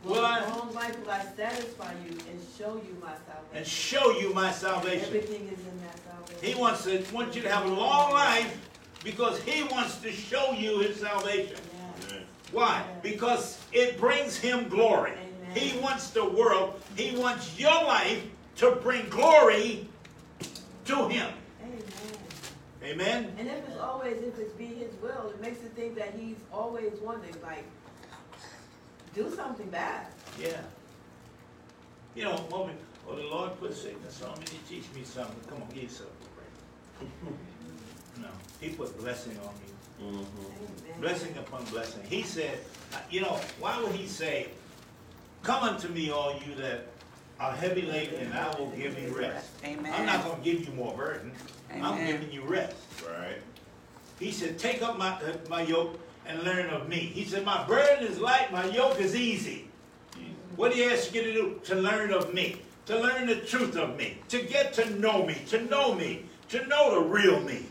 Will 0.03 0.23
I- 0.23 0.47
long 0.49 0.71
life 0.73 0.99
will 1.03 1.11
I 1.11 1.25
satisfy 1.35 1.91
you 2.05 2.11
and 2.29 2.39
show 2.57 2.75
you 2.75 2.95
my 3.01 3.09
salvation. 3.25 3.55
And 3.55 3.65
show 3.67 4.11
you 4.19 4.33
my 4.33 4.51
salvation. 4.51 5.07
Everything 5.07 5.47
is 5.47 5.59
in 5.59 5.81
that 5.81 5.99
salvation. 6.07 6.43
He 6.43 6.53
wants 6.61 6.83
to 6.83 7.03
wants 7.11 7.35
you 7.35 7.41
to 7.41 7.49
have 7.49 7.65
a 7.65 7.73
long 7.73 8.11
life 8.13 8.55
because 9.03 9.41
he 9.41 9.63
wants 9.63 9.97
to 10.01 10.11
show 10.11 10.51
you 10.51 10.79
his 10.79 10.99
salvation. 10.99 11.57
Yeah. 12.11 12.17
Why? 12.51 12.83
Because 13.01 13.57
it 13.73 13.99
brings 13.99 14.37
him 14.37 14.69
glory. 14.69 15.11
Amen. 15.13 15.55
He 15.55 15.79
wants 15.79 16.11
the 16.11 16.23
world, 16.23 16.79
he 16.95 17.17
wants 17.17 17.59
your 17.59 17.83
life 17.83 18.23
to 18.57 18.71
bring 18.83 19.09
glory 19.09 19.87
to 20.85 21.07
him. 21.07 21.29
Amen. 21.63 21.73
Amen? 22.83 23.35
And 23.39 23.47
if 23.47 23.67
it's 23.67 23.79
always, 23.79 24.17
if 24.21 24.37
it's 24.37 24.53
be 24.53 24.65
his 24.65 24.74
will, 25.05 25.29
it 25.29 25.41
makes 25.41 25.61
you 25.61 25.69
think 25.69 25.95
that 25.95 26.13
he's 26.17 26.37
always 26.51 26.93
wanting, 27.01 27.35
like, 27.43 27.63
do 29.13 29.31
something 29.33 29.69
bad. 29.69 30.07
Yeah. 30.39 30.61
You 32.15 32.23
know, 32.25 32.35
when 32.49 32.67
we, 32.67 32.73
well, 33.07 33.15
the 33.15 33.23
Lord 33.23 33.59
put 33.59 33.73
sickness 33.75 34.21
on 34.23 34.39
me 34.39 34.45
to 34.45 34.57
teach 34.69 34.85
me 34.95 35.03
something. 35.03 35.35
Come 35.49 35.61
on, 35.61 35.69
give 35.69 35.83
yourself 35.83 36.09
a 36.21 37.03
break. 37.05 37.11
No, 38.21 38.29
he 38.61 38.69
put 38.69 38.97
blessing 38.97 39.37
on 39.45 39.53
you. 39.67 40.05
Mhm. 40.05 41.01
Blessing 41.01 41.37
upon 41.37 41.65
blessing. 41.65 42.01
He 42.07 42.23
said, 42.23 42.59
uh, 42.93 42.97
you 43.11 43.19
know, 43.19 43.41
why 43.59 43.77
would 43.81 43.91
he 43.91 44.07
say, 44.07 44.47
Come 45.43 45.63
unto 45.63 45.89
me, 45.89 46.09
all 46.11 46.33
you 46.47 46.55
that 46.55 46.87
are 47.41 47.51
heavy 47.51 47.81
laden, 47.83 48.15
and 48.21 48.33
I 48.33 48.47
will 48.57 48.69
give 48.71 48.97
you 48.97 49.09
rest. 49.09 49.49
Amen. 49.65 49.93
I'm 49.93 50.05
not 50.05 50.23
gonna 50.25 50.41
give 50.43 50.65
you 50.65 50.73
more 50.73 50.95
burden. 50.95 51.33
Amen. 51.71 51.83
I'm 51.83 52.07
giving 52.07 52.31
you 52.31 52.41
rest. 52.43 52.77
Right. 53.05 53.37
He 54.19 54.31
said, 54.31 54.57
Take 54.57 54.81
up 54.81 54.97
my, 54.97 55.11
uh, 55.13 55.37
my 55.49 55.61
yoke 55.63 55.99
and 56.25 56.43
learn 56.43 56.69
of 56.69 56.87
me. 56.89 56.97
He 56.97 57.25
said, 57.25 57.43
My 57.45 57.65
burden 57.65 58.05
is 58.05 58.19
light, 58.19 58.51
my 58.51 58.65
yoke 58.65 58.99
is 58.99 59.15
easy. 59.15 59.67
What 60.55 60.71
do 60.71 60.77
he 60.77 60.85
ask 60.85 61.13
you 61.13 61.21
to 61.23 61.33
do? 61.33 61.61
To 61.65 61.75
learn 61.75 62.11
of 62.11 62.33
me, 62.33 62.61
to 62.85 62.97
learn 62.99 63.27
the 63.27 63.35
truth 63.35 63.75
of 63.75 63.97
me, 63.97 64.17
to 64.29 64.41
get 64.41 64.73
to 64.73 64.89
know 64.99 65.25
me, 65.25 65.35
to 65.49 65.61
know 65.63 65.93
me, 65.93 66.25
to 66.49 66.65
know 66.67 66.95
the 67.01 67.09
real 67.09 67.39
me. 67.41 67.65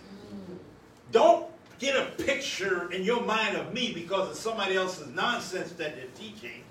Don't 1.12 1.46
get 1.78 1.96
a 1.96 2.10
picture 2.22 2.90
in 2.92 3.04
your 3.04 3.22
mind 3.22 3.56
of 3.56 3.72
me 3.72 3.92
because 3.92 4.30
of 4.30 4.36
somebody 4.36 4.76
else's 4.76 5.08
nonsense 5.14 5.72
that 5.72 5.96
they're 5.96 6.06
teaching. 6.14 6.62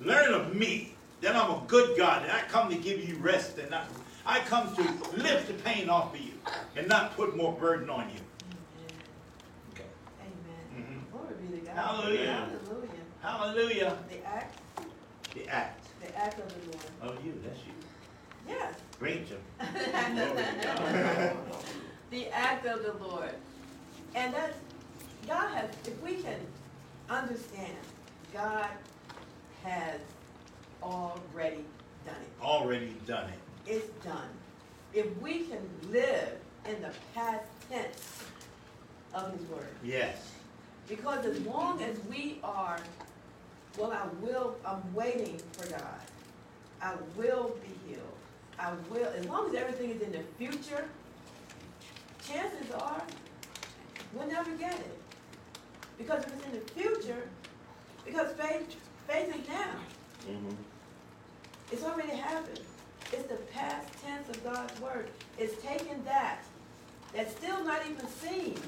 Learn 0.00 0.32
of 0.32 0.54
me. 0.54 0.94
That 1.20 1.34
I'm 1.34 1.50
a 1.50 1.60
good 1.66 1.98
God, 1.98 2.22
and 2.22 2.30
I 2.30 2.42
come 2.42 2.70
to 2.70 2.76
give 2.76 3.02
you 3.06 3.16
rest, 3.16 3.58
and 3.58 3.68
not, 3.72 3.86
I 4.24 4.38
come 4.38 4.72
to 4.76 4.82
lift 5.16 5.48
the 5.48 5.54
pain 5.64 5.88
off 5.90 6.14
of 6.14 6.20
you, 6.20 6.30
and 6.76 6.86
not 6.86 7.16
put 7.16 7.36
more 7.36 7.52
burden 7.54 7.90
on 7.90 8.08
you. 8.10 8.20
Okay. 9.74 9.82
Amen. 10.20 11.02
Mhm. 11.02 11.10
Glory 11.10 11.34
be 11.42 11.58
to 11.58 11.66
God. 11.66 11.67
Hallelujah. 11.78 12.48
Hallelujah. 12.64 13.04
Hallelujah. 13.22 13.98
The 14.10 14.26
act, 14.26 14.58
The 15.34 15.46
act 15.48 15.86
the 16.00 16.16
act 16.18 16.40
of 16.40 16.48
the 16.48 16.76
Lord. 17.06 17.18
of 17.18 17.24
you. 17.24 17.34
That's 17.44 17.60
you. 17.60 17.72
Yes. 18.48 18.74
Rachel. 18.98 19.38
The 22.10 22.28
act 22.30 22.64
of 22.64 22.82
the 22.82 22.94
Lord. 23.04 23.34
And 24.14 24.32
that's, 24.32 24.56
God 25.26 25.50
has, 25.54 25.68
if 25.86 26.02
we 26.02 26.14
can 26.14 26.40
understand, 27.10 27.76
God 28.32 28.70
has 29.62 30.00
already 30.82 31.66
done 32.06 32.14
it. 32.22 32.42
Already 32.42 32.94
done 33.06 33.28
it. 33.28 33.70
It's 33.70 33.88
done. 34.02 34.30
If 34.94 35.14
we 35.20 35.40
can 35.40 35.60
live 35.90 36.38
in 36.66 36.80
the 36.80 36.92
past 37.14 37.44
tense 37.70 38.24
of 39.12 39.30
his 39.38 39.46
word. 39.50 39.68
Yes. 39.84 40.16
Because 40.88 41.26
as 41.26 41.40
long 41.42 41.82
as 41.82 41.98
we 42.08 42.38
are, 42.42 42.78
well, 43.76 43.92
I 43.92 44.06
will, 44.24 44.56
I'm 44.64 44.82
waiting 44.94 45.40
for 45.52 45.68
God. 45.68 46.00
I 46.80 46.94
will 47.16 47.56
be 47.62 47.88
healed. 47.92 48.02
I 48.58 48.72
will, 48.90 49.06
as 49.16 49.24
long 49.26 49.48
as 49.48 49.54
everything 49.54 49.90
is 49.90 50.00
in 50.02 50.12
the 50.12 50.22
future, 50.38 50.88
chances 52.26 52.70
are 52.72 53.02
we'll 54.14 54.26
never 54.28 54.50
get 54.52 54.72
it. 54.74 54.98
Because 55.98 56.24
if 56.24 56.32
it's 56.34 56.44
in 56.46 56.52
the 56.52 56.72
future, 56.72 57.28
because 58.04 58.32
faith, 58.32 58.76
faith 59.06 59.28
is 59.36 59.48
now. 59.48 59.74
Mhm. 60.26 60.56
It's 61.70 61.84
already 61.84 62.16
happened. 62.16 62.60
It's 63.12 63.28
the 63.28 63.36
past 63.52 63.88
tense 64.02 64.28
of 64.28 64.42
God's 64.44 64.80
word. 64.80 65.10
It's 65.38 65.60
taking 65.62 66.02
that, 66.04 66.42
that's 67.14 67.32
still 67.32 67.62
not 67.64 67.80
even 67.86 68.06
seen, 68.08 68.60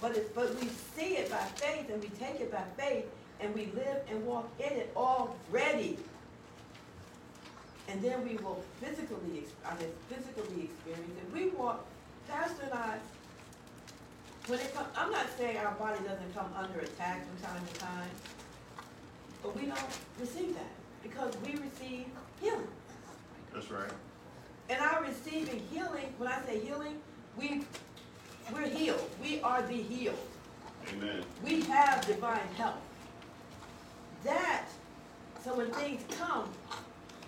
but 0.00 0.16
it's, 0.16 0.30
but 0.30 0.54
we 0.60 0.68
see 0.96 1.16
it 1.16 1.30
by 1.30 1.38
faith 1.56 1.90
and 1.90 2.02
we 2.02 2.08
take 2.10 2.40
it 2.40 2.52
by 2.52 2.62
faith 2.76 3.06
and 3.40 3.54
we 3.54 3.66
live 3.74 4.02
and 4.10 4.24
walk 4.26 4.50
in 4.58 4.72
it 4.72 4.92
already. 4.96 5.98
And 7.88 8.02
then 8.02 8.26
we 8.26 8.36
will 8.36 8.62
physically, 8.80 9.44
I 9.64 9.74
mean, 9.78 9.90
physically 10.08 10.64
experience 10.64 11.12
it. 11.22 11.32
We 11.32 11.48
walk, 11.50 11.86
Pastor 12.28 12.64
and 12.64 12.74
I, 12.74 12.98
when 14.46 14.60
it 14.60 14.74
comes, 14.74 14.88
I'm 14.96 15.10
not 15.10 15.26
saying 15.36 15.56
our 15.58 15.74
body 15.74 15.98
doesn't 16.04 16.34
come 16.34 16.50
under 16.56 16.80
attack 16.80 17.26
from 17.26 17.50
time 17.50 17.66
to 17.66 17.80
time, 17.80 18.10
but 19.42 19.56
we 19.56 19.66
don't 19.66 19.98
receive 20.20 20.54
that 20.54 20.72
because 21.02 21.34
we 21.44 21.52
receive 21.52 22.06
healing. 22.40 22.68
That's 23.52 23.70
right. 23.70 23.90
And 24.70 24.80
our 24.80 25.02
receiving 25.02 25.60
healing, 25.70 26.12
when 26.18 26.30
I 26.30 26.44
say 26.44 26.60
healing, 26.60 27.00
we, 27.38 27.62
we're 28.52 28.68
healed. 28.68 29.08
We 29.22 29.40
are 29.42 29.62
the 29.62 29.74
healed. 29.74 30.18
Amen. 30.92 31.22
We 31.44 31.62
have 31.62 32.06
divine 32.06 32.40
health. 32.56 32.76
That, 34.24 34.64
so 35.44 35.54
when 35.56 35.70
things 35.70 36.02
come, 36.18 36.48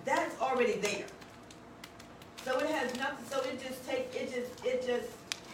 that's 0.05 0.39
already 0.41 0.75
there. 0.81 1.05
So 2.45 2.59
it 2.59 2.67
has 2.71 2.95
nothing, 2.97 3.25
so 3.29 3.41
it 3.43 3.63
just 3.63 3.87
take, 3.87 4.09
it 4.15 4.33
just, 4.35 4.65
it 4.65 4.87
just 4.87 5.09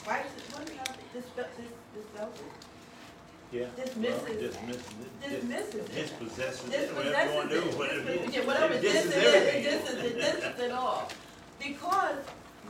wipes 0.07 0.31
it, 0.37 0.55
what 0.55 0.63
is 0.69 0.77
that, 0.77 0.97
dispel, 1.13 1.45
dis- 1.57 2.03
dispels 2.05 2.35
it? 2.39 2.53
Yeah. 3.53 3.67
Dismisses. 3.77 4.23
Well, 4.23 4.39
Dismisses 4.39 4.95
it. 5.01 5.31
Dismisses 5.31 5.75
it. 5.75 5.95
Dispossesses 5.95 6.71
This 6.71 6.91
it, 6.91 6.97
whatever 6.97 7.31
you 7.33 7.37
wanna 7.37 7.51
do, 7.51 7.61
whatever 7.77 8.01
it. 8.01 8.07
it 8.07 8.13
This- 8.13 8.29
is. 8.29 8.35
yeah, 8.35 8.45
Whatever, 8.47 8.75
It 8.75 8.83
disses 8.83 9.11
it, 9.15 9.25
everything. 9.25 9.63
this 9.65 9.91
is 9.91 10.05
it, 10.05 10.15
this 10.15 10.35
is 10.55 10.61
it 10.61 10.71
all. 10.73 11.09
Because 11.59 12.17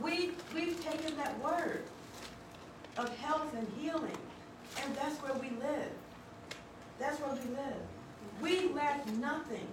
we, 0.01 0.31
we've 0.53 0.83
taken 0.83 1.15
that 1.17 1.37
word 1.43 1.83
of 2.97 3.15
health 3.17 3.53
and 3.55 3.67
healing, 3.79 4.17
and 4.83 4.95
that's 4.95 5.17
where 5.21 5.33
we 5.33 5.49
live. 5.61 5.91
That's 6.99 7.19
where 7.19 7.33
we 7.33 7.55
live. 7.55 7.81
We 8.41 8.73
lack 8.73 9.07
nothing, 9.13 9.67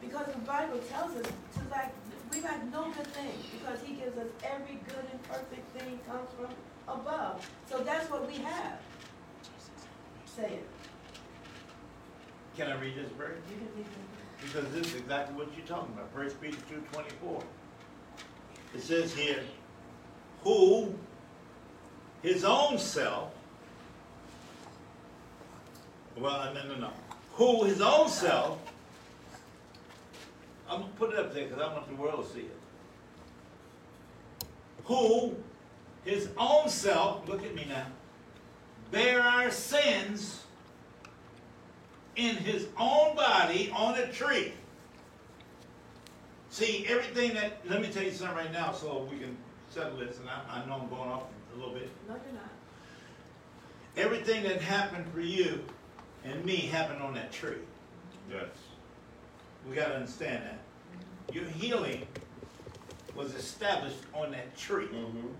because 0.00 0.26
the 0.26 0.38
Bible 0.40 0.78
tells 0.90 1.16
us 1.16 1.26
to 1.26 1.60
lack, 1.70 1.92
we 2.32 2.40
lack 2.40 2.64
no 2.72 2.84
good 2.90 3.06
thing, 3.08 3.32
because 3.52 3.80
he 3.84 3.94
gives 3.94 4.16
us 4.16 4.28
every 4.44 4.78
good 4.86 5.04
and 5.10 5.22
perfect 5.24 5.76
thing 5.76 5.98
comes 6.08 6.28
from 6.38 6.50
above. 6.88 7.48
So 7.68 7.78
that's 7.78 8.08
what 8.10 8.26
we 8.26 8.38
have. 8.38 8.78
Say 10.26 10.52
it. 10.54 10.66
Can 12.56 12.70
I 12.70 12.80
read 12.80 12.96
this 12.96 13.10
verse? 13.12 13.38
You 13.50 13.56
can 13.56 13.68
read 13.76 13.86
it. 13.86 14.44
Because 14.44 14.72
this 14.72 14.86
is 14.94 15.00
exactly 15.00 15.36
what 15.36 15.48
you're 15.56 15.66
talking 15.66 15.92
about, 15.92 16.12
First 16.14 16.40
Peter 16.40 16.56
two 16.68 16.82
twenty-four. 16.92 17.42
It 18.74 18.82
says 18.82 19.12
here, 19.14 19.42
who 20.42 20.94
his 22.22 22.44
own 22.44 22.78
self, 22.78 23.32
well, 26.16 26.52
no, 26.52 26.66
no, 26.68 26.74
no, 26.76 26.90
who 27.32 27.64
his 27.64 27.80
own 27.80 28.08
self, 28.08 28.58
I'm 30.68 30.82
gonna 30.82 30.92
put 30.98 31.12
it 31.12 31.18
up 31.18 31.32
there 31.32 31.48
because 31.48 31.62
I 31.62 31.72
want 31.72 31.88
the 31.88 31.94
world 31.94 32.26
to 32.26 32.34
see 32.34 32.40
it. 32.40 32.56
Who 34.84 35.34
his 36.04 36.28
own 36.36 36.68
self, 36.68 37.28
look 37.28 37.44
at 37.44 37.54
me 37.54 37.66
now, 37.68 37.86
bear 38.90 39.20
our 39.20 39.50
sins 39.50 40.44
in 42.16 42.36
his 42.36 42.66
own 42.78 43.16
body 43.16 43.72
on 43.74 43.96
a 43.96 44.12
tree. 44.12 44.52
See, 46.50 46.84
everything 46.88 47.34
that, 47.34 47.60
let 47.68 47.80
me 47.80 47.88
tell 47.88 48.02
you 48.02 48.10
something 48.10 48.36
right 48.36 48.52
now 48.52 48.72
so 48.72 49.08
we 49.10 49.18
can 49.18 49.36
settle 49.70 49.96
this, 49.96 50.18
and 50.18 50.28
I, 50.28 50.60
I 50.60 50.66
know 50.66 50.80
I'm 50.82 50.88
going 50.88 51.08
off 51.08 51.22
little 51.60 51.74
bit. 51.74 51.90
No, 52.08 52.14
you're 52.14 52.34
not. 52.34 52.50
Everything 53.96 54.42
that 54.44 54.60
happened 54.60 55.06
for 55.12 55.20
you 55.20 55.64
and 56.24 56.44
me 56.44 56.56
happened 56.56 57.02
on 57.02 57.14
that 57.14 57.32
tree. 57.32 57.58
Yes. 58.30 58.46
We 59.68 59.74
gotta 59.74 59.94
understand 59.94 60.44
that. 60.44 61.34
Your 61.34 61.44
healing 61.44 62.06
was 63.14 63.34
established 63.34 63.98
on 64.14 64.30
that 64.32 64.56
tree. 64.56 64.88
Mhm. 64.88 65.32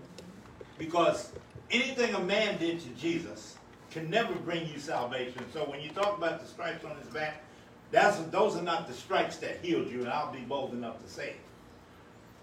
Because 0.77 1.31
anything 1.69 2.13
a 2.15 2.19
man 2.19 2.57
did 2.57 2.79
to 2.81 2.89
Jesus 2.89 3.57
can 3.89 4.09
never 4.09 4.33
bring 4.33 4.67
you 4.67 4.79
salvation. 4.79 5.43
So 5.51 5.65
when 5.65 5.81
you 5.81 5.89
talk 5.89 6.17
about 6.17 6.41
the 6.41 6.47
stripes 6.47 6.85
on 6.85 6.97
his 6.97 7.07
back, 7.07 7.43
that's, 7.91 8.17
those 8.31 8.55
are 8.55 8.61
not 8.61 8.87
the 8.87 8.93
stripes 8.93 9.37
that 9.37 9.59
healed 9.63 9.89
you, 9.89 9.99
and 9.99 10.09
I'll 10.09 10.31
be 10.31 10.39
bold 10.39 10.73
enough 10.73 11.01
to 11.03 11.09
say 11.09 11.31
it. 11.31 11.39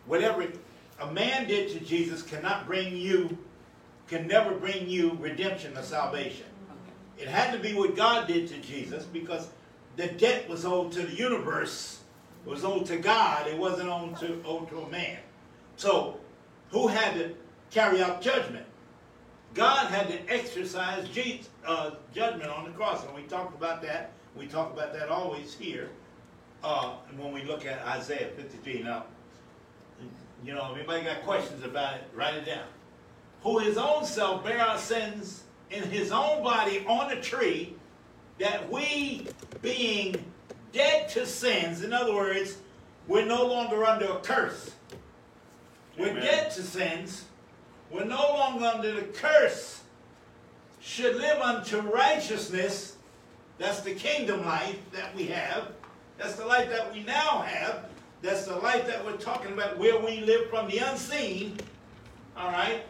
Whatever 0.07 0.47
a 1.01 1.13
man 1.13 1.47
did 1.47 1.71
to 1.73 1.81
Jesus 1.81 2.23
cannot 2.23 2.67
bring 2.67 2.97
you, 2.97 3.39
can 4.09 4.27
never 4.27 4.55
bring 4.55 4.89
you 4.89 5.17
redemption 5.21 5.77
or 5.77 5.83
salvation. 5.83 6.47
It 7.19 7.29
had 7.29 7.53
to 7.53 7.59
be 7.59 7.75
what 7.75 7.97
God 7.97 8.27
did 8.27 8.49
to 8.49 8.59
Jesus 8.59 9.05
because 9.05 9.49
the 9.97 10.07
debt 10.07 10.49
was 10.49 10.65
owed 10.65 10.93
to 10.93 11.03
the 11.03 11.15
universe, 11.15 12.01
it 12.47 12.49
was 12.49 12.65
owed 12.65 12.87
to 12.87 12.97
God, 12.97 13.47
it 13.47 13.59
wasn't 13.59 13.89
owed 13.89 14.17
to, 14.19 14.41
owed 14.45 14.69
to 14.71 14.81
a 14.81 14.89
man. 14.89 15.19
So, 15.77 16.19
who 16.71 16.89
had 16.89 17.15
to 17.15 17.35
carry 17.71 18.03
out 18.03 18.23
judgment? 18.23 18.65
God 19.55 19.89
had 19.89 20.09
to 20.09 20.33
exercise 20.33 21.09
Jesus, 21.09 21.49
uh, 21.67 21.93
judgment 22.15 22.51
on 22.51 22.65
the 22.65 22.71
cross, 22.71 23.05
and 23.05 23.15
we 23.15 23.23
talked 23.23 23.57
about 23.57 23.83
that. 23.83 24.13
We 24.37 24.47
talk 24.47 24.73
about 24.73 24.93
that 24.93 25.09
always 25.09 25.55
here 25.55 25.91
uh, 26.63 26.95
when 27.17 27.33
we 27.33 27.43
look 27.43 27.67
at 27.67 27.85
Isaiah 27.87 28.29
53. 28.37 28.83
Now, 28.83 29.05
you 30.45 30.55
know, 30.55 30.71
if 30.71 30.79
anybody 30.79 31.05
got 31.05 31.23
questions 31.23 31.65
about 31.65 31.95
it, 31.97 32.03
write 32.15 32.35
it 32.35 32.47
down. 32.47 32.67
Who 33.43 33.59
his 33.59 33.77
own 33.77 34.05
self 34.05 34.45
bare 34.45 34.61
our 34.61 34.79
sins 34.79 35.45
in 35.71 35.83
his 35.85 36.13
own 36.13 36.43
body 36.43 36.85
on 36.87 37.13
a 37.13 37.21
tree, 37.21 37.75
that 38.39 38.71
we, 38.71 39.27
being 39.63 40.17
dead 40.73 41.09
to 41.11 41.27
sins, 41.27 41.83
in 41.83 41.93
other 41.93 42.15
words, 42.15 42.59
we're 43.07 43.27
no 43.27 43.47
longer 43.47 43.85
under 43.85 44.07
a 44.07 44.19
curse. 44.21 44.73
We're 45.99 46.11
Amen. 46.11 46.23
dead 46.23 46.51
to 46.53 46.63
sins, 46.63 47.25
we're 47.91 48.05
no 48.05 48.17
longer 48.17 48.67
under 48.67 48.93
the 48.93 49.03
curse, 49.03 49.83
should 50.81 51.17
live 51.17 51.41
unto 51.41 51.81
righteousness. 51.81 52.97
That's 53.59 53.81
the 53.81 53.95
kingdom 53.95 54.47
life 54.47 54.79
that 54.93 55.15
we 55.17 55.25
have. 55.25 55.73
That's 56.17 56.37
the 56.37 56.47
life 56.47 56.71
that 56.71 56.93
we 56.93 57.03
now 57.03 57.43
have. 57.43 57.87
That's 58.23 58.47
the 58.47 58.57
life 58.57 58.87
that 58.87 59.05
we're 59.05 59.17
talking 59.17 59.53
about 59.53 59.79
where 59.79 59.99
we 59.99 60.21
live 60.21 60.49
from 60.51 60.69
the 60.69 60.79
unseen. 60.79 61.57
All 62.37 62.53
right? 62.53 62.85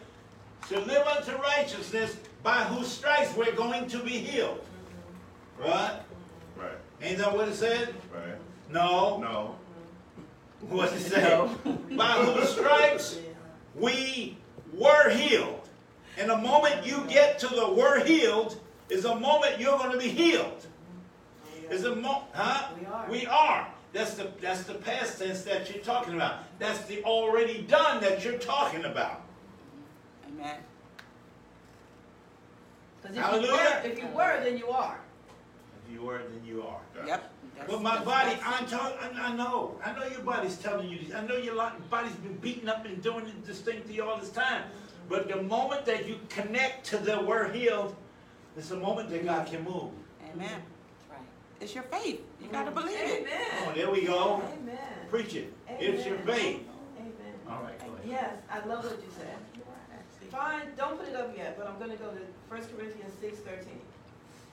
Should 0.67 0.85
live 0.87 1.05
unto 1.07 1.31
righteousness 1.37 2.17
by 2.43 2.63
whose 2.65 2.87
stripes 2.87 3.35
we're 3.35 3.51
going 3.55 3.87
to 3.87 3.99
be 3.99 4.11
healed. 4.11 4.63
What? 5.59 6.05
Right, 6.57 6.71
Ain't 7.01 7.17
that 7.19 7.35
what 7.35 7.47
it 7.47 7.55
said? 7.55 7.93
right. 8.13 8.35
No. 8.71 9.17
No, 9.17 9.55
What's 10.61 10.93
it 10.93 10.99
say? 11.09 11.49
By 11.95 12.05
whose 12.23 12.49
stripes 12.49 13.19
we 13.75 14.37
were 14.73 15.09
healed. 15.09 15.67
And 16.17 16.29
the 16.29 16.37
moment 16.37 16.85
you 16.85 17.03
get 17.09 17.39
to 17.39 17.47
the 17.47 17.67
were 17.69 18.03
healed 18.03 18.59
is 18.89 19.03
the 19.03 19.15
moment 19.15 19.59
you're 19.59 19.77
going 19.77 19.91
to 19.91 19.97
be 19.97 20.09
healed. 20.09 20.65
Is 21.69 21.85
a 21.85 21.95
mo- 21.95 22.23
huh? 22.33 22.69
We 22.79 22.85
are. 22.85 23.09
We 23.09 23.25
are. 23.27 23.67
That's 23.93 24.15
the 24.15 24.29
that's 24.41 24.63
the 24.63 24.73
past 24.75 25.19
tense 25.19 25.43
that 25.43 25.73
you're 25.73 25.83
talking 25.83 26.13
about. 26.15 26.39
That's 26.59 26.81
the 26.85 27.03
already 27.03 27.61
done 27.63 28.01
that 28.01 28.23
you're 28.23 28.37
talking 28.39 28.85
about. 28.85 29.21
Amen. 30.39 30.57
Because 33.01 33.15
if 33.17 33.23
you 33.23 33.29
Hallelujah. 33.29 33.81
were, 33.83 33.89
if 33.89 33.99
you 33.99 34.07
were, 34.07 34.41
then 34.43 34.57
you 34.57 34.67
are. 34.69 34.99
If 35.85 35.93
you 35.93 36.01
were, 36.03 36.17
then 36.19 36.41
you 36.45 36.63
are. 36.63 36.79
Yep. 36.95 37.07
that's- 37.07 37.69
But 37.71 37.81
my 37.81 38.03
body, 38.03 38.37
I'm 38.45 38.65
talking, 38.65 38.97
I 39.01 39.27
I 39.31 39.35
know, 39.35 39.79
I 39.83 39.91
know 39.93 40.05
your 40.07 40.21
body's 40.21 40.57
telling 40.57 40.89
you 40.89 40.99
this. 40.99 41.15
I 41.15 41.25
know 41.25 41.37
your 41.37 41.55
body's 41.89 42.13
been 42.15 42.35
beaten 42.37 42.69
up 42.69 42.85
and 42.85 43.01
doing 43.01 43.31
this 43.45 43.59
thing 43.61 43.83
to 43.83 43.93
you 43.93 44.03
all 44.03 44.17
this 44.17 44.29
time. 44.31 44.63
But 45.09 45.27
the 45.27 45.41
moment 45.41 45.85
that 45.85 46.07
you 46.07 46.19
connect 46.29 46.85
to 46.87 46.97
the 46.97 47.19
word 47.21 47.55
healed, 47.55 47.95
it's 48.55 48.69
the 48.69 48.77
moment 48.77 49.09
that 49.09 49.25
God 49.25 49.47
can 49.47 49.63
move. 49.63 49.91
Amen. 50.33 50.61
Right. 51.09 51.19
It's 51.59 51.73
your 51.73 51.83
faith. 51.85 52.21
You 52.41 52.47
gotta 52.51 52.71
believe 52.71 52.95
it. 52.99 53.27
Oh, 53.67 53.71
there 53.73 53.89
we 53.89 54.05
go. 54.05 54.41
Amen. 54.61 54.77
Preach 55.09 55.33
it. 55.35 55.51
It's 55.67 56.05
your 56.05 56.17
faith. 56.19 56.61
Amen. 56.97 57.11
All 57.49 57.63
right, 57.63 57.79
go 57.79 57.85
ahead. 57.93 58.05
Yes, 58.05 58.33
I 58.51 58.59
love 58.67 58.83
what 58.83 58.93
you 59.01 59.09
said. 59.17 59.35
Fine, 60.31 60.67
don't 60.77 60.99
put 60.99 61.07
it 61.09 61.15
up 61.15 61.35
yet, 61.35 61.57
but 61.57 61.67
I'm 61.67 61.79
gonna 61.79 61.95
go 61.95 62.11
to 62.11 62.21
First 62.49 62.75
Corinthians 62.75 63.13
six 63.19 63.39
thirteen. 63.39 63.81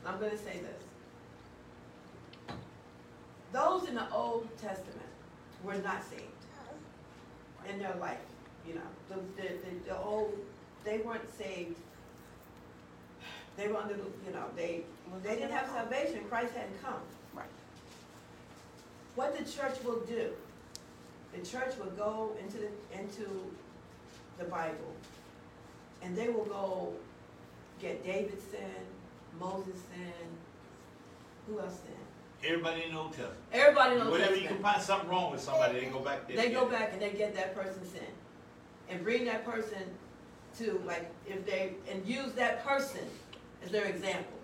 I'm 0.06 0.18
gonna 0.18 0.38
say 0.38 0.60
this. 0.60 2.56
Those 3.52 3.88
in 3.88 3.94
the 3.94 4.10
Old 4.12 4.48
Testament 4.60 5.08
were 5.62 5.78
not 5.78 6.02
saved 6.08 6.22
in 7.68 7.78
their 7.78 7.94
life, 7.96 8.18
you 8.66 8.74
know, 8.74 8.80
the, 9.08 9.16
the, 9.42 9.48
the, 9.48 9.88
the 9.88 9.98
old, 9.98 10.32
they 10.84 10.98
weren't 10.98 11.28
saved. 11.36 11.76
They 13.56 13.68
were 13.68 13.76
under, 13.76 13.94
the 13.94 14.04
you 14.26 14.32
know, 14.32 14.44
they, 14.54 14.82
they 15.22 15.34
didn't 15.34 15.50
have 15.50 15.66
salvation, 15.68 16.24
Christ 16.28 16.54
hadn't 16.54 16.80
come. 16.82 17.00
Right. 17.34 17.46
What 19.14 19.36
the 19.36 19.44
church 19.50 19.82
will 19.84 20.00
do, 20.00 20.30
the 21.34 21.44
church 21.44 21.76
will 21.78 21.90
go 21.92 22.32
into 22.40 22.58
the, 22.58 22.68
into 22.96 23.50
the 24.38 24.44
Bible, 24.44 24.94
and 26.06 26.16
they 26.16 26.28
will 26.28 26.44
go 26.44 26.92
get 27.80 28.04
David 28.04 28.40
sin, 28.50 28.60
Moses 29.40 29.74
sin, 29.74 30.28
who 31.46 31.58
else 31.58 31.80
sin? 31.80 32.48
Everybody 32.48 32.84
in 32.84 32.92
the 32.92 33.00
Old 33.00 33.10
Testament. 33.10 33.34
Everybody 33.52 33.92
in 33.92 33.98
the 33.98 34.04
knows 34.04 34.12
Whenever 34.12 34.36
you 34.36 34.46
can 34.46 34.58
find 34.58 34.80
something 34.80 35.10
wrong 35.10 35.32
with 35.32 35.40
somebody, 35.40 35.80
they 35.80 35.86
go 35.86 35.98
back 35.98 36.28
there. 36.28 36.36
They 36.36 36.50
go 36.50 36.66
back 36.66 36.92
and 36.92 37.02
they 37.02 37.10
get 37.10 37.34
that 37.34 37.56
person's 37.56 37.90
sin, 37.90 38.06
and 38.88 39.02
bring 39.02 39.24
that 39.24 39.44
person 39.44 39.82
to, 40.58 40.80
like, 40.86 41.10
if 41.26 41.44
they, 41.44 41.74
and 41.90 42.06
use 42.06 42.32
that 42.34 42.64
person 42.64 43.02
as 43.64 43.72
their 43.72 43.86
example. 43.86 44.38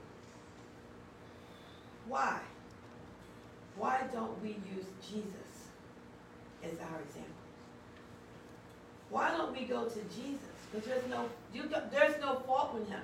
Why? 2.09 2.41
Why 3.77 4.03
don't 4.13 4.43
we 4.43 4.49
use 4.49 4.87
Jesus 5.01 5.69
as 6.65 6.73
our 6.73 7.01
example? 7.01 7.31
Why 9.11 9.31
don't 9.31 9.57
we 9.57 9.65
go 9.65 9.85
to 9.85 10.01
Jesus? 10.17 10.52
There's 10.73 11.07
no, 11.11 11.29
you, 11.53 11.65
go- 11.65 11.83
there's 11.91 12.19
no 12.21 12.37
fault 12.47 12.77
in 12.81 12.87
him. 12.87 13.03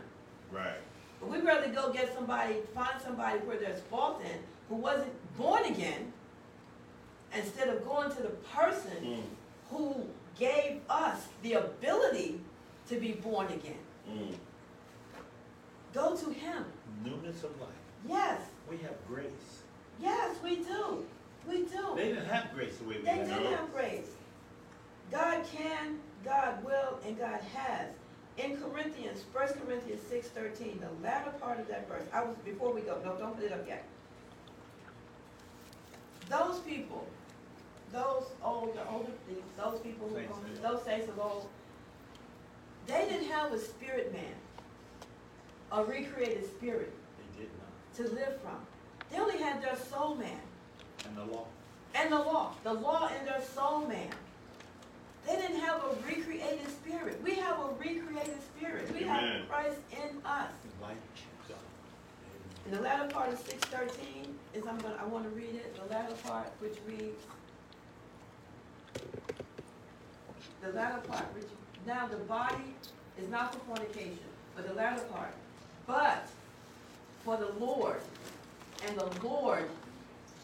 right. 0.51 0.79
But 1.21 1.31
we'd 1.31 1.45
rather 1.45 1.69
go 1.69 1.93
get 1.93 2.15
somebody, 2.15 2.55
find 2.75 3.01
somebody 3.03 3.39
where 3.41 3.57
there's 3.59 3.81
fault 3.83 4.23
in, 4.23 4.39
who 4.69 4.77
wasn't 4.77 5.11
born 5.37 5.65
again, 5.65 6.13
instead 7.35 7.69
of 7.69 7.85
going 7.85 8.09
to 8.11 8.23
the 8.23 8.29
person 8.55 8.93
Mm, 9.03 9.23
who 9.71 10.07
gave 10.39 10.81
us 10.89 11.27
the 11.43 11.55
ability 11.55 12.41
to 12.89 13.01
be 13.01 13.13
born 13.13 13.49
again. 13.49 13.81
mm. 14.09 14.33
Go 15.93 16.15
to 16.17 16.31
him. 16.31 16.65
Newness 17.05 17.43
of 17.43 17.61
life. 17.61 17.71
Yes, 18.09 18.41
We 18.71 18.77
have 18.79 18.95
grace. 19.09 19.63
yes, 20.01 20.37
we 20.43 20.57
do. 20.57 21.05
We 21.49 21.63
do. 21.65 21.95
They 21.97 22.09
didn't 22.11 22.27
have 22.27 22.53
grace 22.55 22.77
the 22.77 22.85
way 22.89 22.97
we 22.99 23.03
They 23.03 23.11
have. 23.11 23.27
did 23.29 23.47
have 23.59 23.73
grace. 23.73 24.11
God 25.11 25.45
can, 25.53 25.99
God 26.25 26.65
will, 26.65 26.99
and 27.07 27.19
God 27.19 27.41
has. 27.55 27.89
In 28.37 28.57
Corinthians, 28.57 29.25
1 29.33 29.49
Corinthians 29.67 30.01
six 30.09 30.29
thirteen, 30.29 30.81
the 30.81 31.07
latter 31.07 31.31
part 31.41 31.59
of 31.59 31.67
that 31.69 31.89
verse, 31.89 32.05
I 32.13 32.23
was, 32.23 32.37
before 32.45 32.73
we 32.73 32.83
go, 32.83 32.97
no, 33.05 33.17
don't 33.17 33.35
put 33.35 33.45
it 33.45 33.53
up 33.53 33.67
yet. 33.67 33.85
Those 36.29 36.61
people, 36.61 37.07
those 37.93 38.25
old, 38.45 38.77
the 38.77 38.89
older, 38.91 39.11
things, 39.27 39.41
those 39.57 39.81
people 39.81 40.09
who, 40.09 40.17
Saints 40.17 40.61
those 40.63 40.83
saints 40.85 41.09
of 41.09 41.19
old, 41.19 41.49
they 42.87 43.07
didn't 43.09 43.29
have 43.29 43.53
a 43.53 43.59
spirit 43.59 44.13
man, 44.13 44.35
a 45.73 45.85
recreated 45.85 46.45
spirit 46.47 46.93
They 47.35 47.43
did 47.43 47.51
not. 47.59 48.09
to 48.09 48.15
live 48.15 48.41
from. 48.41 48.59
They 49.11 49.19
only 49.19 49.39
had 49.39 49.63
their 49.63 49.77
soul 49.77 50.15
man. 50.15 50.41
And 51.07 51.17
the 51.17 51.25
law. 51.25 51.47
And 51.95 52.13
the 52.13 52.19
law, 52.19 52.53
the 52.63 52.75
law 52.75 53.11
in 53.19 53.25
their 53.25 53.43
soul 53.43 53.87
man. 53.87 54.11
They 55.29 55.37
didn't 55.37 55.61
have 55.61 55.83
a 55.85 55.95
recreated 56.07 56.67
spirit. 56.69 57.21
We 57.23 57.35
have 57.35 57.59
a 57.59 57.69
recreated 57.79 58.39
spirit. 58.57 58.91
We 58.93 59.05
Amen. 59.05 59.41
have 59.41 59.49
Christ 59.49 59.79
in 59.93 60.17
us. 60.25 60.51
The 60.79 60.85
light 60.87 60.97
of 60.97 61.49
God. 61.49 61.59
And 62.65 62.75
the 62.75 62.81
latter 62.81 63.09
part 63.13 63.33
of 63.33 63.39
six 63.39 63.57
thirteen 63.69 64.39
is 64.55 64.67
I'm 64.67 64.79
gonna 64.79 64.97
I 64.99 65.05
wanna 65.05 65.29
read 65.29 65.55
it, 65.55 65.77
the 65.77 65.85
latter 65.93 66.15
part 66.25 66.51
which 66.61 66.77
reads 66.87 67.23
the 70.63 70.73
latter 70.73 71.01
part 71.07 71.27
which 71.35 71.45
now 71.87 72.07
the 72.07 72.17
body 72.17 72.75
is 73.21 73.29
not 73.29 73.53
for 73.53 73.61
fornication, 73.61 74.19
but 74.57 74.67
the 74.67 74.75
latter 74.75 75.03
part, 75.05 75.35
but 75.87 76.27
for 77.25 77.37
the 77.37 77.53
Lord, 77.65 78.01
and 78.87 78.99
the 78.99 79.27
Lord 79.27 79.69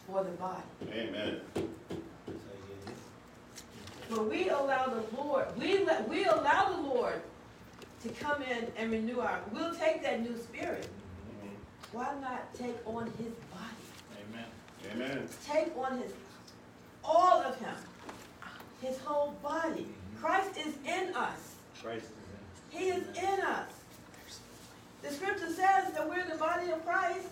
for 0.07 0.23
the 0.23 0.31
body. 0.31 0.61
Amen. 0.91 1.41
That's 1.53 1.57
how 1.57 2.53
you 2.53 2.85
get 2.85 2.93
it. 2.93 2.97
But 4.09 4.29
we 4.29 4.49
allow 4.49 4.87
the 4.87 5.03
Lord, 5.17 5.45
we 5.57 5.83
let, 5.83 6.07
we 6.07 6.25
allow 6.25 6.69
the 6.75 6.81
Lord 6.81 7.21
to 8.03 8.09
come 8.09 8.41
in 8.43 8.67
and 8.77 8.91
renew 8.91 9.19
our, 9.19 9.39
we'll 9.51 9.73
take 9.73 10.03
that 10.03 10.21
new 10.21 10.37
spirit. 10.37 10.87
Mhm. 11.43 11.49
Why 11.91 12.13
not 12.21 12.53
take 12.53 12.75
on 12.85 13.05
his 13.17 13.33
body? 13.51 14.21
Amen. 14.29 14.45
Amen. 14.93 15.29
Take 15.47 15.75
on 15.77 15.99
his, 15.99 16.11
all 17.03 17.41
of 17.41 17.57
him, 17.59 17.75
his 18.81 18.99
whole 18.99 19.31
body. 19.41 19.87
Christ 20.21 20.57
is 20.57 20.75
in 20.85 21.15
us. 21.15 21.55
Christ 21.81 22.05
is 22.05 22.77
in. 22.77 22.79
He 22.79 22.87
is 22.89 23.03
in 23.17 23.39
us. 23.41 23.69
The 25.01 25.11
scripture 25.11 25.47
says 25.51 25.93
that 25.93 26.07
we're 26.07 26.25
the 26.27 26.37
body 26.37 26.71
of 26.71 26.85
Christ. 26.85 27.27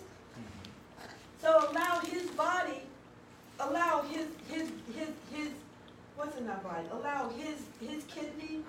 So 1.40 1.68
allow 1.70 2.00
his 2.00 2.30
body, 2.30 2.80
allow 3.60 4.02
his, 4.02 4.26
his, 4.48 4.70
his, 4.96 5.08
his, 5.32 5.48
what's 6.16 6.36
in 6.38 6.48
our 6.48 6.58
body? 6.58 6.86
Allow 6.92 7.30
his, 7.30 7.56
his 7.80 8.04
kidney, 8.04 8.60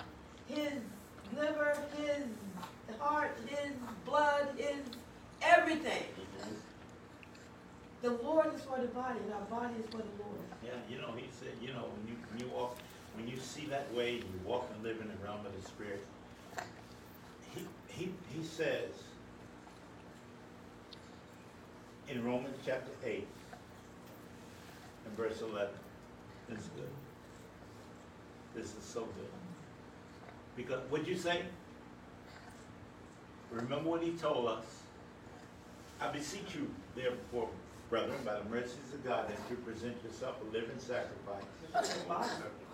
his 0.48 0.74
liver, 1.36 1.78
his 1.98 2.26
heart, 3.00 3.38
his 3.48 3.72
blood, 4.06 4.48
his 4.58 4.78
everything. 5.42 6.04
The 8.02 8.12
Lord 8.12 8.54
is 8.54 8.62
for 8.62 8.80
the 8.80 8.88
body 8.88 9.20
and 9.24 9.34
our 9.34 9.60
body 9.60 9.74
is 9.80 9.86
for 9.90 9.98
the 9.98 10.04
Lord. 10.20 10.40
Yeah, 10.64 10.72
you 10.90 10.98
know, 11.02 11.12
he 11.16 11.26
said, 11.40 11.54
you 11.62 11.74
know, 11.74 11.86
when 11.86 12.08
you, 12.08 12.16
when 12.32 12.40
you 12.40 12.56
walk, 12.56 12.78
when 13.16 13.28
you 13.28 13.38
see 13.38 13.66
that 13.68 13.92
way, 13.94 14.16
you 14.16 14.24
walk 14.46 14.70
and 14.74 14.84
live 14.84 15.02
in 15.02 15.08
the 15.08 15.26
realm 15.26 15.40
of 15.46 15.60
the 15.60 15.68
spirit. 15.68 16.06
He, 17.56 17.66
he, 17.88 18.12
he 18.36 18.44
says 18.44 18.92
in 22.10 22.24
Romans 22.24 22.58
chapter 22.66 22.92
eight 23.04 23.28
and 25.06 25.18
verse 25.18 25.42
eleven, 25.42 25.74
this 26.50 26.60
is 26.60 26.70
good. 26.76 26.90
This 28.56 28.68
is 28.68 28.84
so 28.84 29.02
good. 29.02 29.30
Because, 30.56 30.80
what'd 30.90 31.08
you 31.08 31.18
say? 31.18 31.42
Remember 33.52 33.90
what 33.90 34.02
he 34.02 34.12
told 34.12 34.48
us? 34.48 34.66
I 36.00 36.10
beseech 36.12 36.56
you, 36.56 36.70
therefore, 36.96 37.50
brethren, 37.90 38.18
by 38.26 38.36
the 38.36 38.50
mercies 38.50 38.94
of 38.94 39.04
God, 39.06 39.28
that 39.30 39.38
you 39.50 39.58
present 39.58 39.96
yourself 40.04 40.36
a 40.42 40.54
living 40.54 40.80
sacrifice, 40.80 41.44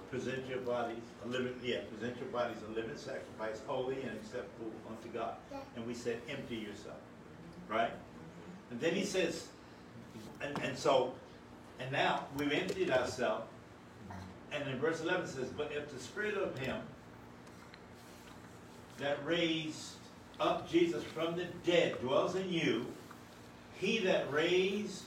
present 0.09 0.47
your 0.47 0.59
bodies 0.59 1.03
a 1.25 1.27
living, 1.27 1.53
yeah, 1.63 1.79
present 1.93 2.17
your 2.17 2.29
bodies 2.29 2.57
a 2.67 2.71
living 2.73 2.97
sacrifice, 2.97 3.61
holy 3.67 4.01
and 4.01 4.11
acceptable 4.11 4.71
unto 4.89 5.09
God. 5.09 5.35
And 5.75 5.85
we 5.85 5.93
said, 5.93 6.19
empty 6.29 6.55
yourself, 6.55 6.97
right? 7.69 7.91
And 8.71 8.79
then 8.79 8.93
he 8.93 9.03
says, 9.03 9.47
and, 10.41 10.57
and 10.63 10.77
so, 10.77 11.13
and 11.79 11.91
now 11.91 12.25
we've 12.37 12.51
emptied 12.51 12.89
ourselves. 12.89 13.45
And 14.51 14.67
in 14.69 14.79
verse 14.79 15.01
11 15.01 15.27
says, 15.27 15.49
but 15.55 15.71
if 15.71 15.91
the 15.91 15.99
spirit 15.99 16.35
of 16.35 16.57
him 16.57 16.77
that 18.97 19.25
raised 19.25 19.93
up 20.39 20.69
Jesus 20.69 21.03
from 21.03 21.35
the 21.35 21.45
dead 21.65 21.99
dwells 22.01 22.35
in 22.35 22.51
you, 22.51 22.85
he 23.79 23.99
that 23.99 24.31
raised 24.31 25.03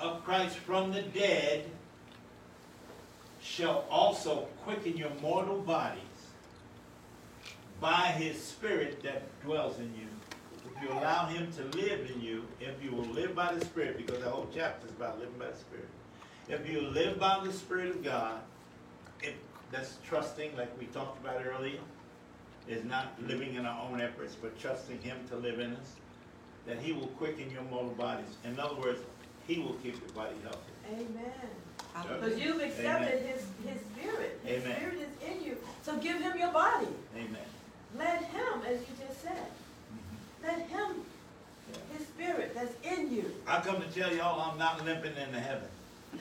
up 0.00 0.24
Christ 0.24 0.56
from 0.56 0.92
the 0.92 1.02
dead 1.02 1.64
shall 3.42 3.84
also 3.90 4.48
quicken 4.64 4.96
your 4.96 5.10
mortal 5.22 5.60
bodies 5.60 6.02
by 7.80 8.06
his 8.18 8.42
spirit 8.42 9.02
that 9.02 9.22
dwells 9.42 9.78
in 9.78 9.92
you. 9.94 10.08
If 10.74 10.82
you 10.82 10.90
allow 10.98 11.26
him 11.26 11.50
to 11.52 11.78
live 11.78 12.10
in 12.14 12.20
you, 12.20 12.44
if 12.60 12.82
you 12.82 12.90
will 12.92 13.06
live 13.06 13.34
by 13.34 13.54
the 13.54 13.64
spirit, 13.64 13.96
because 13.96 14.22
the 14.22 14.28
whole 14.28 14.48
chapter 14.54 14.86
is 14.86 14.92
about 14.92 15.18
living 15.18 15.38
by 15.38 15.46
the 15.46 15.56
spirit. 15.56 15.88
If 16.48 16.68
you 16.70 16.80
live 16.80 17.18
by 17.18 17.40
the 17.44 17.52
spirit 17.52 17.90
of 17.90 18.04
God, 18.04 18.38
if 19.20 19.34
that's 19.72 19.96
trusting, 20.06 20.56
like 20.56 20.70
we 20.78 20.86
talked 20.86 21.20
about 21.24 21.42
earlier, 21.44 21.80
is 22.68 22.84
not 22.84 23.14
living 23.26 23.54
in 23.54 23.66
our 23.66 23.88
own 23.88 24.00
efforts, 24.00 24.36
but 24.40 24.58
trusting 24.58 25.00
him 25.00 25.16
to 25.28 25.36
live 25.36 25.58
in 25.58 25.74
us, 25.74 25.96
that 26.66 26.78
he 26.78 26.92
will 26.92 27.08
quicken 27.08 27.50
your 27.50 27.62
mortal 27.62 27.90
bodies. 27.90 28.28
In 28.44 28.58
other 28.60 28.76
words, 28.76 29.00
he 29.46 29.58
will 29.58 29.74
keep 29.74 29.98
your 30.00 30.10
body 30.10 30.36
healthy. 30.42 30.72
Amen. 30.92 31.32
Because 32.02 32.38
you've 32.38 32.60
accepted 32.60 33.22
his, 33.22 33.42
his 33.66 33.80
spirit. 33.92 34.40
His 34.44 34.62
Amen. 34.62 34.76
spirit 34.76 34.98
is 35.00 35.28
in 35.28 35.44
you. 35.44 35.56
So 35.82 35.96
give 35.96 36.20
him 36.20 36.38
your 36.38 36.52
body. 36.52 36.88
Amen. 37.16 37.36
Let 37.96 38.22
him, 38.22 38.60
as 38.66 38.80
you 38.80 39.06
just 39.06 39.22
said, 39.22 39.32
mm-hmm. 39.32 40.46
let 40.46 40.68
him, 40.68 41.02
his 41.96 42.06
spirit 42.06 42.54
that's 42.54 42.74
in 42.84 43.12
you. 43.12 43.32
I 43.46 43.60
come 43.60 43.80
to 43.80 43.88
tell 43.88 44.14
y'all 44.14 44.50
I'm 44.50 44.58
not 44.58 44.84
limping 44.84 45.16
into 45.16 45.40
heaven. 45.40 45.68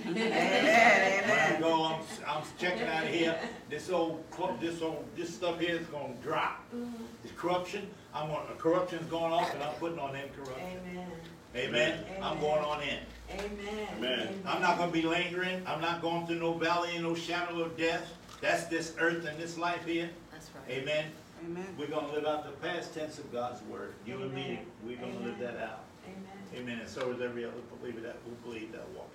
Amen, 0.06 0.16
When 0.16 1.38
I 1.40 1.48
amen. 1.48 1.62
go, 1.62 1.84
I'm, 1.86 2.02
I'm 2.28 2.44
checking 2.60 2.88
out 2.88 3.04
of 3.04 3.10
here, 3.10 3.38
this 3.70 3.90
old, 3.90 4.24
cl- 4.36 4.58
this 4.60 4.82
old, 4.82 5.06
this 5.16 5.34
stuff 5.34 5.60
here 5.60 5.76
is 5.76 5.88
gonna 5.88 6.14
drop. 6.22 6.64
The 6.72 7.30
corruption, 7.36 7.88
I'm 8.14 8.30
on, 8.32 8.46
corruption's 8.58 9.10
going 9.10 9.32
off 9.32 9.54
and 9.54 9.64
I'm 9.64 9.74
putting 9.76 10.00
on 10.00 10.16
incorruption. 10.16 10.80
Amen. 10.86 11.08
Amen? 11.56 12.06
I'm 12.22 12.40
going 12.40 12.64
on 12.64 12.82
in. 12.82 13.00
Amen. 13.32 13.88
Amen. 13.98 14.42
I'm 14.46 14.62
not 14.62 14.78
gonna 14.78 14.92
be 14.92 15.02
lingering, 15.02 15.64
I'm 15.66 15.82
not 15.82 16.02
going 16.02 16.28
through 16.28 16.40
no 16.40 16.54
valley 16.54 16.90
and 16.96 17.04
no 17.04 17.16
shadow 17.16 17.62
of 17.62 17.78
death. 17.78 18.14
That's 18.42 18.66
this 18.66 18.94
earth 19.00 19.26
and 19.26 19.40
this 19.40 19.58
life 19.58 19.86
here. 19.86 20.10
That's 20.32 20.50
right. 20.54 20.78
Amen? 20.78 21.06
Amen. 21.46 21.66
We're 21.80 21.88
gonna 21.88 22.12
live 22.12 22.26
out 22.26 22.44
the 22.46 22.52
past 22.68 22.94
tense 22.94 23.18
of 23.18 23.32
God's 23.32 23.62
word. 23.64 23.94
You 24.06 24.22
and 24.22 24.34
me, 24.34 24.44
Amen. 24.44 24.66
we're 24.86 24.98
gonna 24.98 25.20
live 25.26 25.40
that 25.40 25.58
out. 25.58 25.84
Amen. 26.06 26.62
Amen, 26.64 26.80
and 26.80 26.90
so 26.90 27.12
is 27.12 27.22
every 27.22 27.46
other 27.46 27.54
believer 27.80 28.02
that 28.02 28.18
will 28.26 28.36
believe 28.52 28.72
that 28.74 28.88
walk 28.90 29.10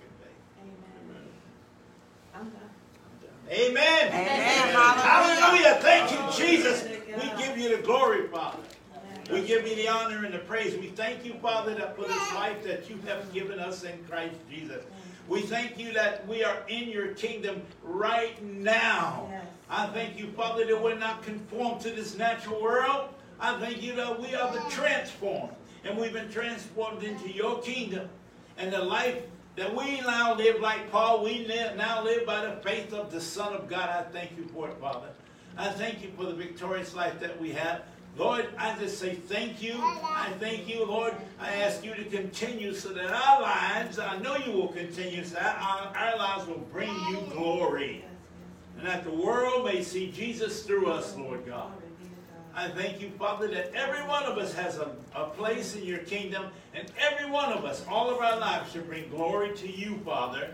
I'm 2.35 2.49
done. 2.49 2.61
Amen. 3.49 4.07
Amen. 4.07 4.73
Hallelujah. 4.73 5.35
Hallelujah. 5.35 5.75
Thank 5.81 6.11
you, 6.11 6.45
Jesus. 6.45 6.87
We 7.07 7.43
give 7.43 7.57
you 7.57 7.75
the 7.75 7.83
glory, 7.83 8.27
Father. 8.27 8.59
We 9.31 9.41
give 9.41 9.67
you 9.67 9.75
the 9.75 9.87
honor 9.87 10.25
and 10.25 10.33
the 10.33 10.39
praise. 10.39 10.77
We 10.77 10.87
thank 10.87 11.23
you, 11.23 11.33
Father, 11.35 11.73
that 11.75 11.95
for 11.95 12.03
this 12.03 12.33
life 12.33 12.63
that 12.63 12.89
you 12.89 12.97
have 13.07 13.31
given 13.33 13.59
us 13.59 13.83
in 13.83 13.97
Christ 14.09 14.35
Jesus. 14.49 14.83
We 15.27 15.41
thank 15.41 15.77
you 15.77 15.93
that 15.93 16.27
we 16.27 16.43
are 16.43 16.57
in 16.67 16.89
your 16.89 17.09
kingdom 17.09 17.61
right 17.83 18.41
now. 18.43 19.29
I 19.69 19.87
thank 19.87 20.17
you, 20.19 20.27
Father, 20.31 20.65
that 20.65 20.81
we're 20.81 20.97
not 20.97 21.23
conformed 21.23 21.81
to 21.81 21.91
this 21.91 22.17
natural 22.17 22.61
world. 22.61 23.09
I 23.39 23.57
thank 23.59 23.81
you 23.81 23.95
that 23.95 24.19
we 24.19 24.35
are 24.35 24.51
the 24.51 24.59
transformed. 24.69 25.53
And 25.85 25.97
we've 25.97 26.13
been 26.13 26.29
transformed 26.29 27.03
into 27.03 27.29
your 27.29 27.61
kingdom. 27.61 28.09
And 28.57 28.73
the 28.73 28.83
life 28.83 29.21
that 29.61 29.75
we 29.75 30.01
now 30.01 30.33
live 30.33 30.59
like 30.59 30.89
Paul, 30.91 31.23
we 31.23 31.45
now 31.77 32.03
live 32.03 32.25
by 32.25 32.43
the 32.43 32.53
faith 32.63 32.93
of 32.93 33.11
the 33.11 33.21
Son 33.21 33.53
of 33.53 33.69
God. 33.69 33.89
I 33.89 34.01
thank 34.11 34.35
you 34.35 34.43
for 34.45 34.67
it, 34.67 34.75
Father. 34.81 35.09
I 35.55 35.69
thank 35.69 36.01
you 36.01 36.09
for 36.17 36.23
the 36.23 36.33
victorious 36.33 36.95
life 36.95 37.19
that 37.19 37.39
we 37.39 37.51
have. 37.51 37.83
Lord, 38.17 38.47
I 38.57 38.75
just 38.79 38.97
say 38.97 39.13
thank 39.13 39.61
you. 39.61 39.75
I 39.77 40.31
thank 40.39 40.67
you, 40.67 40.83
Lord. 40.83 41.13
I 41.39 41.53
ask 41.57 41.85
you 41.85 41.93
to 41.93 42.03
continue 42.05 42.73
so 42.73 42.89
that 42.89 43.11
our 43.13 43.41
lives, 43.43 43.99
I 43.99 44.17
know 44.17 44.35
you 44.35 44.51
will 44.51 44.69
continue, 44.69 45.23
so 45.23 45.35
that 45.35 45.57
our, 45.61 45.95
our 45.95 46.17
lives 46.17 46.47
will 46.47 46.65
bring 46.71 46.89
you 47.11 47.19
glory. 47.31 48.03
And 48.79 48.87
that 48.87 49.03
the 49.03 49.11
world 49.11 49.65
may 49.65 49.83
see 49.83 50.09
Jesus 50.09 50.63
through 50.63 50.91
us, 50.91 51.15
Lord 51.15 51.45
God. 51.45 51.67
Glory 51.67 51.93
be 51.99 52.05
to 52.05 52.15
God. 52.33 52.40
I 52.55 52.67
thank 52.69 53.01
you, 53.01 53.09
Father, 53.11 53.47
that 53.49 53.73
every 53.73 54.05
one 54.07 54.23
of 54.23 54.37
us 54.37 54.53
has 54.53 54.77
a, 54.77 54.91
a 55.15 55.25
place 55.25 55.75
in 55.75 55.83
your 55.83 55.99
kingdom, 55.99 56.45
and 56.73 56.91
every 56.99 57.29
one 57.29 57.51
of 57.53 57.63
us, 57.65 57.85
all 57.89 58.09
of 58.09 58.19
our 58.19 58.39
lives, 58.39 58.71
should 58.71 58.87
bring 58.87 59.09
glory 59.09 59.55
to 59.57 59.71
you, 59.71 59.97
Father. 60.05 60.51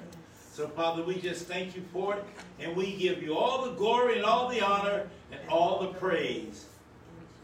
So, 0.51 0.67
Father, 0.67 1.03
we 1.03 1.19
just 1.19 1.45
thank 1.45 1.75
you 1.75 1.83
for 1.93 2.15
it, 2.15 2.23
and 2.59 2.75
we 2.75 2.95
give 2.95 3.21
you 3.21 3.35
all 3.35 3.65
the 3.65 3.71
glory 3.71 4.15
and 4.15 4.25
all 4.25 4.47
the 4.47 4.61
honor 4.61 5.07
and 5.31 5.39
all 5.49 5.79
the 5.81 5.87
praise. 5.99 6.65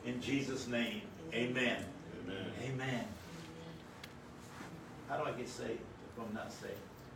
In 0.06 0.22
Jesus' 0.22 0.68
name, 0.68 1.02
amen. 1.34 1.84
Amen. 2.26 2.46
Amen. 2.64 3.06
How 5.10 5.18
do 5.18 5.24
I 5.24 5.32
get 5.32 5.48
saved 5.48 5.72
if 5.72 6.24
I'm 6.26 6.34
not 6.34 6.52
saved? 6.52 6.74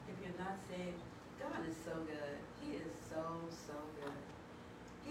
If 0.07 0.15
you're 0.23 0.37
not 0.37 0.57
saved, 0.69 0.97
God 1.39 1.67
is 1.67 1.75
so 1.83 1.93
good. 2.05 2.37
He 2.61 2.77
is 2.77 2.93
so, 3.09 3.23
so 3.67 3.73
good. 4.01 4.13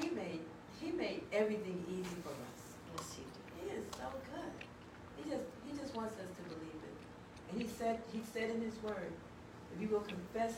He 0.01 0.15
made, 0.15 0.41
he 0.81 0.93
made 0.93 1.23
everything 1.33 1.85
easy 1.89 2.17
for 2.23 2.31
us. 2.31 2.61
Yes, 2.97 3.17
you 3.19 3.25
do. 3.25 3.41
He 3.61 3.79
is 3.79 3.85
so 3.93 4.09
good. 4.33 4.53
He 5.17 5.31
just, 5.31 5.45
he 5.67 5.77
just 5.79 5.95
wants 5.95 6.15
us 6.19 6.29
to 6.37 6.43
believe 6.55 6.81
it. 6.85 6.97
And 7.51 7.63
he 7.63 7.69
said, 7.69 8.01
he 8.13 8.21
said 8.33 8.51
in 8.51 8.61
his 8.61 8.75
word, 8.83 9.13
if 9.75 9.81
you 9.81 9.89
will 9.89 10.05
confess 10.05 10.55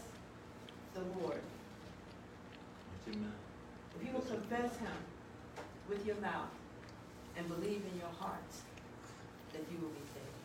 the 0.95 1.01
Lord, 1.21 1.41
Amen. 3.09 3.33
if 3.99 4.07
you 4.07 4.13
will 4.13 4.27
confess 4.27 4.77
him 4.77 4.99
with 5.89 6.05
your 6.05 6.17
mouth 6.17 6.53
and 7.37 7.49
believe 7.49 7.83
in 7.93 7.99
your 7.99 8.13
heart, 8.19 8.51
that 9.53 9.63
you 9.71 9.79
will 9.81 9.95
be 9.95 10.05
saved. 10.13 10.37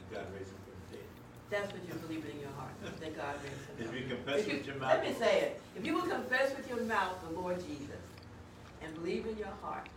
And 0.00 0.06
God 0.10 0.26
raised 0.34 0.50
him 0.50 0.58
from 0.64 0.74
the 0.90 0.96
dead. 0.96 1.08
That's 1.50 1.72
what 1.72 1.82
you're 1.86 2.02
believing 2.08 2.32
in 2.32 2.40
your 2.40 2.56
heart, 2.56 2.72
that 2.82 3.16
God 3.16 3.34
raised 3.44 3.62
him 3.68 3.76
If 3.78 3.94
you 3.94 4.16
confess 4.16 4.40
If 4.40 4.48
you- 4.48 4.56
with 4.58 4.66
your 4.66 4.76
mouth. 4.76 4.90
Let 4.90 5.04
me 5.06 5.14
say 5.14 5.40
it. 5.40 5.60
If 5.76 5.86
you 5.86 5.94
will 5.94 6.08
confess 6.08 6.56
with 6.56 6.68
your 6.68 6.82
mouth 6.84 7.16
the 7.28 7.38
Lord 7.38 7.60
Jesus 7.60 7.99
and 8.82 8.94
believe 8.94 9.26
in 9.26 9.36
your 9.38 9.52
heart 9.62 9.88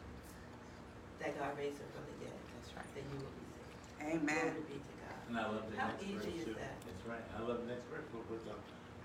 that 1.20 1.38
God 1.40 1.58
raised 1.58 1.80
him 1.80 1.88
from 1.96 2.04
the 2.10 2.16
dead, 2.26 2.36
That's 2.60 2.72
right. 2.76 2.90
then 2.96 3.04
you 3.12 3.18
will 3.24 3.36
be 3.40 3.46
saved. 3.56 4.20
Amen. 4.20 4.44
Glory 4.54 4.68
be 4.68 4.80
to 4.84 4.94
God. 5.04 5.18
And 5.30 5.36
I 5.40 5.46
love 5.48 5.64
the 5.72 5.78
How 5.80 5.88
next 5.88 6.04
easy 6.04 6.16
verse 6.16 6.26
is 6.36 6.46
too. 6.46 6.56
that? 6.60 6.76
That's 6.84 7.04
right. 7.08 7.26
I 7.36 7.40
love 7.48 7.60
the 7.64 7.70
next 7.72 7.86
verse. 7.88 8.04
For 8.12 8.20
with 8.28 8.44
the 8.44 8.56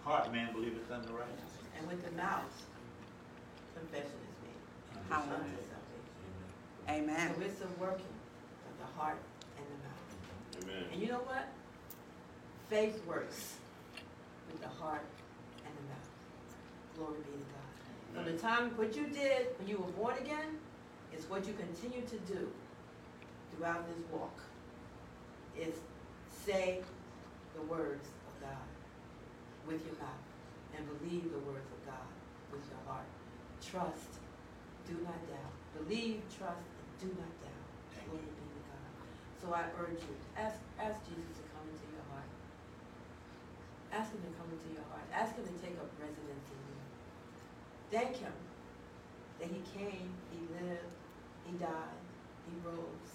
heart 0.02 0.32
man 0.32 0.50
believeth 0.52 0.90
unto 0.90 1.12
righteousness. 1.14 1.70
And 1.78 1.86
with 1.86 2.02
the 2.02 2.10
mouth, 2.18 2.50
confession 3.78 4.18
is 4.18 4.36
made 4.42 4.58
Hallelujah. 5.06 5.46
unto 5.46 5.62
salvation. 5.62 6.14
Amen. 6.90 7.26
So 7.38 7.42
it's 7.46 7.60
a 7.62 7.70
working 7.78 8.14
of 8.66 8.74
the 8.82 8.88
heart 8.98 9.20
and 9.56 9.66
the 9.70 9.78
mouth. 9.86 10.06
Amen. 10.66 10.84
And 10.92 10.98
you 11.00 11.06
know 11.08 11.22
what? 11.22 11.46
Faith 12.68 12.98
works 13.06 13.54
with 14.50 14.60
the 14.60 14.68
heart 14.68 15.04
and 15.64 15.72
the 15.76 15.84
mouth. 15.88 16.10
Glory 16.96 17.20
be 17.22 17.38
to 17.38 17.46
God. 17.54 17.57
From 18.14 18.24
the 18.24 18.32
time, 18.32 18.70
what 18.76 18.96
you 18.96 19.06
did 19.06 19.48
when 19.58 19.68
you 19.68 19.78
were 19.78 19.92
born 19.92 20.16
again 20.18 20.58
is 21.16 21.28
what 21.28 21.46
you 21.46 21.54
continue 21.54 22.02
to 22.02 22.18
do 22.32 22.48
throughout 23.52 23.86
this 23.88 23.98
walk. 24.12 24.38
Is 25.58 25.74
say 26.30 26.80
the 27.54 27.62
words 27.62 28.06
of 28.30 28.34
God 28.40 28.68
with 29.66 29.84
your 29.84 29.98
mouth 29.98 30.24
and 30.76 30.86
believe 30.86 31.28
the 31.34 31.42
words 31.42 31.66
of 31.66 31.80
God 31.84 32.08
with 32.54 32.62
your 32.70 32.80
heart. 32.86 33.10
Trust, 33.58 34.22
do 34.86 34.94
not 35.02 35.18
doubt. 35.26 35.54
Believe, 35.82 36.22
trust, 36.30 36.62
and 36.62 36.88
do 37.02 37.10
not 37.18 37.32
doubt. 37.42 37.66
Glory 38.06 38.22
be 38.22 38.46
to 38.54 38.60
God. 38.70 38.90
So 39.42 39.46
I 39.50 39.66
urge 39.82 39.98
you, 39.98 40.14
ask, 40.38 40.56
ask 40.78 41.02
Jesus 41.04 41.34
to 41.36 41.44
come 41.50 41.66
into 41.66 41.86
your 41.90 42.06
heart. 42.14 42.30
Ask 43.90 44.14
him 44.14 44.22
to 44.22 44.32
come 44.38 44.48
into 44.54 44.70
your 44.72 44.86
heart. 44.94 45.04
Ask 45.10 45.34
him 45.34 45.44
to 45.44 45.56
take 45.58 45.74
up 45.82 45.90
you. 45.98 46.57
Thank 47.90 48.16
him 48.16 48.32
that 49.40 49.48
he 49.48 49.62
came, 49.72 50.12
he 50.28 50.40
lived, 50.60 50.92
he 51.46 51.56
died, 51.56 51.96
he 52.44 52.52
rose, 52.60 53.12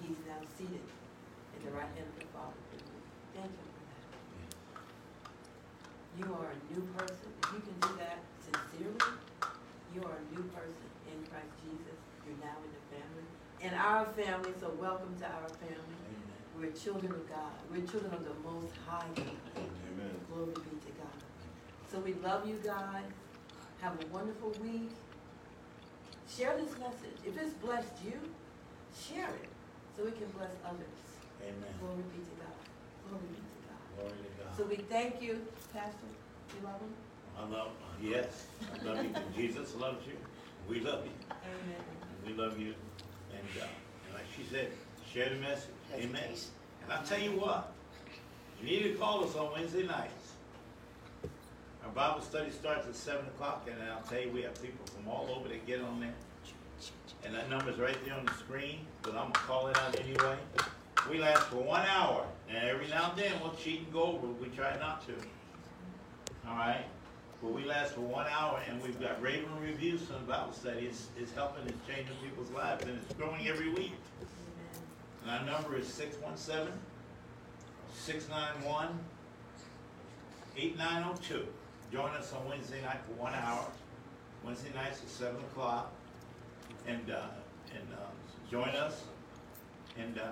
and 0.00 0.08
he's 0.08 0.16
now 0.24 0.40
seated 0.56 0.80
in 0.80 1.60
the 1.66 1.72
right 1.76 1.90
hand 1.92 2.08
of 2.08 2.16
the 2.16 2.24
Father. 2.32 2.56
Thank 3.34 3.52
him 3.52 3.68
for 3.76 3.84
that. 3.92 4.08
You 6.16 6.32
are 6.32 6.48
a 6.48 6.58
new 6.72 6.80
person. 6.96 7.28
If 7.44 7.52
you 7.52 7.60
can 7.60 7.76
do 7.76 7.92
that 8.00 8.24
sincerely, 8.40 9.12
you 9.92 10.00
are 10.00 10.16
a 10.16 10.24
new 10.32 10.48
person 10.56 10.88
in 11.12 11.20
Christ 11.28 11.52
Jesus. 11.60 12.00
You're 12.24 12.40
now 12.40 12.56
in 12.64 12.72
the 12.72 12.84
family. 12.88 13.28
In 13.60 13.76
our 13.76 14.08
family, 14.16 14.56
so 14.60 14.72
welcome 14.80 15.12
to 15.20 15.26
our 15.28 15.52
family. 15.60 16.00
Amen. 16.08 16.32
We're 16.56 16.72
children 16.72 17.12
of 17.12 17.28
God. 17.28 17.52
We're 17.68 17.84
children 17.84 18.14
of 18.14 18.24
the 18.24 18.32
Most 18.48 18.72
High 18.88 19.12
God. 19.12 19.60
Amen. 19.60 20.16
Glory 20.32 20.56
be 20.56 20.80
to 20.88 20.92
God. 20.96 21.20
So 21.90 22.00
we 22.00 22.14
love 22.24 22.48
you, 22.48 22.56
God. 22.64 23.04
Have 23.80 23.94
a 23.94 24.06
wonderful 24.12 24.52
week. 24.62 24.90
Share 26.28 26.56
this 26.56 26.70
message. 26.78 27.16
If 27.26 27.40
it's 27.40 27.54
blessed 27.54 27.94
you, 28.04 28.20
share 28.94 29.28
it 29.28 29.48
so 29.96 30.06
it 30.06 30.16
can 30.18 30.28
bless 30.36 30.50
others. 30.64 31.00
Amen. 31.42 31.72
Glory 31.80 32.02
be 32.12 32.22
to 32.22 32.34
God. 32.38 32.60
Glory 33.08 33.24
be 33.30 33.40
to 33.40 33.60
God. 33.66 33.80
Glory 33.96 34.12
to 34.12 34.44
God. 34.44 34.56
So 34.56 34.64
we 34.64 34.76
thank 34.76 35.22
you, 35.22 35.40
Pastor. 35.72 35.96
You 36.54 36.66
love 36.66 36.80
him? 36.80 36.92
I 37.38 37.42
love, 37.48 37.68
him. 38.00 38.12
yes, 38.12 38.46
I 38.62 38.84
love 38.84 39.04
you. 39.04 39.14
Jesus 39.36 39.74
loves 39.76 40.06
you. 40.06 40.16
We 40.68 40.80
love 40.80 41.04
you. 41.06 41.12
Amen. 41.30 41.82
We 42.26 42.34
love 42.34 42.58
you. 42.58 42.74
And, 43.32 43.62
uh, 43.62 43.66
and 44.06 44.14
like 44.14 44.26
she 44.36 44.44
said, 44.44 44.68
share 45.12 45.30
the 45.30 45.36
message. 45.36 45.70
Amen. 45.94 46.30
And 46.84 46.92
I'll 46.92 47.02
tell 47.02 47.20
you 47.20 47.32
what, 47.32 47.72
you 48.62 48.66
need 48.66 48.82
to 48.82 48.94
call 48.94 49.24
us 49.24 49.34
on 49.36 49.52
Wednesday 49.52 49.86
nights. 49.86 50.19
Our 51.84 51.90
Bible 51.90 52.20
study 52.20 52.50
starts 52.50 52.86
at 52.86 52.94
seven 52.94 53.26
o'clock, 53.26 53.68
and 53.70 53.76
I'll 53.90 54.02
tell 54.02 54.20
you, 54.20 54.30
we 54.30 54.42
have 54.42 54.60
people 54.62 54.84
from 54.86 55.08
all 55.08 55.28
over 55.34 55.48
that 55.48 55.66
get 55.66 55.80
on 55.80 56.00
there. 56.00 56.14
And 57.24 57.34
that 57.34 57.50
number's 57.50 57.78
right 57.78 57.96
there 58.04 58.14
on 58.14 58.24
the 58.24 58.32
screen, 58.34 58.80
but 59.02 59.10
I'm 59.10 59.32
gonna 59.32 59.46
call 59.46 59.68
it 59.68 59.76
out 59.78 59.98
anyway. 60.00 60.36
We 61.10 61.18
last 61.18 61.44
for 61.44 61.56
one 61.56 61.84
hour, 61.86 62.24
and 62.48 62.58
every 62.68 62.88
now 62.88 63.10
and 63.10 63.18
then 63.18 63.32
we'll 63.42 63.54
cheat 63.54 63.80
and 63.80 63.92
go 63.92 64.04
over, 64.04 64.26
we 64.26 64.48
try 64.48 64.78
not 64.78 65.06
to. 65.06 65.12
All 66.48 66.56
right? 66.56 66.84
But 67.42 67.52
we 67.52 67.64
last 67.64 67.94
for 67.94 68.02
one 68.02 68.26
hour, 68.26 68.60
and 68.68 68.82
we've 68.82 69.00
got 69.00 69.20
Raven 69.22 69.48
reviews 69.60 70.02
from 70.02 70.16
the 70.16 70.32
Bible 70.32 70.52
study. 70.52 70.86
It's, 70.86 71.08
it's 71.18 71.32
helping, 71.32 71.66
it's 71.66 71.86
changing 71.86 72.14
people's 72.22 72.50
lives, 72.50 72.84
and 72.84 72.98
it's 72.98 73.14
growing 73.14 73.48
every 73.48 73.70
week. 73.70 73.94
And 75.22 75.30
our 75.30 75.44
number 75.46 75.76
is 75.76 75.86
six 75.86 76.16
one 76.16 76.36
seven, 76.36 76.72
six 77.94 78.28
nine 78.28 78.62
one, 78.64 78.98
eight 80.56 80.76
nine 80.76 81.04
oh 81.06 81.14
two. 81.26 81.46
Join 81.92 82.10
us 82.12 82.32
on 82.32 82.48
Wednesday 82.48 82.80
night 82.82 82.98
for 83.06 83.20
one 83.20 83.34
hour. 83.34 83.66
Wednesday 84.44 84.70
nights 84.74 85.02
at 85.02 85.08
seven 85.08 85.36
o'clock. 85.40 85.92
And, 86.86 87.10
uh, 87.10 87.26
and, 87.74 87.88
uh, 87.92 87.96
join 88.50 88.68
us 88.70 89.02
and, 89.98 90.18
uh, 90.18 90.28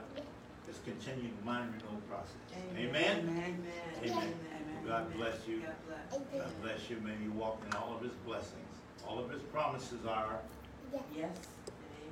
let's 0.67 0.79
continue 0.85 1.31
the 1.37 1.45
mind 1.45 1.73
renewal 1.75 2.01
process. 2.09 2.37
Amen? 2.77 3.19
Amen. 3.21 3.65
Amen. 4.03 4.13
Amen. 4.13 4.35
God 4.87 5.07
Amen. 5.07 5.17
bless 5.17 5.47
you. 5.49 5.61
God 5.61 5.75
bless. 5.87 6.43
God 6.43 6.63
bless 6.63 6.91
you. 6.91 6.97
May 6.99 7.17
you 7.23 7.33
walk 7.33 7.61
in 7.67 7.73
all 7.77 7.97
of 7.97 8.03
his 8.03 8.13
blessings. 8.25 8.55
All 9.07 9.19
of 9.19 9.31
his 9.31 9.43
promises 9.43 10.05
are, 10.07 10.41
Yes 11.15 11.37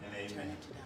and 0.04 0.14
and 0.14 0.32
amen. 0.32 0.44
amen. 0.44 0.56
to 0.60 0.68
them. 0.74 0.82